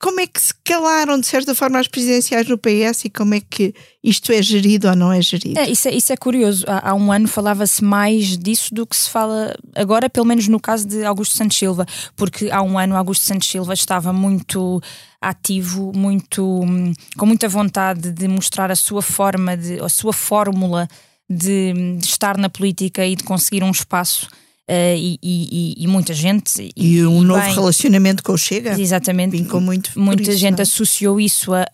Como 0.00 0.18
é 0.18 0.26
que 0.26 0.40
se 0.40 0.54
calaram, 0.64 1.20
de 1.20 1.26
certa 1.26 1.54
forma, 1.54 1.78
as 1.78 1.86
presidenciais 1.86 2.48
no 2.48 2.56
PS 2.56 3.04
e 3.04 3.10
como 3.10 3.34
é 3.34 3.40
que 3.40 3.74
isto 4.02 4.32
é 4.32 4.40
gerido 4.40 4.88
ou 4.88 4.96
não 4.96 5.12
é 5.12 5.20
gerido? 5.20 5.60
É, 5.60 5.68
isso, 5.68 5.88
é, 5.88 5.94
isso 5.94 6.10
é 6.10 6.16
curioso. 6.16 6.64
Há, 6.66 6.90
há 6.90 6.94
um 6.94 7.12
ano 7.12 7.28
falava-se 7.28 7.84
mais 7.84 8.38
disso 8.38 8.74
do 8.74 8.86
que 8.86 8.96
se 8.96 9.10
fala 9.10 9.54
agora, 9.74 10.08
pelo 10.08 10.24
menos 10.24 10.48
no 10.48 10.58
caso 10.58 10.88
de 10.88 11.04
Augusto 11.04 11.36
Santos 11.36 11.58
Silva, 11.58 11.84
porque 12.16 12.50
há 12.50 12.62
um 12.62 12.78
ano 12.78 12.96
Augusto 12.96 13.26
Santos 13.26 13.46
Silva 13.46 13.74
estava 13.74 14.10
muito 14.10 14.80
ativo, 15.20 15.92
muito 15.94 16.62
hum, 16.62 16.94
com 17.18 17.26
muita 17.26 17.46
vontade 17.46 18.10
de 18.10 18.26
mostrar 18.26 18.70
a 18.70 18.76
sua 18.76 19.02
forma, 19.02 19.54
de, 19.54 19.80
a 19.80 19.88
sua 19.90 20.14
fórmula 20.14 20.88
de, 21.28 21.74
de 21.98 22.06
estar 22.06 22.38
na 22.38 22.48
política 22.48 23.06
e 23.06 23.14
de 23.14 23.22
conseguir 23.22 23.62
um 23.62 23.70
espaço. 23.70 24.28
Eh, 24.70 24.96
e, 24.96 25.18
e- 25.22 25.48
e- 25.80 25.84
e 25.84 25.86
muita 25.86 26.14
gente 26.14 26.70
E 26.76 27.04
um 27.04 27.22
novo 27.22 27.40
bem, 27.42 27.54
relacionamento 27.54 28.22
com 28.22 28.32
o 28.32 28.38
Chega? 28.38 28.80
Exatamente. 28.80 29.36
Vincou 29.36 29.60
muito 29.60 29.90
Muita 29.98 30.22
isso, 30.22 30.38
gente 30.38 30.52
não 30.52 30.58
é? 30.60 30.62
associou 30.62 31.20
isso 31.20 31.52
a, 31.52 31.66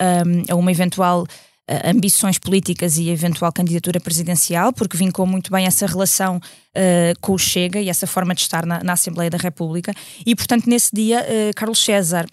a- 0.49 0.55
uma 0.55 0.71
eventual 0.71 1.25
a 1.69 1.91
ambições 1.91 2.37
políticas 2.39 2.97
e 2.97 3.09
eventual 3.09 3.51
candidatura 3.51 3.99
presidencial, 3.99 4.71
porque 4.71 4.95
vincou 4.95 5.25
muito 5.27 5.51
bem 5.51 5.65
essa 5.65 5.85
relação 5.85 6.39
eh, 6.73 7.13
com 7.19 7.33
o 7.33 7.37
Chega 7.37 7.81
e 7.81 7.89
essa 7.89 8.07
forma 8.07 8.33
de 8.33 8.39
estar 8.41 8.65
na, 8.65 8.81
na 8.81 8.93
Assembleia 8.93 9.29
da 9.29 9.37
República. 9.37 9.93
E, 10.25 10.33
portanto, 10.33 10.65
nesse 10.65 10.91
dia, 10.95 11.19
eh, 11.27 11.51
Carlos 11.55 11.83
César. 11.83 12.25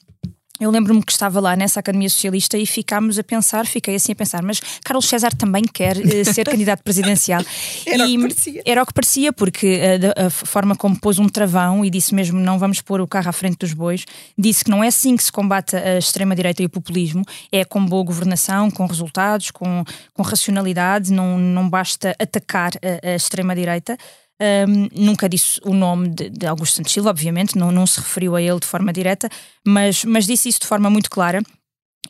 Eu 0.61 0.71
lembro-me 0.71 1.03
que 1.03 1.11
estava 1.11 1.41
lá 1.41 1.57
nessa 1.57 1.81
Academia 1.81 2.09
Socialista 2.09 2.57
e 2.57 2.65
ficámos 2.65 3.19
a 3.19 3.25
pensar, 3.25 3.67
fiquei 3.67 3.97
assim 3.97 4.13
a 4.13 4.15
pensar, 4.15 4.41
mas 4.41 4.61
Carlos 4.85 5.07
César 5.07 5.35
também 5.35 5.65
quer 5.65 5.97
eh, 5.99 6.23
ser 6.23 6.45
candidato 6.49 6.81
presidencial. 6.85 7.43
Era 7.85 8.05
o 8.05 8.07
E 8.07 8.17
que 8.17 8.23
parecia. 8.23 8.63
Era 8.65 8.83
o 8.83 8.87
que 8.87 8.95
parecia, 8.95 9.33
porque 9.33 9.99
da- 9.99 10.27
a, 10.27 10.31
forma 10.31 10.77
como 10.77 10.99
pôs 10.99 11.19
um 11.19 11.29
travão 11.29 11.85
e 11.85 11.91
disse 11.91 12.15
mesmo 12.15 12.39
não 12.39 12.57
vamos 12.57 12.81
pôr 12.81 13.01
o 13.01 13.07
carro 13.09 13.29
à 13.31 13.33
frente 13.33 13.59
dos 13.59 13.73
bois, 13.73 14.05
disse 14.39 14.65
que 14.65 14.71
não 14.71 14.83
é 14.85 14.87
assim 14.87 15.17
que 15.17 15.25
se 15.25 15.33
combate 15.33 15.75
a 15.75 15.99
extrema-direita 15.99 16.63
e 16.63 16.67
o 16.67 16.71
populismo, 16.71 17.25
é 17.51 17.65
com 17.65 17.85
boa 17.85 18.05
governação, 18.05 18.71
com 18.71 18.87
resultados, 18.87 19.51
com, 19.51 19.85
com 20.13 20.23
racionalidade, 20.23 21.13
não, 21.13 21.37
não 21.37 21.69
basta 21.69 22.15
atacar 22.17 22.73
a, 22.77 23.09
a 23.11 23.17
extrema-direita. 23.17 23.99
Um, 24.41 24.89
nunca 24.93 25.29
disse 25.29 25.61
o 25.65 25.73
nome 25.73 26.09
de, 26.09 26.29
de 26.29 26.47
Augusto 26.47 26.75
Santos 26.77 26.93
Silva, 26.93 27.11
obviamente, 27.11 27.57
não, 27.57 27.71
não 27.71 27.87
se 27.87 28.01
referiu 28.01 28.35
a 28.35 28.43
ele 28.43 28.59
de 28.59 28.67
forma 28.67 28.93
direta, 28.93 29.29
mas, 29.65 30.05
mas 30.05 30.27
disse 30.27 30.49
isso 30.49 30.61
de 30.61 30.67
forma 30.67 30.91
muito 30.91 31.09
clara. 31.09 31.41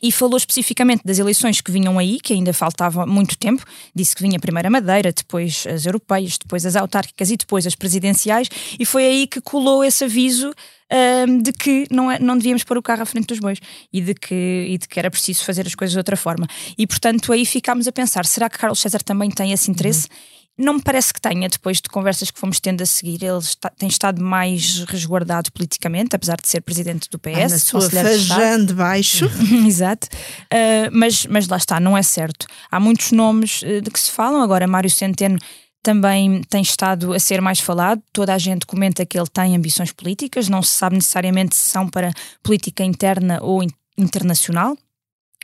E 0.03 0.11
falou 0.11 0.35
especificamente 0.35 1.03
das 1.05 1.19
eleições 1.19 1.61
que 1.61 1.71
vinham 1.71 1.97
aí, 1.97 2.19
que 2.19 2.33
ainda 2.33 2.51
faltava 2.51 3.05
muito 3.05 3.37
tempo. 3.37 3.63
Disse 3.95 4.13
que 4.13 4.21
vinha 4.21 4.37
primeiro 4.39 4.67
a 4.67 4.69
Madeira, 4.71 5.13
depois 5.13 5.65
as 5.67 5.85
europeias, 5.85 6.37
depois 6.37 6.65
as 6.65 6.75
autárquicas 6.75 7.31
e 7.31 7.37
depois 7.37 7.65
as 7.65 7.75
presidenciais. 7.75 8.49
E 8.77 8.85
foi 8.85 9.05
aí 9.05 9.25
que 9.25 9.39
colou 9.39 9.85
esse 9.85 10.03
aviso 10.03 10.53
ahm, 10.91 11.41
de 11.41 11.53
que 11.53 11.87
não, 11.89 12.11
é- 12.11 12.19
não 12.19 12.37
devíamos 12.37 12.63
pôr 12.65 12.77
o 12.77 12.83
carro 12.83 13.03
à 13.03 13.05
frente 13.05 13.27
dos 13.27 13.39
bois 13.39 13.57
e 13.91 14.01
de, 14.01 14.13
que, 14.13 14.67
e 14.69 14.77
de 14.77 14.85
que 14.85 14.99
era 14.99 15.09
preciso 15.09 15.45
fazer 15.45 15.65
as 15.65 15.73
coisas 15.73 15.93
de 15.93 15.97
outra 15.97 16.17
forma. 16.17 16.45
E 16.77 16.85
portanto 16.85 17.31
aí 17.31 17.45
ficámos 17.45 17.87
a 17.87 17.91
pensar: 17.91 18.25
será 18.25 18.49
que 18.49 18.57
Carlos 18.57 18.79
César 18.81 19.01
também 19.01 19.31
tem 19.31 19.53
esse 19.53 19.71
interesse? 19.71 20.09
Não 20.57 20.75
me 20.75 20.81
parece 20.81 21.13
que 21.13 21.19
tenha, 21.19 21.49
depois 21.49 21.77
de 21.81 21.89
conversas 21.89 22.31
que 22.31 22.39
fomos 22.39 22.59
tendo 22.61 22.81
a 22.81 22.85
seguir, 22.85 23.21
ele 23.23 23.37
está- 23.39 23.69
tem 23.69 23.89
estado 23.89 24.21
mais 24.23 24.85
resguardado 24.87 25.51
politicamente, 25.51 26.15
apesar 26.15 26.37
de 26.37 26.47
ser 26.47 26.61
presidente 26.61 27.09
do 27.09 27.19
PS. 27.19 27.35
Ah, 27.45 27.49
na 27.49 27.59
sua 27.59 27.81
fajã 27.89 28.65
de 28.65 28.73
baixo. 28.73 29.25
Exato. 29.67 30.07
Uh, 30.45 30.89
mas, 30.93 31.25
mas 31.25 31.47
lá 31.49 31.57
está, 31.57 31.79
não 31.79 31.97
é 31.97 32.01
certo. 32.03 32.47
Há 32.71 32.79
muitos 32.79 33.11
nomes 33.11 33.61
uh, 33.63 33.81
de 33.81 33.91
que 33.91 33.99
se 33.99 34.11
falam. 34.11 34.41
Agora, 34.41 34.65
Mário 34.65 34.89
Centeno 34.89 35.37
também 35.83 36.41
tem 36.49 36.61
estado 36.61 37.13
a 37.13 37.19
ser 37.19 37.41
mais 37.41 37.59
falado. 37.59 38.01
Toda 38.13 38.33
a 38.33 38.37
gente 38.37 38.65
comenta 38.65 39.05
que 39.05 39.19
ele 39.19 39.27
tem 39.27 39.55
ambições 39.57 39.91
políticas, 39.91 40.47
não 40.49 40.63
se 40.63 40.71
sabe 40.71 40.95
necessariamente 40.95 41.53
se 41.55 41.69
são 41.69 41.87
para 41.89 42.11
política 42.41 42.83
interna 42.83 43.39
ou 43.41 43.61
in- 43.61 43.69
internacional. 43.97 44.77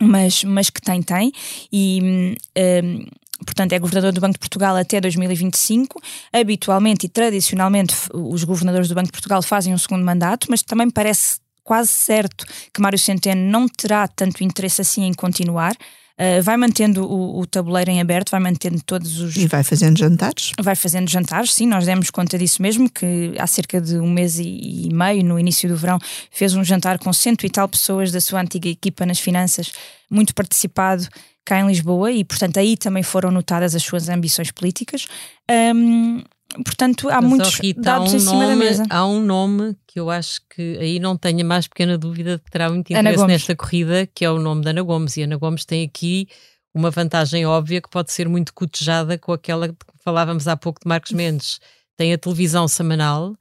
Mas, 0.02 0.44
mas 0.44 0.70
que 0.70 0.82
tem, 0.82 1.02
tem. 1.04 1.32
E 1.72 2.00
hum, 2.02 2.36
hum, 2.84 3.06
portanto, 3.46 3.74
é 3.74 3.80
governador 3.80 4.12
do 4.12 4.22
Banco 4.22 4.34
de 4.34 4.40
Portugal 4.40 4.76
até 4.76 5.00
2025. 5.02 6.02
Habitualmente 6.32 7.06
e 7.06 7.10
tradicionalmente, 7.10 7.96
os 8.14 8.44
governadores 8.44 8.88
do 8.88 8.96
Banco 8.96 9.08
de 9.08 9.14
Portugal 9.14 9.42
fazem 9.42 9.74
um 9.74 9.78
segundo 9.78 10.04
mandato, 10.04 10.48
mas 10.50 10.62
também 10.62 10.90
parece 10.90 11.40
quase 11.64 11.90
certo 11.90 12.46
que 12.74 12.82
Mário 12.82 13.00
Centeno 13.00 13.42
não 13.50 13.68
terá 13.68 14.08
tanto 14.08 14.44
interesse 14.44 14.82
assim 14.82 15.04
em 15.04 15.14
continuar. 15.14 15.76
Uh, 16.22 16.44
vai 16.44 16.56
mantendo 16.56 17.04
o, 17.04 17.40
o 17.40 17.48
tabuleiro 17.48 17.90
em 17.90 18.00
aberto, 18.00 18.30
vai 18.30 18.40
mantendo 18.40 18.80
todos 18.86 19.20
os. 19.20 19.36
E 19.38 19.48
vai 19.48 19.64
fazendo 19.64 19.98
jantares. 19.98 20.52
Vai 20.62 20.76
fazendo 20.76 21.10
jantares, 21.10 21.52
sim, 21.52 21.66
nós 21.66 21.86
demos 21.86 22.12
conta 22.12 22.38
disso 22.38 22.62
mesmo, 22.62 22.88
que 22.88 23.34
há 23.40 23.48
cerca 23.48 23.82
de 23.82 23.98
um 23.98 24.10
mês 24.12 24.38
e, 24.38 24.88
e 24.88 24.94
meio, 24.94 25.24
no 25.24 25.40
início 25.40 25.68
do 25.68 25.76
verão, 25.76 25.98
fez 26.30 26.54
um 26.54 26.64
jantar 26.64 27.00
com 27.00 27.12
cento 27.12 27.44
e 27.44 27.50
tal 27.50 27.68
pessoas 27.68 28.12
da 28.12 28.22
sua 28.22 28.42
antiga 28.42 28.70
equipa 28.70 29.04
nas 29.04 29.20
finanças, 29.20 29.72
muito 30.12 30.36
participado 30.36 31.08
cá 31.46 31.60
em 31.60 31.68
Lisboa, 31.68 32.12
e 32.12 32.24
portanto 32.24 32.58
aí 32.58 32.78
também 32.78 33.04
foram 33.04 33.32
notadas 33.32 33.76
as 33.76 33.84
suas 33.84 34.10
ambições 34.10 34.52
políticas. 34.52 35.08
Um, 35.50 36.22
portanto, 36.64 37.10
há 37.10 37.22
Mas, 37.22 37.30
muitos 37.30 37.56
Rita, 37.60 37.82
dados 37.82 38.12
há 38.12 38.14
um 38.14 38.18
em 38.18 38.20
cima 38.20 38.40
da 38.40 38.50
nome- 38.50 38.56
mesa. 38.66 38.84
Há 38.90 39.06
um 39.06 39.22
nome 39.22 39.76
que 39.88 40.00
eu 40.00 40.10
acho 40.10 40.40
que 40.54 40.78
aí 40.80 41.00
não 41.00 41.18
tenho 41.18 41.42
a 41.42 41.44
mais 41.44 41.68
pequena 41.68 41.98
dúvida 41.98 42.38
de 42.38 42.44
que 42.44 42.52
terá 42.52 42.70
muito 42.70 42.92
interesse 42.92 43.26
nesta 43.26 43.56
corrida, 43.56 44.08
que 44.14 44.24
é 44.24 44.32
o 44.32 44.40
nome 44.40 44.64
da 44.64 44.70
Ana 44.70 44.82
Gomes. 44.82 45.18
E 45.18 45.24
Ana 45.24 45.38
Gomes 45.38 45.66
tem 45.66 45.84
aqui 45.86 46.28
uma 46.74 46.90
vantagem 46.90 47.46
óbvia 47.46 47.82
que 47.82 47.90
pode 47.90 48.12
ser 48.14 48.30
muito 48.30 48.54
cotejada 48.54 49.18
com 49.18 49.34
aquela 49.34 49.68
que 49.68 49.76
falávamos 50.04 50.48
há 50.48 50.56
pouco 50.56 50.80
de 50.82 50.88
Marcos 50.88 51.12
Mendes. 51.12 51.60
Tem 51.98 52.14
a 52.14 52.18
televisão 52.18 52.68
semanal, 52.68 53.36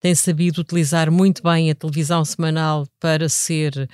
tem 0.00 0.14
sabido 0.14 0.60
utilizar 0.60 1.10
muito 1.10 1.42
bem 1.42 1.70
a 1.70 1.74
televisão 1.74 2.24
semanal 2.24 2.86
para 3.00 3.28
ser 3.28 3.88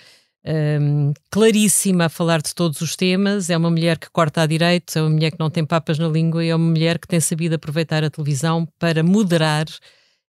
um, 0.45 1.12
claríssima 1.30 2.07
a 2.07 2.09
falar 2.09 2.43
de 2.43 2.55
todos 2.55 2.80
os 2.80 2.97
temas. 2.97 3.51
É 3.51 3.57
uma 3.57 3.70
mulher 3.70 3.99
que 3.99 4.11
corta 4.11 4.43
à 4.43 4.47
direita, 4.47 4.99
é 4.99 5.03
uma 5.03 5.11
mulher 5.11 5.30
que 5.30 5.38
não 5.38 5.51
tem 5.51 5.64
papas 5.64 5.99
na 5.99 6.09
língua 6.09 6.45
e 6.45 6.49
é 6.49 6.57
uma 6.57 6.70
mulher 6.70 6.99
que 6.99 7.07
tem 7.07 7.20
sabido 7.20 7.55
aproveitar 7.55 8.03
a 8.03 8.11
televisão 8.11 8.66
para 8.78 9.03
moderar 9.03 9.66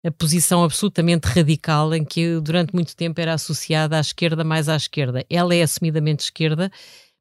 a 0.05 0.11
posição 0.11 0.63
absolutamente 0.63 1.27
radical 1.27 1.93
em 1.93 2.05
que 2.05 2.39
durante 2.39 2.73
muito 2.73 2.95
tempo 2.95 3.19
era 3.19 3.33
associada 3.33 3.97
à 3.97 3.99
esquerda 3.99 4.43
mais 4.43 4.69
à 4.69 4.75
esquerda. 4.75 5.25
Ela 5.29 5.53
é 5.53 5.61
assumidamente 5.61 6.23
esquerda, 6.23 6.71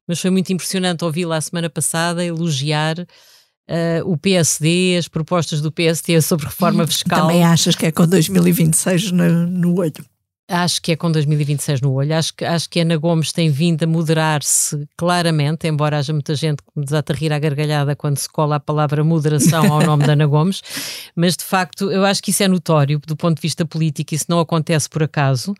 mas 0.07 0.19
foi 0.19 0.31
muito 0.31 0.51
impressionante 0.51 1.03
ouvi-la 1.03 1.37
a 1.37 1.41
semana 1.41 1.69
passada 1.69 2.23
elogiar 2.23 2.95
Uh, 3.71 4.01
o 4.03 4.17
PSD, 4.17 4.97
as 4.97 5.07
propostas 5.07 5.61
do 5.61 5.71
PSD 5.71 6.19
sobre 6.23 6.47
reforma 6.47 6.87
fiscal. 6.87 7.27
Também 7.27 7.43
achas 7.43 7.75
que 7.75 7.85
é 7.85 7.91
com 7.91 8.07
2026 8.07 9.11
no, 9.11 9.45
no 9.45 9.79
olho? 9.79 10.03
Acho 10.49 10.81
que 10.81 10.93
é 10.93 10.95
com 10.95 11.11
2026 11.11 11.81
no 11.81 11.93
olho. 11.93 12.15
Acho 12.15 12.33
que, 12.33 12.43
acho 12.43 12.67
que 12.67 12.79
Ana 12.79 12.97
Gomes 12.97 13.31
tem 13.31 13.51
vindo 13.51 13.83
a 13.83 13.87
moderar-se 13.87 14.87
claramente, 14.97 15.67
embora 15.67 15.99
haja 15.99 16.11
muita 16.11 16.33
gente 16.33 16.63
que 16.63 16.71
me 16.75 16.83
desata 16.83 17.13
a 17.13 17.15
rir 17.15 17.31
à 17.31 17.37
gargalhada 17.37 17.95
quando 17.95 18.17
se 18.17 18.27
cola 18.27 18.55
a 18.55 18.59
palavra 18.59 19.03
moderação 19.03 19.71
ao 19.71 19.83
nome 19.85 20.07
da 20.07 20.13
Ana 20.13 20.25
Gomes. 20.25 20.61
Mas, 21.15 21.37
de 21.37 21.43
facto, 21.43 21.91
eu 21.91 22.03
acho 22.03 22.23
que 22.23 22.31
isso 22.31 22.41
é 22.41 22.47
notório 22.47 22.99
do 23.05 23.15
ponto 23.15 23.35
de 23.35 23.41
vista 23.43 23.63
político, 23.63 24.15
isso 24.15 24.25
não 24.27 24.39
acontece 24.39 24.89
por 24.89 25.03
acaso. 25.03 25.53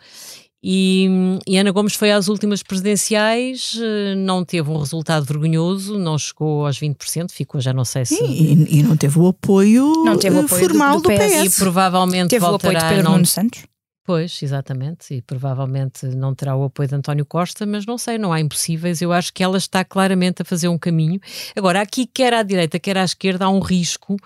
E, 0.61 1.07
e, 1.47 1.57
Ana 1.57 1.71
Gomes 1.71 1.93
foi 1.93 2.11
às 2.11 2.27
últimas 2.27 2.61
presidenciais, 2.61 3.79
eh, 3.81 4.15
não 4.15 4.43
teve 4.43 4.69
um 4.69 4.77
resultado 4.77 5.25
vergonhoso, 5.25 5.97
não 5.97 6.17
chegou 6.17 6.65
aos 6.65 6.77
20%, 6.77 7.31
ficou, 7.31 7.61
já 7.61 7.71
não 7.71 7.85
sei 7.85 8.05
se. 8.05 8.21
E, 8.21 8.79
e 8.79 8.83
não 8.83 8.97
teve 8.97 9.17
o 9.19 9.27
apoio, 9.27 10.03
não 10.03 10.17
teve 10.17 10.35
o 10.35 10.41
apoio 10.41 10.67
formal 10.67 10.99
do, 10.99 11.03
do, 11.03 11.09
PS. 11.09 11.33
PS. 11.33 11.55
E 11.55 11.59
provavelmente 11.59 12.29
teve 12.31 12.45
voltará 12.45 12.73
o 12.73 12.77
apoio 12.77 12.89
de 12.89 12.95
Pedro 12.95 13.03
não... 13.03 13.11
Nuno 13.13 13.25
Santos. 13.25 13.68
Pois, 14.09 14.41
exatamente, 14.41 15.13
e 15.13 15.21
provavelmente 15.21 16.03
não 16.07 16.33
terá 16.33 16.55
o 16.55 16.63
apoio 16.63 16.89
de 16.89 16.95
António 16.95 17.23
Costa, 17.23 17.63
mas 17.63 17.85
não 17.85 17.95
sei, 17.95 18.17
não 18.17 18.33
há 18.33 18.39
impossíveis. 18.39 19.03
Eu 19.03 19.13
acho 19.13 19.31
que 19.31 19.43
ela 19.43 19.55
está 19.55 19.85
claramente 19.85 20.41
a 20.41 20.45
fazer 20.45 20.67
um 20.67 20.79
caminho. 20.79 21.19
Agora, 21.55 21.79
aqui, 21.79 22.07
quer 22.07 22.33
à 22.33 22.41
direita, 22.41 22.79
quer 22.79 22.97
à 22.97 23.03
esquerda, 23.03 23.45
há 23.45 23.49
um 23.51 23.59
risco 23.59 24.17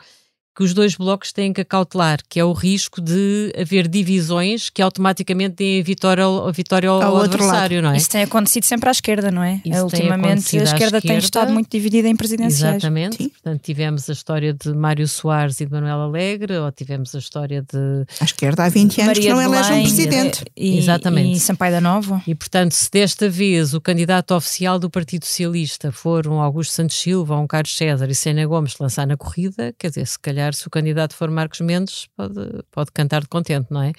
que 0.56 0.64
os 0.64 0.74
dois 0.74 0.96
blocos 0.96 1.32
têm 1.32 1.52
que 1.52 1.62
acautelar, 1.62 2.20
que 2.30 2.40
é 2.40 2.46
o 2.46 2.54
risco 2.54 3.02
de 3.02 3.52
haver 3.60 3.88
divisões 3.88 4.70
que 4.70 4.82
automaticamente 4.82 5.56
deem 5.56 5.82
vitória 5.82 6.24
ao, 6.24 6.52
vitória 6.52 6.90
ao, 6.90 7.02
ao 7.02 7.18
adversário, 7.22 7.78
lado. 7.78 7.86
não 7.86 7.94
é? 7.94 7.98
Isso 7.98 8.10
tem 8.10 8.24
acontecido 8.24 8.64
sempre 8.64 8.90
à 8.90 8.92
esquerda, 8.92 9.32
não 9.32 9.44
é? 9.44 9.62
Isso 9.66 9.84
Ultimamente 9.84 10.60
a 10.60 10.64
esquerda, 10.64 11.02
tem 11.02 11.18
estado 11.18 11.52
muito 11.52 11.70
dividida 11.70 12.08
em 12.08 12.16
presidenciais. 12.16 12.76
Exatamente, 12.76 13.18
Sim. 13.18 13.30
portanto 13.30 13.62
tivemos 13.62 14.10
a 14.10 14.14
história 14.14 14.54
de 14.54 14.74
Mário 14.74 15.08
Soares 15.08 15.60
e 15.60 15.66
de 15.66 15.72
Manuel 15.72 16.02
Alegre, 16.02 16.58
ou 16.58 16.72
tivemos 16.72 17.16
a 17.16 17.20
história 17.20 17.62
de... 17.62 18.06
A 18.20 18.26
esquerda 18.26 18.66
há 18.66 18.70
20 18.70 19.02
anos 19.02 19.08
Maria 19.08 19.24
que 19.24 19.30
não 19.30 19.42
elege 19.42 19.74
um 19.74 19.82
presidente. 19.82 20.46
E, 20.56 20.78
Exatamente. 20.78 21.38
E 21.38 21.40
Sampaio 21.40 21.74
da 21.74 21.82
Nova. 21.82 22.22
E 22.28 22.36
portanto, 22.36 22.74
se 22.74 22.90
desta 22.92 23.30
vez 23.30 23.74
o 23.74 23.82
candidato 23.82 24.34
oficial 24.36 24.78
do 24.78 24.90
Partido 24.90 25.26
Socialista 25.26 25.92
for 25.92 26.28
um 26.28 26.40
Augusto 26.40 26.74
Santos 26.74 26.98
Silva, 26.98 27.38
um 27.38 27.48
Carlos 27.48 27.76
César 27.76 28.10
e 28.10 28.16
Sena 28.16 28.46
Gomes 28.46 28.76
lançar 28.80 29.08
na 29.08 29.18
corrida, 29.18 29.74
quer 29.78 29.90
dizer, 29.90 30.06
se 30.06 30.20
calhar 30.20 30.43
calhar, 30.44 30.54
se 30.54 30.68
o 30.68 30.70
candidato 30.70 31.16
for 31.16 31.30
Marcos 31.30 31.62
Mendes, 31.62 32.08
pode, 32.16 32.36
pode 32.72 32.92
cantar 32.92 33.22
de 33.22 33.28
contente, 33.28 33.68
não 33.70 33.82
é? 33.82 33.94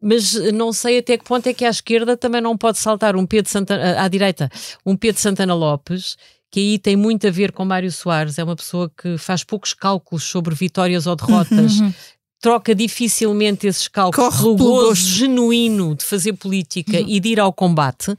Mas 0.00 0.34
não 0.52 0.72
sei 0.72 0.98
até 0.98 1.18
que 1.18 1.24
ponto 1.24 1.46
é 1.46 1.54
que 1.54 1.64
à 1.64 1.70
esquerda 1.70 2.16
também 2.16 2.40
não 2.40 2.56
pode 2.56 2.78
saltar 2.78 3.16
um 3.16 3.26
Pedro 3.26 3.50
Santana, 3.50 4.00
à 4.00 4.08
direita, 4.08 4.50
um 4.84 4.96
Pedro 4.96 5.20
Santana 5.20 5.54
Lopes, 5.54 6.16
que 6.50 6.60
aí 6.60 6.78
tem 6.78 6.96
muito 6.96 7.26
a 7.26 7.30
ver 7.30 7.52
com 7.52 7.64
Mário 7.64 7.90
Soares, 7.90 8.38
é 8.38 8.44
uma 8.44 8.56
pessoa 8.56 8.90
que 8.90 9.16
faz 9.18 9.42
poucos 9.42 9.72
cálculos 9.72 10.24
sobre 10.24 10.54
vitórias 10.54 11.06
ou 11.06 11.16
derrotas, 11.16 11.80
uhum. 11.80 11.92
troca 12.40 12.74
dificilmente 12.74 13.66
esses 13.66 13.88
cálculos 13.88 14.36
Corre 14.36 14.56
gozo 14.56 14.94
genuíno 14.94 15.94
de 15.94 16.04
fazer 16.04 16.34
política 16.34 16.98
uhum. 16.98 17.08
e 17.08 17.20
de 17.20 17.28
ir 17.30 17.40
ao 17.40 17.52
combate 17.52 18.14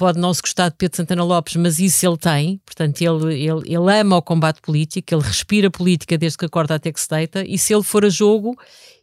pode 0.00 0.18
não 0.18 0.32
se 0.32 0.40
gostar 0.40 0.70
de 0.70 0.76
Pedro 0.76 0.96
Santana 0.96 1.22
Lopes, 1.22 1.56
mas 1.56 1.78
isso 1.78 2.06
ele 2.06 2.16
tem, 2.16 2.58
portanto, 2.64 3.02
ele, 3.02 3.34
ele, 3.34 3.60
ele 3.66 4.00
ama 4.00 4.16
o 4.16 4.22
combate 4.22 4.62
político, 4.62 5.14
ele 5.14 5.22
respira 5.22 5.70
política 5.70 6.16
desde 6.16 6.38
que 6.38 6.46
acorda 6.46 6.76
até 6.76 6.90
que 6.90 6.98
se 6.98 7.06
deita, 7.06 7.44
e 7.46 7.58
se 7.58 7.74
ele 7.74 7.82
for 7.82 8.06
a 8.06 8.08
jogo 8.08 8.58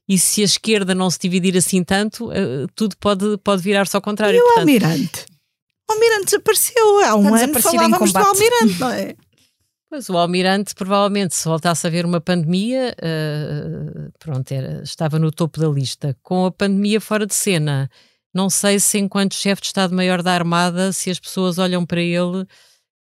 e 0.09 0.17
se 0.17 0.41
a 0.41 0.45
esquerda 0.45 0.95
não 0.95 1.11
se 1.11 1.19
dividir 1.19 1.55
assim 1.55 1.83
tanto, 1.83 2.29
uh, 2.29 2.67
tudo 2.73 2.97
pode, 2.97 3.37
pode 3.43 3.61
virar-se 3.61 3.95
ao 3.95 4.01
contrário. 4.01 4.39
E 4.39 4.41
o 4.41 4.59
Almirante? 4.59 5.25
O 5.87 5.93
Almirante 5.93 6.25
desapareceu 6.25 6.99
há 7.05 7.15
um 7.15 7.35
ano, 7.35 7.61
falávamos 7.61 8.11
do 8.11 8.17
Almirante, 8.17 8.73
não 8.81 8.89
é? 8.89 9.15
Pois 9.91 10.09
o 10.09 10.17
Almirante 10.17 10.73
provavelmente 10.73 11.35
se 11.35 11.47
voltasse 11.47 11.85
a 11.85 11.91
ver 11.91 12.05
uma 12.05 12.19
pandemia, 12.19 12.95
uh, 12.97 14.11
pronto, 14.17 14.51
era, 14.51 14.81
estava 14.81 15.19
no 15.19 15.31
topo 15.31 15.59
da 15.59 15.67
lista. 15.67 16.17
Com 16.23 16.47
a 16.47 16.51
pandemia 16.51 16.99
fora 16.99 17.27
de 17.27 17.35
cena, 17.35 17.87
não 18.37 18.51
sei 18.51 18.79
se, 18.79 18.99
enquanto 18.99 19.33
chefe 19.33 19.63
de 19.63 19.67
Estado-Maior 19.69 20.21
da 20.21 20.31
Armada, 20.31 20.91
se 20.93 21.09
as 21.09 21.19
pessoas 21.19 21.57
olham 21.57 21.83
para 21.83 21.99
ele 21.99 22.45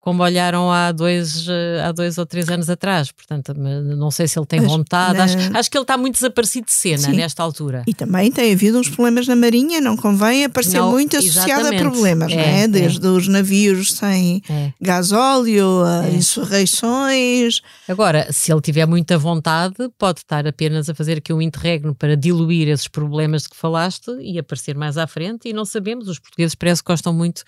como 0.05 0.21
olharam 0.21 0.71
há 0.71 0.91
dois, 0.91 1.47
há 1.83 1.91
dois 1.91 2.19
ou 2.19 2.27
três 2.27 2.47
anos 2.47 2.69
atrás. 2.69 3.11
Portanto, 3.11 3.55
não 3.55 4.11
sei 4.11 4.27
se 4.27 4.37
ele 4.37 4.45
tem 4.45 4.61
vontade. 4.61 5.19
Acho, 5.19 5.35
acho, 5.57 5.71
que 5.71 5.75
ele 5.75 5.81
está 5.81 5.97
muito 5.97 6.13
desaparecido 6.13 6.67
de 6.67 6.73
cena 6.73 6.99
Sim. 6.99 7.13
nesta 7.13 7.41
altura. 7.41 7.81
E 7.87 7.93
também 7.93 8.31
tem 8.31 8.53
havido 8.53 8.77
uns 8.77 8.87
problemas 8.87 9.27
na 9.27 9.35
Marinha, 9.35 9.81
não 9.81 9.97
convém 9.97 10.45
aparecer 10.45 10.77
não, 10.77 10.91
muito 10.91 11.17
associado 11.17 11.61
exatamente. 11.61 11.81
a 11.81 11.89
problemas, 11.89 12.31
é, 12.31 12.35
não 12.35 12.43
é? 12.43 12.61
é. 12.61 12.67
Desde 12.67 13.03
é. 13.03 13.09
os 13.09 13.27
navios 13.27 13.93
sem 13.93 14.43
é. 14.47 14.71
gasóleo, 14.79 15.83
a 15.83 16.05
é. 16.05 16.13
insurreições. 16.13 17.61
Agora, 17.89 18.31
se 18.31 18.53
ele 18.53 18.61
tiver 18.61 18.85
muita 18.85 19.17
vontade, 19.17 19.89
pode 19.97 20.19
estar 20.19 20.45
apenas 20.45 20.87
a 20.87 20.93
fazer 20.93 21.17
aqui 21.17 21.33
um 21.33 21.41
interregno 21.41 21.95
para 21.95 22.15
diluir 22.15 22.67
esses 22.67 22.87
problemas 22.87 23.41
de 23.41 23.49
que 23.49 23.57
falaste 23.57 24.11
e 24.21 24.37
aparecer 24.37 24.77
mais 24.77 24.99
à 24.99 25.07
frente. 25.07 25.49
E 25.49 25.53
não 25.53 25.65
sabemos, 25.65 26.07
os 26.07 26.19
portugueses 26.19 26.53
parece 26.53 26.83
que 26.83 26.91
gostam 26.91 27.11
muito 27.11 27.43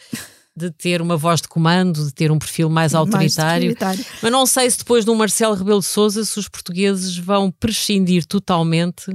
de 0.58 0.72
ter 0.72 1.02
uma 1.02 1.16
voz 1.16 1.40
de 1.40 1.48
comando, 1.48 2.04
de 2.04 2.12
ter 2.12 2.32
um 2.32 2.40
perfil 2.40 2.68
mais 2.68 2.96
autoritário. 2.96 3.76
mais. 3.80 4.06
Mas 4.24 4.32
não 4.32 4.46
sei 4.48 4.70
se 4.72 4.80
depois 4.80 5.06
do 5.06 5.14
Marcelo 5.14 5.54
Rebelo 5.54 5.80
de 5.80 5.86
Sousa 5.86 6.26
se 6.26 6.40
os 6.40 6.50
portugueses 6.50 7.16
vão 7.16 7.52
prescindir 7.52 8.26
totalmente 8.26 9.14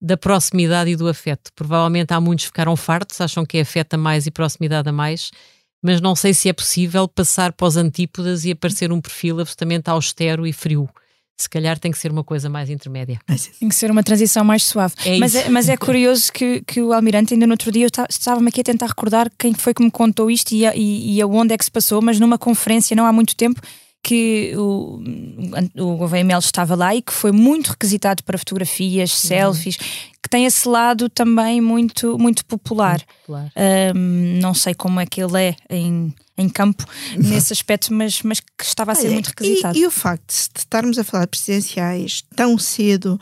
da 0.00 0.16
proximidade 0.16 0.90
e 0.90 0.96
do 0.96 1.06
afeto. 1.06 1.50
Provavelmente 1.54 2.14
há 2.14 2.20
muitos 2.20 2.46
que 2.46 2.50
ficaram 2.50 2.74
fartos, 2.74 3.20
acham 3.20 3.44
que 3.44 3.58
é 3.58 3.60
afeto 3.60 3.94
a 3.94 3.98
mais 3.98 4.26
e 4.26 4.30
proximidade 4.30 4.88
a 4.88 4.92
mais, 4.92 5.30
mas 5.82 6.00
não 6.00 6.16
sei 6.16 6.32
se 6.32 6.48
é 6.48 6.52
possível 6.54 7.06
passar 7.06 7.52
para 7.52 7.66
os 7.66 7.76
antípodas 7.76 8.46
e 8.46 8.52
aparecer 8.52 8.90
um 8.90 9.00
perfil 9.00 9.40
absolutamente 9.40 9.90
austero 9.90 10.46
e 10.46 10.52
frio 10.54 10.88
se 11.38 11.48
calhar 11.48 11.78
tem 11.78 11.92
que 11.92 11.98
ser 11.98 12.10
uma 12.10 12.24
coisa 12.24 12.48
mais 12.48 12.68
intermédia. 12.68 13.20
Tem 13.60 13.68
que 13.68 13.74
ser 13.74 13.90
uma 13.92 14.02
transição 14.02 14.44
mais 14.44 14.64
suave. 14.64 14.94
É 15.06 15.18
mas, 15.18 15.34
é, 15.36 15.48
mas 15.48 15.68
é 15.68 15.76
curioso 15.76 16.32
que, 16.32 16.62
que 16.66 16.82
o 16.82 16.92
Almirante, 16.92 17.32
ainda 17.32 17.46
no 17.46 17.52
outro 17.52 17.70
dia, 17.70 17.86
eu 17.86 18.04
estava-me 18.10 18.48
aqui 18.48 18.60
a 18.60 18.64
tentar 18.64 18.86
recordar 18.86 19.30
quem 19.38 19.54
foi 19.54 19.72
que 19.72 19.82
me 19.82 19.90
contou 19.90 20.28
isto 20.30 20.50
e, 20.52 20.66
e, 20.66 21.14
e 21.14 21.22
aonde 21.22 21.54
é 21.54 21.56
que 21.56 21.64
se 21.64 21.70
passou, 21.70 22.02
mas 22.02 22.18
numa 22.18 22.36
conferência 22.36 22.96
não 22.96 23.06
há 23.06 23.12
muito 23.12 23.36
tempo 23.36 23.60
que 24.02 24.54
o, 24.56 25.00
o 25.76 25.96
Gouveia 25.96 26.24
Melo 26.24 26.40
estava 26.40 26.74
lá 26.74 26.94
e 26.94 27.02
que 27.02 27.12
foi 27.12 27.32
muito 27.32 27.68
requisitado 27.70 28.22
para 28.22 28.38
fotografias, 28.38 29.12
uhum. 29.12 29.28
selfies, 29.28 29.76
que 29.76 30.28
tem 30.30 30.44
esse 30.44 30.68
lado 30.68 31.08
também 31.08 31.60
muito, 31.60 32.18
muito 32.18 32.44
popular. 32.44 33.02
popular. 33.20 33.50
Um, 33.94 34.38
não 34.40 34.54
sei 34.54 34.74
como 34.74 35.00
é 35.00 35.06
que 35.06 35.22
ele 35.22 35.38
é 35.38 35.56
em, 35.68 36.14
em 36.36 36.48
campo 36.48 36.84
nesse 37.16 37.52
aspecto, 37.52 37.92
mas, 37.92 38.22
mas 38.22 38.40
que 38.40 38.64
estava 38.64 38.92
a 38.92 38.94
ser 38.94 39.06
Olha, 39.06 39.14
muito 39.14 39.28
requisitado. 39.28 39.76
E, 39.76 39.82
e 39.82 39.86
o 39.86 39.90
facto 39.90 40.28
de 40.28 40.58
estarmos 40.60 40.98
a 40.98 41.04
falar 41.04 41.24
de 41.24 41.30
presidenciais 41.30 42.22
tão 42.34 42.58
cedo, 42.58 43.20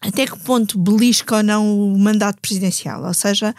até 0.00 0.26
que 0.26 0.38
ponto 0.38 0.78
belisca 0.78 1.36
ou 1.36 1.42
não 1.42 1.92
o 1.92 1.98
mandato 1.98 2.40
presidencial? 2.40 3.02
Ou 3.04 3.14
seja, 3.14 3.54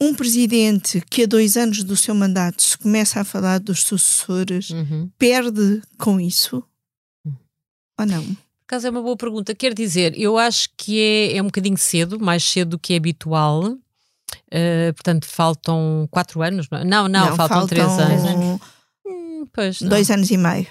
um 0.00 0.14
presidente 0.14 1.02
que 1.10 1.24
a 1.24 1.26
dois 1.26 1.56
anos 1.56 1.82
do 1.82 1.96
seu 1.96 2.14
mandato 2.14 2.62
se 2.62 2.78
começa 2.78 3.20
a 3.20 3.24
falar 3.24 3.58
dos 3.58 3.82
sucessores 3.84 4.70
uhum. 4.70 5.10
perde 5.18 5.82
com 5.98 6.20
isso? 6.20 6.62
Uhum. 7.24 7.34
Ou 7.98 8.06
não? 8.06 8.24
Por 8.24 8.74
acaso 8.74 8.86
é 8.86 8.90
uma 8.90 9.02
boa 9.02 9.16
pergunta. 9.16 9.54
Quer 9.54 9.74
dizer, 9.74 10.18
eu 10.18 10.36
acho 10.36 10.68
que 10.76 11.00
é, 11.00 11.36
é 11.36 11.42
um 11.42 11.46
bocadinho 11.46 11.78
cedo, 11.78 12.20
mais 12.20 12.44
cedo 12.44 12.70
do 12.70 12.78
que 12.78 12.92
é 12.92 12.96
habitual. 12.96 13.64
Uh, 13.64 14.92
portanto, 14.94 15.26
faltam 15.26 16.06
quatro 16.10 16.42
anos. 16.42 16.68
Não, 16.70 16.84
não, 16.84 17.08
não 17.08 17.36
faltam, 17.36 17.48
faltam, 17.48 17.66
três 17.66 17.88
anos. 17.88 18.60
Hum, 19.06 19.46
pois, 19.52 19.80
dois 19.80 20.10
anos 20.10 20.30
e 20.30 20.36
meio. 20.36 20.66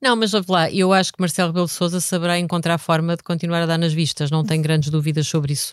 Não, 0.00 0.16
mas 0.16 0.32
lá, 0.48 0.70
eu 0.70 0.92
acho 0.92 1.12
que 1.12 1.20
Marcelo 1.20 1.48
Rebelo 1.48 1.66
de 1.66 1.72
Sousa 1.72 2.00
saberá 2.00 2.38
encontrar 2.38 2.78
forma 2.78 3.16
de 3.16 3.22
continuar 3.22 3.62
a 3.62 3.66
dar 3.66 3.78
nas 3.78 3.92
vistas, 3.92 4.30
não 4.30 4.44
tenho 4.44 4.62
grandes 4.62 4.90
dúvidas 4.90 5.26
sobre 5.28 5.52
isso. 5.52 5.72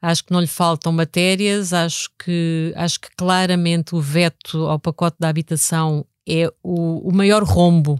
Acho 0.00 0.24
que 0.24 0.32
não 0.32 0.40
lhe 0.40 0.46
faltam 0.46 0.92
matérias, 0.92 1.72
acho 1.72 2.08
que, 2.18 2.72
acho 2.76 3.00
que 3.00 3.08
claramente 3.16 3.94
o 3.94 4.00
veto 4.00 4.66
ao 4.66 4.78
pacote 4.78 5.16
da 5.18 5.28
habitação 5.28 6.06
é 6.26 6.48
o, 6.62 7.08
o 7.08 7.12
maior 7.14 7.42
rombo 7.42 7.98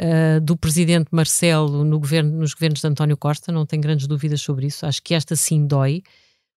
uh, 0.00 0.40
do 0.40 0.56
presidente 0.56 1.08
Marcelo 1.10 1.84
no 1.84 1.98
governo, 1.98 2.38
nos 2.38 2.52
governos 2.52 2.80
de 2.80 2.86
António 2.86 3.16
Costa, 3.16 3.52
não 3.52 3.66
tenho 3.66 3.82
grandes 3.82 4.06
dúvidas 4.06 4.40
sobre 4.42 4.66
isso. 4.66 4.84
Acho 4.86 5.02
que 5.02 5.14
esta 5.14 5.36
sim 5.36 5.66
dói, 5.66 6.02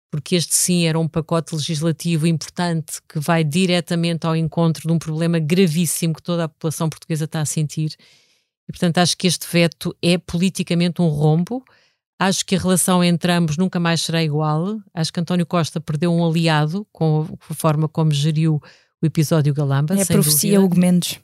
porque 0.10 0.36
este 0.36 0.55
sim 0.55 0.86
era 0.86 0.97
um 0.97 1.08
pacote 1.08 1.53
legislativo 1.55 2.26
importante 2.26 3.01
que 3.08 3.20
vai 3.20 3.43
diretamente 3.43 4.26
ao 4.26 4.36
encontro 4.36 4.88
de 4.88 4.93
um 4.93 4.99
problema 4.99 5.39
gravíssimo 5.39 6.14
que 6.14 6.24
toda 6.24 6.45
a 6.45 6.49
população 6.49 6.89
portuguesa 6.89 7.26
está 7.26 7.41
a 7.41 7.45
sentir. 7.45 7.95
E, 8.68 8.72
portanto, 8.72 8.97
acho 8.97 9.18
que 9.18 9.28
este 9.28 9.47
veto 9.51 9.95
é 10.01 10.18
politicamente 10.18 11.01
um 11.01 11.08
rombo. 11.08 11.64
Acho 12.20 12.45
que 12.45 12.55
a 12.55 12.60
relação 12.60 13.03
entre 13.03 13.32
ambos 13.32 13.58
nunca 13.58 13.80
mais 13.80 14.01
será 14.01 14.24
igual. 14.24 14.80
Acho 14.93 15.14
que 15.14 15.20
António 15.20 15.45
Costa 15.45 15.80
perdeu 15.80 16.12
um 16.12 16.26
aliado 16.26 16.86
com 16.91 17.28
a 17.49 17.53
forma 17.53 17.88
como 17.88 18.12
geriu 18.12 18.62
o 19.01 19.05
episódio 19.05 19.53
Galamba. 19.53 19.95
É 19.95 20.01
a 20.01 20.05
profecia 20.05 20.60
Hugo 20.60 20.78
Mendes. 20.78 21.20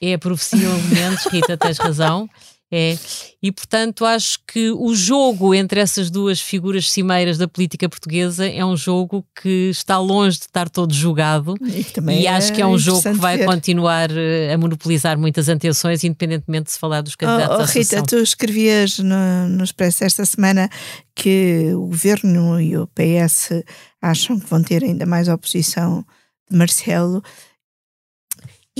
É 0.00 0.14
a 0.14 0.18
profecia 0.18 0.70
Hugo 0.70 0.88
Mendes, 0.94 1.26
Rita, 1.26 1.56
tens 1.56 1.78
razão. 1.78 2.28
É. 2.72 2.96
E, 3.42 3.50
portanto, 3.50 4.04
acho 4.04 4.38
que 4.46 4.70
o 4.70 4.94
jogo 4.94 5.52
entre 5.54 5.80
essas 5.80 6.08
duas 6.08 6.40
figuras 6.40 6.88
cimeiras 6.90 7.36
da 7.36 7.48
política 7.48 7.88
portuguesa 7.88 8.46
é 8.46 8.64
um 8.64 8.76
jogo 8.76 9.26
que 9.42 9.70
está 9.70 9.98
longe 9.98 10.38
de 10.38 10.44
estar 10.44 10.68
todo 10.68 10.94
jogado. 10.94 11.56
E, 11.60 12.20
e 12.20 12.28
acho 12.28 12.52
que 12.52 12.62
é 12.62 12.66
um 12.66 12.78
jogo 12.78 13.02
que 13.02 13.12
vai 13.14 13.38
ver. 13.38 13.46
continuar 13.46 14.08
eh, 14.12 14.52
a 14.52 14.58
monopolizar 14.58 15.18
muitas 15.18 15.48
atenções, 15.48 16.04
independentemente 16.04 16.66
de 16.66 16.72
se 16.72 16.78
falar 16.78 17.00
dos 17.00 17.16
candidatos 17.16 17.58
oh, 17.58 17.62
oh, 17.62 17.78
Rita, 17.78 18.02
tu 18.04 18.16
escrevias 18.16 18.98
no, 19.00 19.48
no 19.48 19.64
Expresso 19.64 20.04
esta 20.04 20.24
semana 20.24 20.70
que 21.14 21.72
o 21.74 21.86
governo 21.86 22.60
e 22.60 22.76
o 22.76 22.86
PS 22.88 23.64
acham 24.00 24.38
que 24.38 24.46
vão 24.46 24.62
ter 24.62 24.84
ainda 24.84 25.04
mais 25.06 25.28
oposição 25.28 26.04
de 26.48 26.56
Marcelo. 26.56 27.22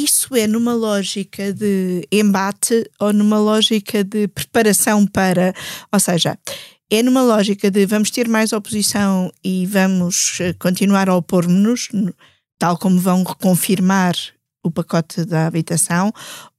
Isso 0.02 0.34
é 0.34 0.46
numa 0.46 0.72
lógica 0.72 1.52
de 1.52 2.08
embate 2.10 2.90
ou 2.98 3.12
numa 3.12 3.38
lógica 3.38 4.02
de 4.02 4.28
preparação 4.28 5.06
para. 5.06 5.52
Ou 5.92 6.00
seja, 6.00 6.38
é 6.90 7.02
numa 7.02 7.22
lógica 7.22 7.70
de 7.70 7.84
vamos 7.84 8.10
ter 8.10 8.26
mais 8.26 8.54
oposição 8.54 9.30
e 9.44 9.66
vamos 9.66 10.38
eh, 10.40 10.54
continuar 10.54 11.10
a 11.10 11.16
opor-nos, 11.16 11.90
tal 12.58 12.78
como 12.78 12.98
vão 12.98 13.22
confirmar 13.24 14.14
o 14.64 14.70
pacote 14.70 15.26
da 15.26 15.46
habitação, 15.46 16.10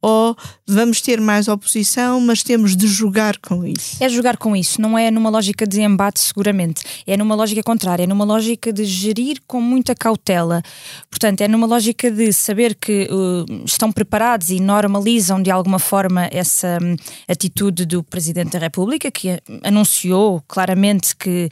ou 0.02 0.36
vamos 0.68 1.00
ter 1.00 1.22
mais 1.22 1.48
oposição, 1.48 2.20
mas 2.20 2.42
temos 2.42 2.76
de 2.76 2.88
jogar 2.88 3.38
com 3.38 3.64
isso? 3.64 4.04
É 4.04 4.10
jogar 4.10 4.36
com 4.38 4.56
isso, 4.56 4.82
não 4.82 4.98
é 4.98 5.12
numa 5.12 5.30
lógica 5.30 5.68
de 5.68 5.82
embate, 5.82 6.20
seguramente. 6.20 6.84
É 7.06 7.16
numa 7.16 7.36
lógica 7.36 7.62
contrária, 7.62 8.04
é 8.04 8.08
numa 8.08 8.26
lógica 8.26 8.74
de 8.74 8.84
gerir 8.84 9.38
com 9.46 9.62
muita 9.62 9.94
cautela. 9.94 10.64
Portanto, 11.10 11.42
é 11.42 11.48
numa 11.48 11.68
lógica 11.68 12.10
de 12.10 12.34
saber 12.34 12.74
que 12.74 13.08
uh, 13.12 13.64
estão 13.64 13.92
preparados 13.92 14.50
e 14.50 14.60
normalizam 14.60 15.42
de 15.42 15.52
alguma 15.52 15.78
forma 15.78 16.28
essa 16.32 16.80
um, 16.82 16.96
atitude 17.28 17.86
do 17.86 18.02
Presidente 18.02 18.54
da 18.54 18.60
República, 18.60 19.12
que 19.12 19.40
anunciou 19.64 20.42
claramente 20.48 21.16
que, 21.16 21.48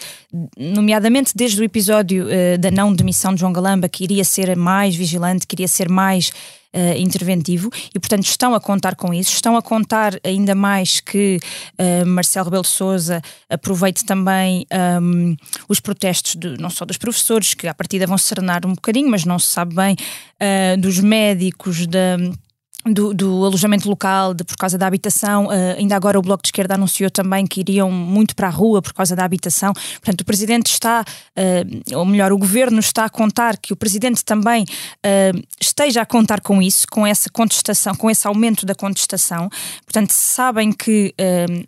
nomeadamente 0.57 1.33
desde 1.35 1.61
o 1.61 1.63
episódio 1.63 2.25
uh, 2.25 2.57
da 2.57 2.71
não 2.71 2.93
demissão 2.93 3.33
de 3.33 3.41
João 3.41 3.53
Galamba, 3.53 3.87
que 3.87 4.03
iria 4.03 4.23
ser 4.23 4.55
mais 4.55 4.95
vigilante, 4.95 5.45
que 5.45 5.55
iria 5.55 5.67
ser 5.67 5.87
mais 5.87 6.31
uh, 6.75 6.97
interventivo 6.97 7.69
e, 7.93 7.99
portanto, 7.99 8.23
estão 8.23 8.53
a 8.53 8.59
contar 8.59 8.95
com 8.95 9.13
isso. 9.13 9.33
Estão 9.33 9.55
a 9.55 9.61
contar 9.61 10.19
ainda 10.23 10.55
mais 10.55 10.99
que 10.99 11.39
uh, 11.79 12.05
Marcelo 12.05 12.45
Rebelo 12.45 12.63
de 12.63 12.69
Souza 12.69 13.21
aproveite 13.49 14.05
também 14.05 14.65
um, 15.01 15.35
os 15.67 15.79
protestos 15.79 16.35
de, 16.35 16.57
não 16.59 16.69
só 16.69 16.85
dos 16.85 16.97
professores, 16.97 17.53
que 17.53 17.67
à 17.67 17.73
partida 17.73 18.05
vão 18.05 18.17
serenar 18.17 18.65
um 18.65 18.73
bocadinho, 18.73 19.09
mas 19.09 19.25
não 19.25 19.39
se 19.39 19.47
sabe 19.47 19.75
bem, 19.75 19.95
uh, 19.95 20.79
dos 20.79 20.99
médicos, 20.99 21.87
da 21.87 22.17
do, 22.85 23.13
do, 23.13 23.45
alojamento 23.45 23.89
local, 23.89 24.33
de, 24.33 24.43
por 24.43 24.55
causa 24.55 24.77
da 24.77 24.87
habitação. 24.87 25.47
Uh, 25.47 25.77
ainda 25.77 25.95
agora 25.95 26.17
o 26.17 26.21
Bloco 26.21 26.41
de 26.41 26.47
Esquerda 26.47 26.75
anunciou 26.75 27.09
também 27.09 27.45
que 27.45 27.59
iriam 27.59 27.91
muito 27.91 28.35
para 28.35 28.47
a 28.47 28.51
rua 28.51 28.81
por 28.81 28.93
causa 28.93 29.15
da 29.15 29.25
habitação. 29.25 29.73
Portanto, 29.73 30.21
o 30.21 30.25
Presidente 30.25 30.67
está, 30.67 31.03
uh, 31.03 31.97
ou 31.97 32.05
melhor, 32.05 32.31
o 32.31 32.37
Governo 32.37 32.79
está 32.79 33.05
a 33.05 33.09
contar 33.09 33.57
que 33.57 33.73
o 33.73 33.75
Presidente 33.75 34.23
também 34.23 34.63
uh, 34.63 35.47
esteja 35.59 36.01
a 36.01 36.05
contar 36.05 36.41
com 36.41 36.61
isso, 36.61 36.87
com 36.89 37.05
essa 37.05 37.29
contestação, 37.29 37.95
com 37.95 38.09
esse 38.09 38.27
aumento 38.27 38.65
da 38.65 38.73
contestação. 38.73 39.49
Portanto, 39.85 40.11
sabem 40.11 40.71
que 40.71 41.13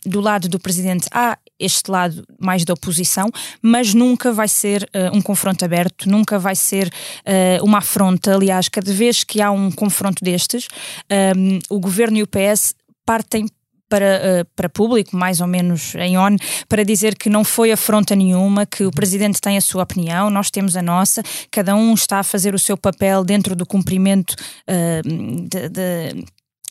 do 0.06 0.22
lado 0.22 0.48
do 0.48 0.60
Presidente 0.60 1.08
há 1.12 1.38
este 1.62 1.90
lado 1.90 2.24
mais 2.40 2.66
da 2.66 2.74
oposição, 2.74 3.30
mas 3.62 3.94
nunca 3.94 4.32
vai 4.32 4.48
ser 4.48 4.84
uh, 4.84 5.16
um 5.16 5.22
confronto 5.22 5.64
aberto, 5.64 6.10
nunca 6.10 6.40
vai 6.40 6.56
ser 6.56 6.88
uh, 6.88 7.64
uma 7.64 7.78
afronta. 7.78 8.36
Aliás, 8.36 8.68
cada 8.68 8.92
vez 8.94 9.24
que 9.24 9.42
há 9.42 9.52
um 9.52 9.72
confronto 9.72 10.24
destes, 10.24 10.68
um, 11.10 11.16
ehm, 11.16 11.60
o 11.70 11.80
governo 11.80 12.18
e 12.18 12.24
o 12.24 12.28
PS 12.28 12.74
partem 13.06 13.46
para, 13.92 14.48
para 14.56 14.70
público, 14.70 15.18
mais 15.18 15.42
ou 15.42 15.48
menos 15.48 15.94
em 15.96 16.18
ON, 16.18 16.38
para 16.70 16.86
dizer 16.86 17.18
que 17.18 17.30
não 17.30 17.44
foi 17.44 17.74
afronta 17.74 18.16
nenhuma, 18.16 18.66
que 18.66 18.86
o 18.86 18.92
Presidente 18.92 19.42
tem 19.42 19.58
a 19.58 19.62
sua 19.62 19.84
opinião, 19.84 20.30
nós 20.30 20.50
temos 20.50 20.78
a 20.78 20.82
nossa, 20.82 21.22
cada 21.52 21.76
um 21.76 21.94
está 21.94 22.20
a 22.20 22.24
fazer 22.24 22.56
o 22.56 22.60
seu 22.60 22.78
papel 22.78 23.26
dentro 23.26 23.54
do 23.54 23.66
cumprimento 23.66 24.32
uh, 24.32 25.48
de, 25.50 25.68
de 25.68 26.26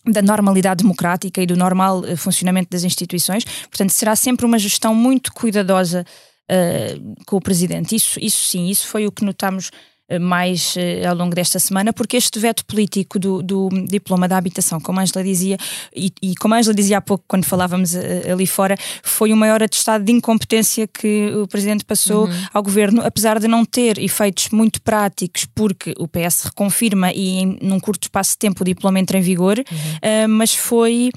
da 0.06 0.22
normalidade 0.22 0.82
democrática 0.82 1.42
e 1.42 1.46
do 1.46 1.56
normal 1.56 2.00
uh, 2.00 2.16
funcionamento 2.16 2.70
das 2.70 2.84
instituições. 2.84 3.44
Portanto, 3.44 3.90
será 3.90 4.16
sempre 4.16 4.46
uma 4.46 4.58
gestão 4.58 4.94
muito 4.94 5.32
cuidadosa 5.32 6.04
uh, 6.50 7.24
com 7.26 7.36
o 7.36 7.40
Presidente. 7.40 7.94
Isso, 7.94 8.18
isso 8.20 8.48
sim, 8.48 8.68
isso 8.68 8.86
foi 8.86 9.06
o 9.06 9.12
que 9.12 9.24
notamos 9.24 9.70
eh, 9.70 9.89
mais 10.18 10.74
uh, 10.76 11.08
ao 11.08 11.14
longo 11.14 11.34
desta 11.34 11.58
semana, 11.58 11.92
porque 11.92 12.16
este 12.16 12.38
veto 12.38 12.64
político 12.64 13.18
do, 13.18 13.42
do 13.42 13.68
diploma 13.86 14.26
da 14.26 14.36
habitação, 14.36 14.80
como 14.80 14.98
a 14.98 15.02
Angela 15.02 15.22
dizia, 15.22 15.56
e, 15.94 16.12
e, 16.22 16.34
como 16.36 16.54
a 16.54 16.58
Angela 16.58 16.74
dizia 16.74 16.98
há 16.98 17.00
pouco 17.00 17.24
quando 17.28 17.44
falávamos 17.44 17.94
uh, 17.94 18.00
ali 18.32 18.46
fora, 18.46 18.76
foi 19.02 19.32
o 19.32 19.36
maior 19.36 19.62
atestado 19.62 20.04
de 20.04 20.12
incompetência 20.12 20.86
que 20.86 21.30
o 21.34 21.46
Presidente 21.46 21.84
passou 21.84 22.26
uhum. 22.26 22.44
ao 22.52 22.62
Governo, 22.62 23.02
apesar 23.04 23.38
de 23.38 23.46
não 23.46 23.64
ter 23.64 23.98
efeitos 23.98 24.48
muito 24.50 24.80
práticos, 24.82 25.46
porque 25.54 25.94
o 25.98 26.08
PS 26.08 26.44
reconfirma 26.44 27.12
e 27.12 27.38
em, 27.38 27.58
num 27.62 27.78
curto 27.78 28.04
espaço 28.04 28.32
de 28.32 28.38
tempo 28.38 28.62
o 28.62 28.64
diploma 28.64 28.98
entra 28.98 29.18
em 29.18 29.22
vigor, 29.22 29.58
uhum. 29.58 30.24
uh, 30.24 30.28
mas 30.28 30.54
foi 30.54 31.10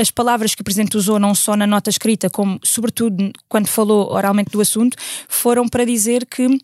as 0.00 0.10
palavras 0.10 0.54
que 0.54 0.60
o 0.60 0.64
Presidente 0.64 0.96
usou, 0.96 1.18
não 1.18 1.34
só 1.34 1.56
na 1.56 1.66
nota 1.66 1.90
escrita, 1.90 2.28
como 2.30 2.58
sobretudo 2.62 3.32
quando 3.48 3.66
falou 3.66 4.12
oralmente 4.12 4.50
do 4.50 4.60
assunto, 4.60 4.96
foram 5.28 5.68
para 5.68 5.84
dizer 5.84 6.26
que 6.26 6.58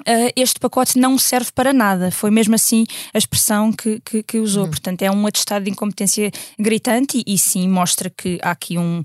Uh, 0.00 0.30
este 0.36 0.60
pacote 0.60 0.98
não 0.98 1.18
serve 1.18 1.50
para 1.54 1.72
nada. 1.72 2.10
Foi 2.10 2.30
mesmo 2.30 2.54
assim 2.54 2.84
a 3.14 3.18
expressão 3.18 3.72
que, 3.72 4.00
que, 4.00 4.22
que 4.22 4.38
usou. 4.38 4.64
Uhum. 4.64 4.70
Portanto, 4.70 5.02
é 5.02 5.10
um 5.10 5.26
atestado 5.26 5.64
de 5.64 5.70
incompetência 5.70 6.30
gritante 6.58 7.22
e, 7.26 7.34
e, 7.34 7.38
sim 7.38 7.68
mostra 7.68 8.10
que 8.10 8.38
há 8.42 8.50
aqui 8.50 8.78
um, 8.78 8.98
um, 8.98 9.02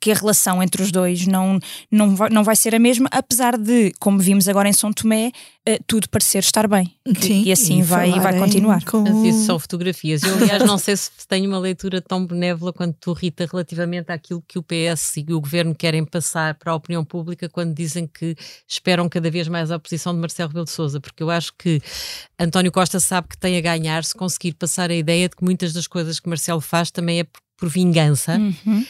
que 0.00 0.10
a 0.10 0.14
relação 0.14 0.62
entre 0.62 0.82
os 0.82 0.90
dois 0.90 1.26
não, 1.26 1.58
não, 1.90 2.14
vai, 2.14 2.30
não 2.30 2.44
vai 2.44 2.56
ser 2.56 2.74
a 2.74 2.78
mesma, 2.78 3.08
apesar 3.10 3.56
de, 3.56 3.92
como 3.98 4.18
vimos 4.18 4.48
agora 4.48 4.68
em 4.68 4.72
São 4.72 4.92
Tomé, 4.92 5.32
uh, 5.68 5.82
tudo 5.86 6.08
parecer 6.08 6.38
estar 6.38 6.68
bem. 6.68 6.94
Sim, 7.20 7.44
e 7.44 7.52
assim 7.52 7.80
e 7.80 7.82
vai, 7.82 8.10
vai 8.20 8.38
continuar. 8.38 8.84
Com... 8.84 9.02
Mas 9.02 9.34
isso 9.34 9.46
são 9.46 9.58
fotografias. 9.58 10.22
Eu, 10.22 10.34
aliás, 10.34 10.64
não 10.64 10.78
sei 10.78 10.96
se 10.96 11.10
tenho 11.26 11.48
uma 11.48 11.58
leitura 11.58 12.00
tão 12.00 12.24
benévola 12.24 12.72
quanto 12.72 12.96
tu, 13.00 13.12
Rita, 13.12 13.46
relativamente 13.50 14.10
àquilo 14.10 14.42
que 14.46 14.58
o 14.58 14.62
PS 14.62 15.16
e 15.16 15.32
o 15.32 15.40
governo 15.40 15.74
querem 15.74 16.04
passar 16.04 16.54
para 16.54 16.72
a 16.72 16.74
opinião 16.74 17.04
pública 17.04 17.48
quando 17.48 17.74
dizem 17.74 18.06
que 18.06 18.36
esperam 18.66 19.08
cada 19.08 19.30
vez 19.30 19.48
mais 19.48 19.70
a 19.70 19.76
oposição 19.76 20.14
de 20.14 20.20
Marcelo 20.20 20.48
Rebelo 20.48 20.64
de 20.64 20.70
Souza, 20.70 21.00
porque 21.00 21.22
eu 21.22 21.30
acho 21.30 21.52
que 21.58 21.80
António 22.38 22.70
Costa 22.70 23.00
sabe 23.00 23.28
que 23.28 23.38
tem 23.38 23.56
a 23.56 23.60
ganhar 23.60 24.04
se 24.04 24.14
conseguir 24.14 24.54
passar 24.54 24.90
a 24.90 24.94
ideia 24.94 25.28
de 25.28 25.36
que 25.36 25.44
muitas 25.44 25.72
das 25.72 25.86
coisas 25.86 26.20
que 26.20 26.28
Marcelo 26.28 26.60
faz 26.60 26.90
também 26.90 27.20
é 27.20 27.26
por 27.56 27.68
vingança, 27.68 28.36
uhum 28.36 28.84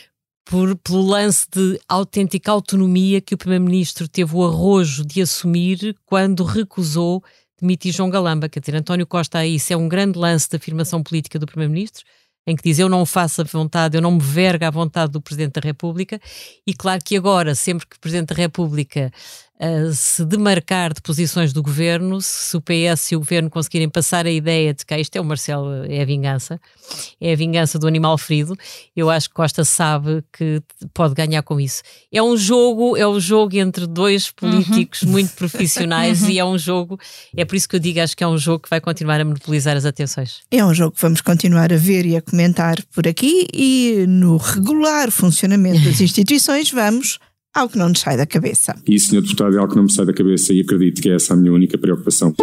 por, 0.49 0.75
pelo 0.77 1.03
lance 1.03 1.47
de 1.51 1.79
autêntica 1.87 2.51
autonomia 2.51 3.21
que 3.21 3.35
o 3.35 3.39
Primeiro-Ministro 3.39 4.09
teve 4.09 4.35
o 4.35 4.45
arrojo 4.45 5.05
de 5.05 5.21
assumir 5.21 5.95
quando 6.07 6.43
recusou 6.43 7.23
demitir 7.61 7.93
João 7.93 8.09
Galamba. 8.09 8.49
Quer 8.49 8.61
dizer, 8.61 8.75
António 8.75 9.07
Costa, 9.07 9.45
isso 9.45 9.73
é 9.75 9.77
um 9.77 9.89
grande 9.89 10.19
lance 10.19 10.49
da 10.49 10.57
afirmação 10.57 11.03
política 11.03 11.39
do 11.39 11.45
Primeiro-Ministro, 11.45 12.03
em 12.47 12.57
que 12.57 12.63
diz 12.63 12.79
eu 12.79 12.89
não 12.89 13.05
faço 13.05 13.43
a 13.43 13.45
vontade, 13.45 13.99
eu 13.99 14.01
não 14.01 14.13
me 14.13 14.23
vergo 14.23 14.65
à 14.65 14.71
vontade 14.71 15.13
do 15.13 15.21
Presidente 15.21 15.61
da 15.61 15.61
República, 15.61 16.19
e 16.67 16.73
claro 16.73 17.03
que 17.05 17.15
agora, 17.15 17.55
sempre 17.55 17.87
que 17.87 17.97
o 17.97 18.01
Presidente 18.01 18.29
da 18.29 18.35
República 18.35 19.13
uh, 19.61 19.93
se 19.93 20.25
demarcar 20.25 20.93
de 20.93 21.01
posições 21.01 21.53
do 21.53 21.63
governo, 21.63 22.21
se 22.21 22.57
o 22.57 22.61
PS 22.61 23.13
e 23.13 23.17
o 23.17 23.21
governo 23.21 23.51
conseguirem 23.51 23.89
passar 23.89 24.27
a 24.27 24.31
ideia 24.31 24.73
de 24.73 24.85
que 24.85 24.95
ah, 24.95 24.99
isto 24.99 25.17
é 25.17 25.21
o 25.21 25.25
Marcelo, 25.25 25.85
é 25.89 26.01
a 26.01 26.05
vingança, 26.05 26.61
é 27.21 27.33
a 27.33 27.37
vingança 27.37 27.79
do 27.79 27.87
animal 27.87 28.17
ferido, 28.17 28.57
eu 28.97 29.11
acho 29.11 29.29
que 29.29 29.35
Costa 29.35 29.65
sabe 29.65 30.23
que 30.33 30.63
pode 30.95 31.15
ganhar 31.15 31.43
com 31.43 31.61
isso. 31.61 31.83
É 32.13 32.23
um 32.23 32.37
jogo, 32.37 32.97
é 32.97 33.07
um 33.07 33.21
jogo 33.21 33.57
entre 33.57 33.87
dois 33.87 34.31
políticos 34.31 35.03
uhum. 35.03 35.11
muito 35.11 35.35
profissionais 35.35 36.23
uhum. 36.23 36.31
e 36.31 36.39
é 36.39 36.45
um 36.45 36.59
jogo, 36.59 36.99
é 37.37 37.45
por 37.45 37.57
isso 37.57 37.69
que 37.69 37.77
eu 37.77 37.81
digo, 37.81 38.01
acho 38.01 38.17
que 38.17 38.25
é 38.25 38.29
um 38.29 38.39
jogo 38.39 38.65
que 38.65 38.71
vai 38.71 38.81
continuar 38.81 39.21
a 39.21 39.25
monopolizar 39.25 39.77
as 39.77 39.85
atenções. 39.85 40.41
É 40.51 40.65
um 40.65 40.75
jogo 40.75 40.95
que 40.95 41.03
vamos 41.03 41.21
continuar 41.21 41.73
a 41.73 41.77
ver 41.77 42.07
e 42.07 42.17
a 42.17 42.23
comentar 42.23 42.77
por 42.95 43.07
aqui 43.07 43.47
e 43.53 44.05
no 44.09 44.37
regular 44.37 45.11
funcionamento 45.11 45.81
das 45.85 46.01
instituições 46.01 46.71
vamos 46.71 47.19
algo 47.55 47.73
que 47.73 47.79
não 47.79 47.89
nos 47.89 48.01
sai 48.01 48.17
da 48.17 48.27
cabeça. 48.27 48.75
E, 48.87 48.99
Sr. 48.99 49.23
Deputado, 49.23 49.57
é 49.57 49.59
algo 49.59 49.71
que 49.71 49.77
não 49.77 49.85
me 49.85 49.93
sai 49.93 50.07
da 50.07 50.13
cabeça 50.13 50.53
e 50.53 50.61
acredito 50.61 51.03
que 51.03 51.11
é 51.11 51.15
essa 51.15 51.35
a 51.35 51.37
minha 51.37 51.53
única 51.53 51.77
preocupação. 51.77 52.35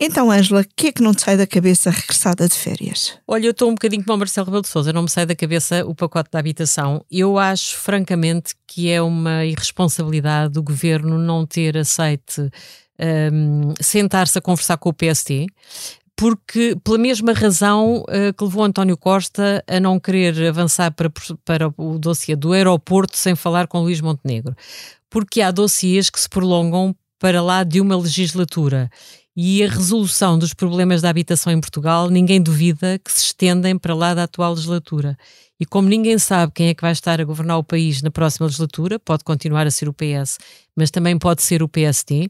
Então, 0.00 0.30
Ângela, 0.30 0.62
o 0.62 0.64
que 0.76 0.86
é 0.86 0.92
que 0.92 1.02
não 1.02 1.12
te 1.12 1.22
sai 1.22 1.36
da 1.36 1.46
cabeça 1.46 1.90
regressada 1.90 2.48
de 2.48 2.54
férias? 2.54 3.18
Olha, 3.26 3.46
eu 3.46 3.50
estou 3.50 3.68
um 3.68 3.74
bocadinho 3.74 4.02
como 4.04 4.14
o 4.14 4.18
Marcelo 4.18 4.46
Rebelo 4.46 4.62
de 4.62 4.68
Sousa, 4.68 4.92
não 4.92 5.02
me 5.02 5.10
sai 5.10 5.26
da 5.26 5.34
cabeça 5.34 5.84
o 5.84 5.94
pacote 5.94 6.30
da 6.30 6.38
habitação. 6.38 7.04
Eu 7.10 7.36
acho, 7.36 7.76
francamente, 7.76 8.54
que 8.66 8.90
é 8.90 9.02
uma 9.02 9.44
irresponsabilidade 9.44 10.54
do 10.54 10.62
governo 10.62 11.18
não 11.18 11.44
ter 11.44 11.76
aceite 11.76 12.48
um, 12.98 13.74
sentar-se 13.80 14.38
a 14.38 14.40
conversar 14.40 14.76
com 14.76 14.88
o 14.88 14.94
PST, 14.94 15.46
porque 16.18 16.76
pela 16.82 16.98
mesma 16.98 17.32
razão 17.32 18.02
uh, 18.02 18.34
que 18.36 18.42
levou 18.42 18.64
António 18.64 18.96
Costa 18.96 19.62
a 19.68 19.78
não 19.78 20.00
querer 20.00 20.48
avançar 20.48 20.90
para, 20.90 21.08
para 21.44 21.72
o 21.76 21.96
dossiê 21.96 22.34
do 22.34 22.52
aeroporto 22.52 23.16
sem 23.16 23.36
falar 23.36 23.68
com 23.68 23.82
Luís 23.82 24.00
Montenegro. 24.00 24.52
Porque 25.08 25.40
há 25.40 25.52
dossiês 25.52 26.10
que 26.10 26.18
se 26.18 26.28
prolongam 26.28 26.92
para 27.20 27.40
lá 27.40 27.62
de 27.62 27.80
uma 27.80 27.96
legislatura 27.96 28.90
e 29.36 29.62
a 29.62 29.68
resolução 29.68 30.36
dos 30.36 30.52
problemas 30.52 31.02
da 31.02 31.08
habitação 31.08 31.52
em 31.52 31.60
Portugal, 31.60 32.10
ninguém 32.10 32.42
duvida 32.42 32.98
que 32.98 33.12
se 33.12 33.26
estendem 33.26 33.78
para 33.78 33.94
lá 33.94 34.12
da 34.12 34.24
atual 34.24 34.54
legislatura. 34.54 35.16
E 35.60 35.64
como 35.64 35.88
ninguém 35.88 36.18
sabe 36.18 36.52
quem 36.52 36.68
é 36.68 36.74
que 36.74 36.82
vai 36.82 36.90
estar 36.90 37.20
a 37.20 37.24
governar 37.24 37.58
o 37.58 37.64
país 37.64 38.02
na 38.02 38.10
próxima 38.10 38.46
legislatura, 38.46 38.98
pode 38.98 39.22
continuar 39.22 39.68
a 39.68 39.70
ser 39.70 39.88
o 39.88 39.94
PS, 39.94 40.38
mas 40.74 40.90
também 40.90 41.16
pode 41.16 41.42
ser 41.42 41.62
o 41.62 41.68
PST. 41.68 42.28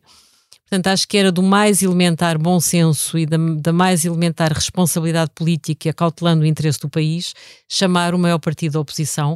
Portanto, 0.69 0.89
acho 0.89 1.09
que 1.09 1.17
era 1.17 1.33
do 1.33 1.43
mais 1.43 1.83
elementar 1.83 2.37
bom 2.37 2.61
senso 2.61 3.17
e 3.19 3.25
da, 3.25 3.39
da 3.39 3.73
mais 3.73 4.05
elementar 4.05 4.53
responsabilidade 4.53 5.31
política, 5.35 5.89
acautelando 5.89 6.43
o 6.43 6.47
interesse 6.47 6.79
do 6.81 6.91
país, 6.91 7.35
chamar 7.67 8.15
o 8.15 8.19
maior 8.19 8.39
partido 8.39 8.73
da 8.73 8.81
oposição 8.81 9.35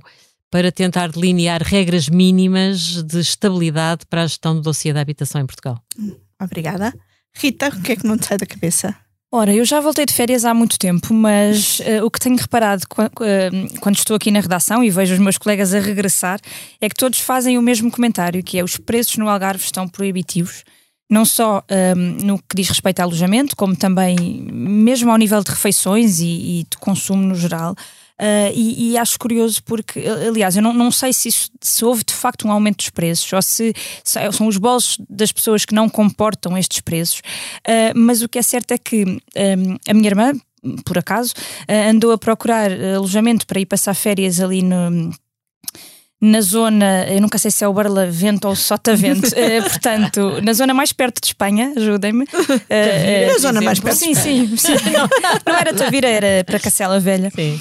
para 0.50 0.70
tentar 0.70 1.10
delinear 1.10 1.62
regras 1.62 2.10
mínimas 2.10 3.02
de 3.02 3.20
estabilidade 3.20 4.04
para 4.04 4.24
a 4.24 4.26
gestão 4.26 4.54
do 4.54 4.60
dossiê 4.60 4.92
da 4.92 5.00
habitação 5.00 5.40
em 5.40 5.46
Portugal. 5.46 5.82
Obrigada. 6.38 6.92
Rita, 7.34 7.68
o 7.68 7.80
que 7.80 7.92
é 7.92 7.96
que 7.96 8.06
não 8.06 8.18
te 8.18 8.26
sai 8.26 8.36
da 8.36 8.44
cabeça? 8.44 8.94
Ora, 9.34 9.54
eu 9.54 9.64
já 9.64 9.80
voltei 9.80 10.04
de 10.04 10.12
férias 10.12 10.44
há 10.44 10.52
muito 10.52 10.78
tempo, 10.78 11.14
mas 11.14 11.80
uh, 11.80 12.04
o 12.04 12.10
que 12.10 12.20
tenho 12.20 12.36
reparado 12.36 12.82
uh, 12.84 13.80
quando 13.80 13.96
estou 13.96 14.14
aqui 14.14 14.30
na 14.30 14.40
redação 14.40 14.84
e 14.84 14.90
vejo 14.90 15.14
os 15.14 15.18
meus 15.18 15.38
colegas 15.38 15.72
a 15.72 15.80
regressar 15.80 16.38
é 16.78 16.86
que 16.86 16.94
todos 16.94 17.18
fazem 17.18 17.56
o 17.56 17.62
mesmo 17.62 17.90
comentário, 17.90 18.42
que 18.42 18.58
é 18.58 18.62
os 18.62 18.76
preços 18.76 19.16
no 19.16 19.30
Algarve 19.30 19.64
estão 19.64 19.88
proibitivos, 19.88 20.64
não 21.12 21.26
só 21.26 21.62
um, 21.94 22.24
no 22.24 22.38
que 22.38 22.56
diz 22.56 22.70
respeito 22.70 23.00
ao 23.00 23.08
alojamento, 23.08 23.54
como 23.54 23.76
também 23.76 24.16
mesmo 24.50 25.10
ao 25.10 25.18
nível 25.18 25.42
de 25.44 25.50
refeições 25.50 26.20
e, 26.20 26.60
e 26.60 26.66
de 26.70 26.78
consumo 26.78 27.22
no 27.22 27.34
geral. 27.34 27.74
Uh, 28.18 28.52
e, 28.54 28.92
e, 28.92 28.98
acho 28.98 29.18
curioso 29.18 29.62
porque, 29.64 30.00
aliás, 30.00 30.56
eu 30.56 30.62
não, 30.62 30.72
não 30.72 30.90
sei 30.90 31.12
se, 31.12 31.28
isso, 31.28 31.50
se 31.60 31.84
houve 31.84 32.02
de 32.04 32.14
facto 32.14 32.46
um 32.46 32.52
aumento 32.52 32.76
dos 32.76 32.88
preços 32.88 33.30
ou 33.32 33.42
se, 33.42 33.74
se 34.02 34.32
são 34.32 34.46
os 34.46 34.56
bolsos 34.56 34.96
das 35.10 35.32
pessoas 35.32 35.64
que 35.64 35.74
não 35.74 35.88
comportam 35.88 36.56
estes 36.56 36.80
preços, 36.80 37.18
uh, 37.18 37.92
mas 37.94 38.22
o 38.22 38.28
que 38.28 38.38
é 38.38 38.42
certo 38.42 38.72
é 38.72 38.78
que 38.78 39.04
um, 39.04 39.76
a 39.86 39.92
minha 39.92 40.08
irmã, 40.08 40.32
por 40.84 40.96
acaso, 40.96 41.34
uh, 41.68 41.90
andou 41.90 42.12
a 42.12 42.18
procurar 42.18 42.70
alojamento 42.72 43.46
para 43.46 43.60
ir 43.60 43.66
passar 43.66 43.94
férias 43.94 44.40
ali 44.40 44.62
no 44.62 45.12
na 46.22 46.40
zona, 46.40 47.04
eu 47.08 47.20
nunca 47.20 47.36
sei 47.36 47.50
se 47.50 47.64
é 47.64 47.68
o 47.68 47.72
Barlavento 47.72 48.46
ou 48.46 48.54
Sotavento, 48.54 49.26
uh, 49.26 49.62
portanto, 49.68 50.40
na 50.40 50.52
zona 50.52 50.72
mais 50.72 50.92
perto 50.92 51.20
de 51.20 51.26
Espanha, 51.26 51.72
ajudem-me. 51.76 52.24
Uh, 52.52 53.32
na 53.32 53.38
zona 53.38 53.60
mais 53.60 53.80
perto 53.80 53.96
sim, 53.96 54.14
sim, 54.14 54.56
sim, 54.56 54.74
não, 54.92 55.08
não 55.46 55.58
era 55.58 55.74
Tavira, 55.74 56.08
era 56.08 56.44
para 56.44 56.58
Cacela 56.58 57.00
Velha. 57.00 57.30
Sim. 57.34 57.60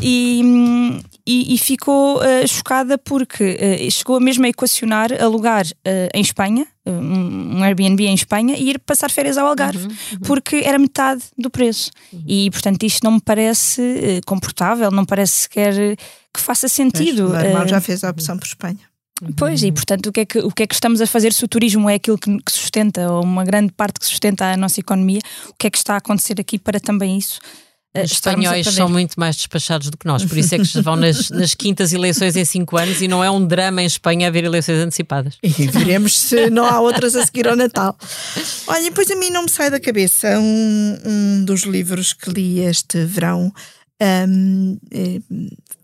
E, 0.00 1.00
e, 1.28 1.54
e, 1.54 1.58
ficou 1.58 2.20
chocada 2.46 2.96
porque 2.96 3.90
chegou 3.90 4.18
mesmo 4.20 4.46
a 4.46 4.48
equacionar 4.48 5.10
alugar 5.22 5.66
em 6.14 6.20
Espanha, 6.20 6.66
um 6.86 7.62
Airbnb 7.62 8.06
em 8.06 8.14
Espanha 8.14 8.56
e 8.56 8.70
ir 8.70 8.78
passar 8.78 9.10
férias 9.10 9.36
ao 9.36 9.46
Algarve, 9.46 9.86
uhum, 9.86 9.92
uhum. 10.12 10.18
porque 10.20 10.56
era 10.56 10.78
metade 10.78 11.22
do 11.36 11.50
preço. 11.50 11.90
Uhum. 12.12 12.22
E, 12.26 12.50
portanto, 12.50 12.82
isto 12.84 13.04
não 13.04 13.12
me 13.12 13.20
parece 13.20 14.22
confortável, 14.24 14.90
não 14.90 15.04
parece 15.04 15.42
sequer 15.42 15.74
que 16.32 16.40
faça 16.40 16.68
sentido. 16.68 17.28
Mas, 17.30 17.42
o 17.42 17.46
irmão 17.46 17.68
já 17.68 17.80
fez 17.80 18.02
a 18.04 18.10
opção 18.10 18.38
por 18.38 18.46
Espanha. 18.46 18.88
Pois, 19.36 19.62
e 19.62 19.72
portanto, 19.72 20.06
o 20.06 20.12
que, 20.12 20.20
é 20.20 20.24
que, 20.24 20.38
o 20.38 20.50
que 20.50 20.62
é 20.62 20.66
que 20.66 20.74
estamos 20.74 21.00
a 21.00 21.06
fazer 21.06 21.32
se 21.32 21.44
o 21.44 21.48
turismo 21.48 21.90
é 21.90 21.94
aquilo 21.94 22.16
que, 22.16 22.38
que 22.38 22.52
sustenta, 22.52 23.10
ou 23.10 23.24
uma 23.24 23.44
grande 23.44 23.72
parte 23.72 23.98
que 23.98 24.06
sustenta 24.06 24.52
a 24.52 24.56
nossa 24.56 24.78
economia? 24.78 25.20
O 25.48 25.54
que 25.58 25.66
é 25.66 25.70
que 25.70 25.78
está 25.78 25.94
a 25.94 25.96
acontecer 25.96 26.40
aqui 26.40 26.58
para 26.58 26.78
também 26.78 27.18
isso? 27.18 27.40
Eh, 27.98 28.04
Os 28.04 28.12
espanhóis 28.12 28.66
são 28.68 28.88
muito 28.88 29.18
mais 29.18 29.36
despachados 29.36 29.90
do 29.90 29.96
que 29.96 30.06
nós, 30.06 30.24
por 30.24 30.36
isso 30.36 30.54
é 30.54 30.58
que 30.58 30.80
vão 30.80 30.96
nas, 30.96 31.30
nas, 31.30 31.54
quintas 31.54 31.92
eleições 31.92 32.36
em 32.36 32.44
cinco 32.44 32.76
anos 32.76 33.00
e 33.00 33.08
não 33.08 33.22
é 33.22 33.30
um 33.30 33.44
drama 33.44 33.82
em 33.82 33.86
Espanha 33.86 34.28
haver 34.28 34.44
eleições 34.44 34.78
antecipadas. 34.78 35.38
E 35.42 35.66
veremos 35.66 36.18
se 36.18 36.50
não 36.50 36.64
há 36.64 36.80
outras 36.80 37.16
a 37.16 37.24
seguir 37.24 37.48
ao 37.48 37.56
Natal. 37.56 37.96
Olha, 38.66 38.92
pois 38.92 39.10
a 39.10 39.16
mim 39.16 39.30
não 39.30 39.42
me 39.42 39.50
sai 39.50 39.70
da 39.70 39.80
cabeça 39.80 40.38
um, 40.38 40.98
um 41.04 41.44
dos 41.44 41.62
livros 41.62 42.12
que 42.12 42.30
li 42.30 42.60
este 42.60 43.04
verão. 43.04 43.52
Um, 44.00 44.78
eh, 44.92 45.20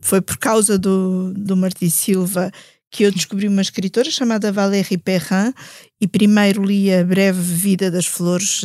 foi 0.01 0.21
por 0.21 0.37
causa 0.39 0.79
do, 0.79 1.33
do 1.35 1.57
Martim 1.57 1.91
Silva 1.91 2.53
que 2.95 3.03
eu 3.03 3.11
descobri 3.11 3.49
uma 3.49 3.61
escritora 3.61 4.09
chamada 4.09 4.53
Valérie 4.53 4.97
Perrin 4.97 5.53
e 6.01 6.07
primeiro 6.07 6.63
li 6.63 6.95
a 6.95 7.03
breve 7.03 7.41
Vida 7.41 7.91
das 7.91 8.07
Flores, 8.07 8.61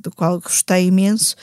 do 0.00 0.10
qual 0.10 0.40
gostei 0.40 0.86
imenso, 0.86 1.36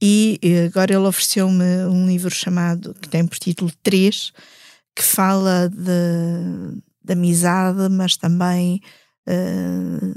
e 0.00 0.38
agora 0.66 0.92
ele 0.92 1.06
ofereceu-me 1.06 1.86
um 1.86 2.06
livro 2.06 2.34
chamado, 2.34 2.94
que 2.94 3.08
tem 3.08 3.26
por 3.26 3.38
título 3.38 3.70
3, 3.82 4.32
que 4.94 5.02
fala 5.02 5.68
de, 5.68 6.80
de 7.04 7.12
amizade, 7.12 7.88
mas 7.90 8.16
também 8.16 8.80
uh, 9.28 10.14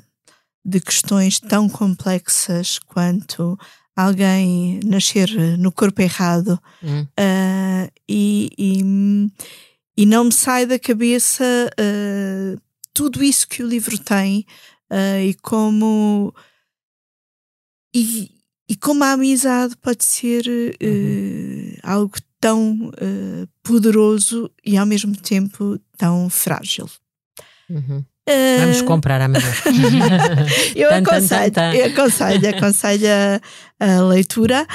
de 0.65 0.79
questões 0.79 1.39
tão 1.39 1.69
complexas 1.69 2.79
quanto 2.79 3.57
alguém 3.95 4.79
nascer 4.85 5.29
no 5.57 5.71
corpo 5.71 6.01
errado 6.01 6.57
hum. 6.81 7.01
uh, 7.01 7.91
e, 8.07 8.49
e, 8.57 9.31
e, 9.97 10.05
não 10.05 10.25
me 10.25 10.31
sai 10.31 10.65
da 10.65 10.79
cabeça 10.79 11.43
uh, 11.43 12.61
tudo 12.93 13.21
isso 13.23 13.47
que 13.47 13.61
o 13.61 13.67
livro 13.67 13.97
tem 13.97 14.45
e 15.23 15.35
como 15.43 16.33
e, 17.93 18.38
e, 18.69 18.75
como 18.75 19.03
a 19.03 19.13
amizade 19.13 19.75
pode 19.77 20.03
ser 20.03 20.45
uhum. 20.81 21.73
algo 21.81 22.15
tão 22.39 22.91
poderoso 23.63 24.49
e 24.63 24.77
ao 24.77 24.85
mesmo 24.85 25.15
tempo 25.17 25.79
tão 25.97 26.29
frágil. 26.29 26.87
Uhum. 27.69 28.05
Vamos 28.59 28.81
comprar 28.81 29.21
amanhã. 29.21 29.45
eu, 30.75 30.93
aconselho, 30.93 31.53
eu 31.73 31.85
aconselho, 31.87 32.49
aconselho 32.49 33.07
a, 33.79 33.85
a, 33.85 34.01
leitura 34.03 34.67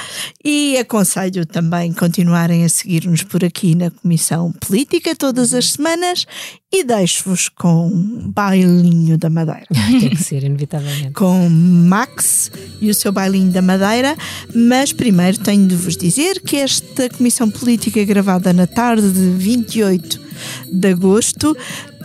e 0.43 0.77
aconselho 0.77 1.45
também 1.45 1.93
continuarem 1.93 2.65
a 2.65 2.69
seguir-nos 2.69 3.23
por 3.23 3.43
aqui 3.43 3.75
na 3.75 3.89
Comissão 3.91 4.51
Política 4.51 5.15
todas 5.15 5.53
as 5.53 5.71
semanas 5.71 6.25
e 6.73 6.83
deixo-vos 6.83 7.47
com 7.47 7.89
Bailinho 8.33 9.17
da 9.17 9.29
Madeira. 9.29 9.67
Tem 9.71 10.09
que 10.09 10.23
ser, 10.23 10.43
inevitavelmente. 10.43 11.13
Com 11.13 11.47
Max 11.49 12.51
e 12.81 12.89
o 12.89 12.93
seu 12.93 13.11
Bailinho 13.11 13.51
da 13.51 13.61
Madeira, 13.61 14.15
mas 14.53 14.91
primeiro 14.91 15.37
tenho 15.39 15.67
de 15.67 15.75
vos 15.75 15.95
dizer 15.95 16.41
que 16.41 16.57
esta 16.57 17.09
Comissão 17.09 17.49
Política 17.49 18.03
gravada 18.03 18.51
na 18.51 18.67
tarde 18.67 19.09
de 19.11 19.29
28 19.37 20.25
de 20.71 20.89
agosto 20.89 21.55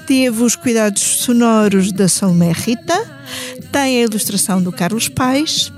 teve 0.06 0.42
os 0.42 0.56
cuidados 0.56 1.02
sonoros 1.02 1.92
da 1.92 2.08
Salomé 2.08 2.52
Rita, 2.52 2.98
tem 3.72 3.98
a 3.98 4.02
ilustração 4.02 4.62
do 4.62 4.72
Carlos 4.72 5.08
Paes 5.08 5.72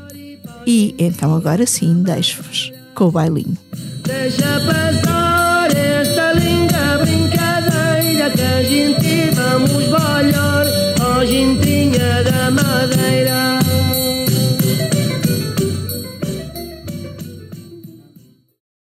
e 0.67 0.95
então 0.99 1.35
agora 1.35 1.67
sim 1.67 2.03
deixo-vos 2.03 2.73
com 2.95 3.07
o 3.07 3.11
bailinho. 3.11 3.57
Deixa 4.05 4.61
passar. 4.61 5.12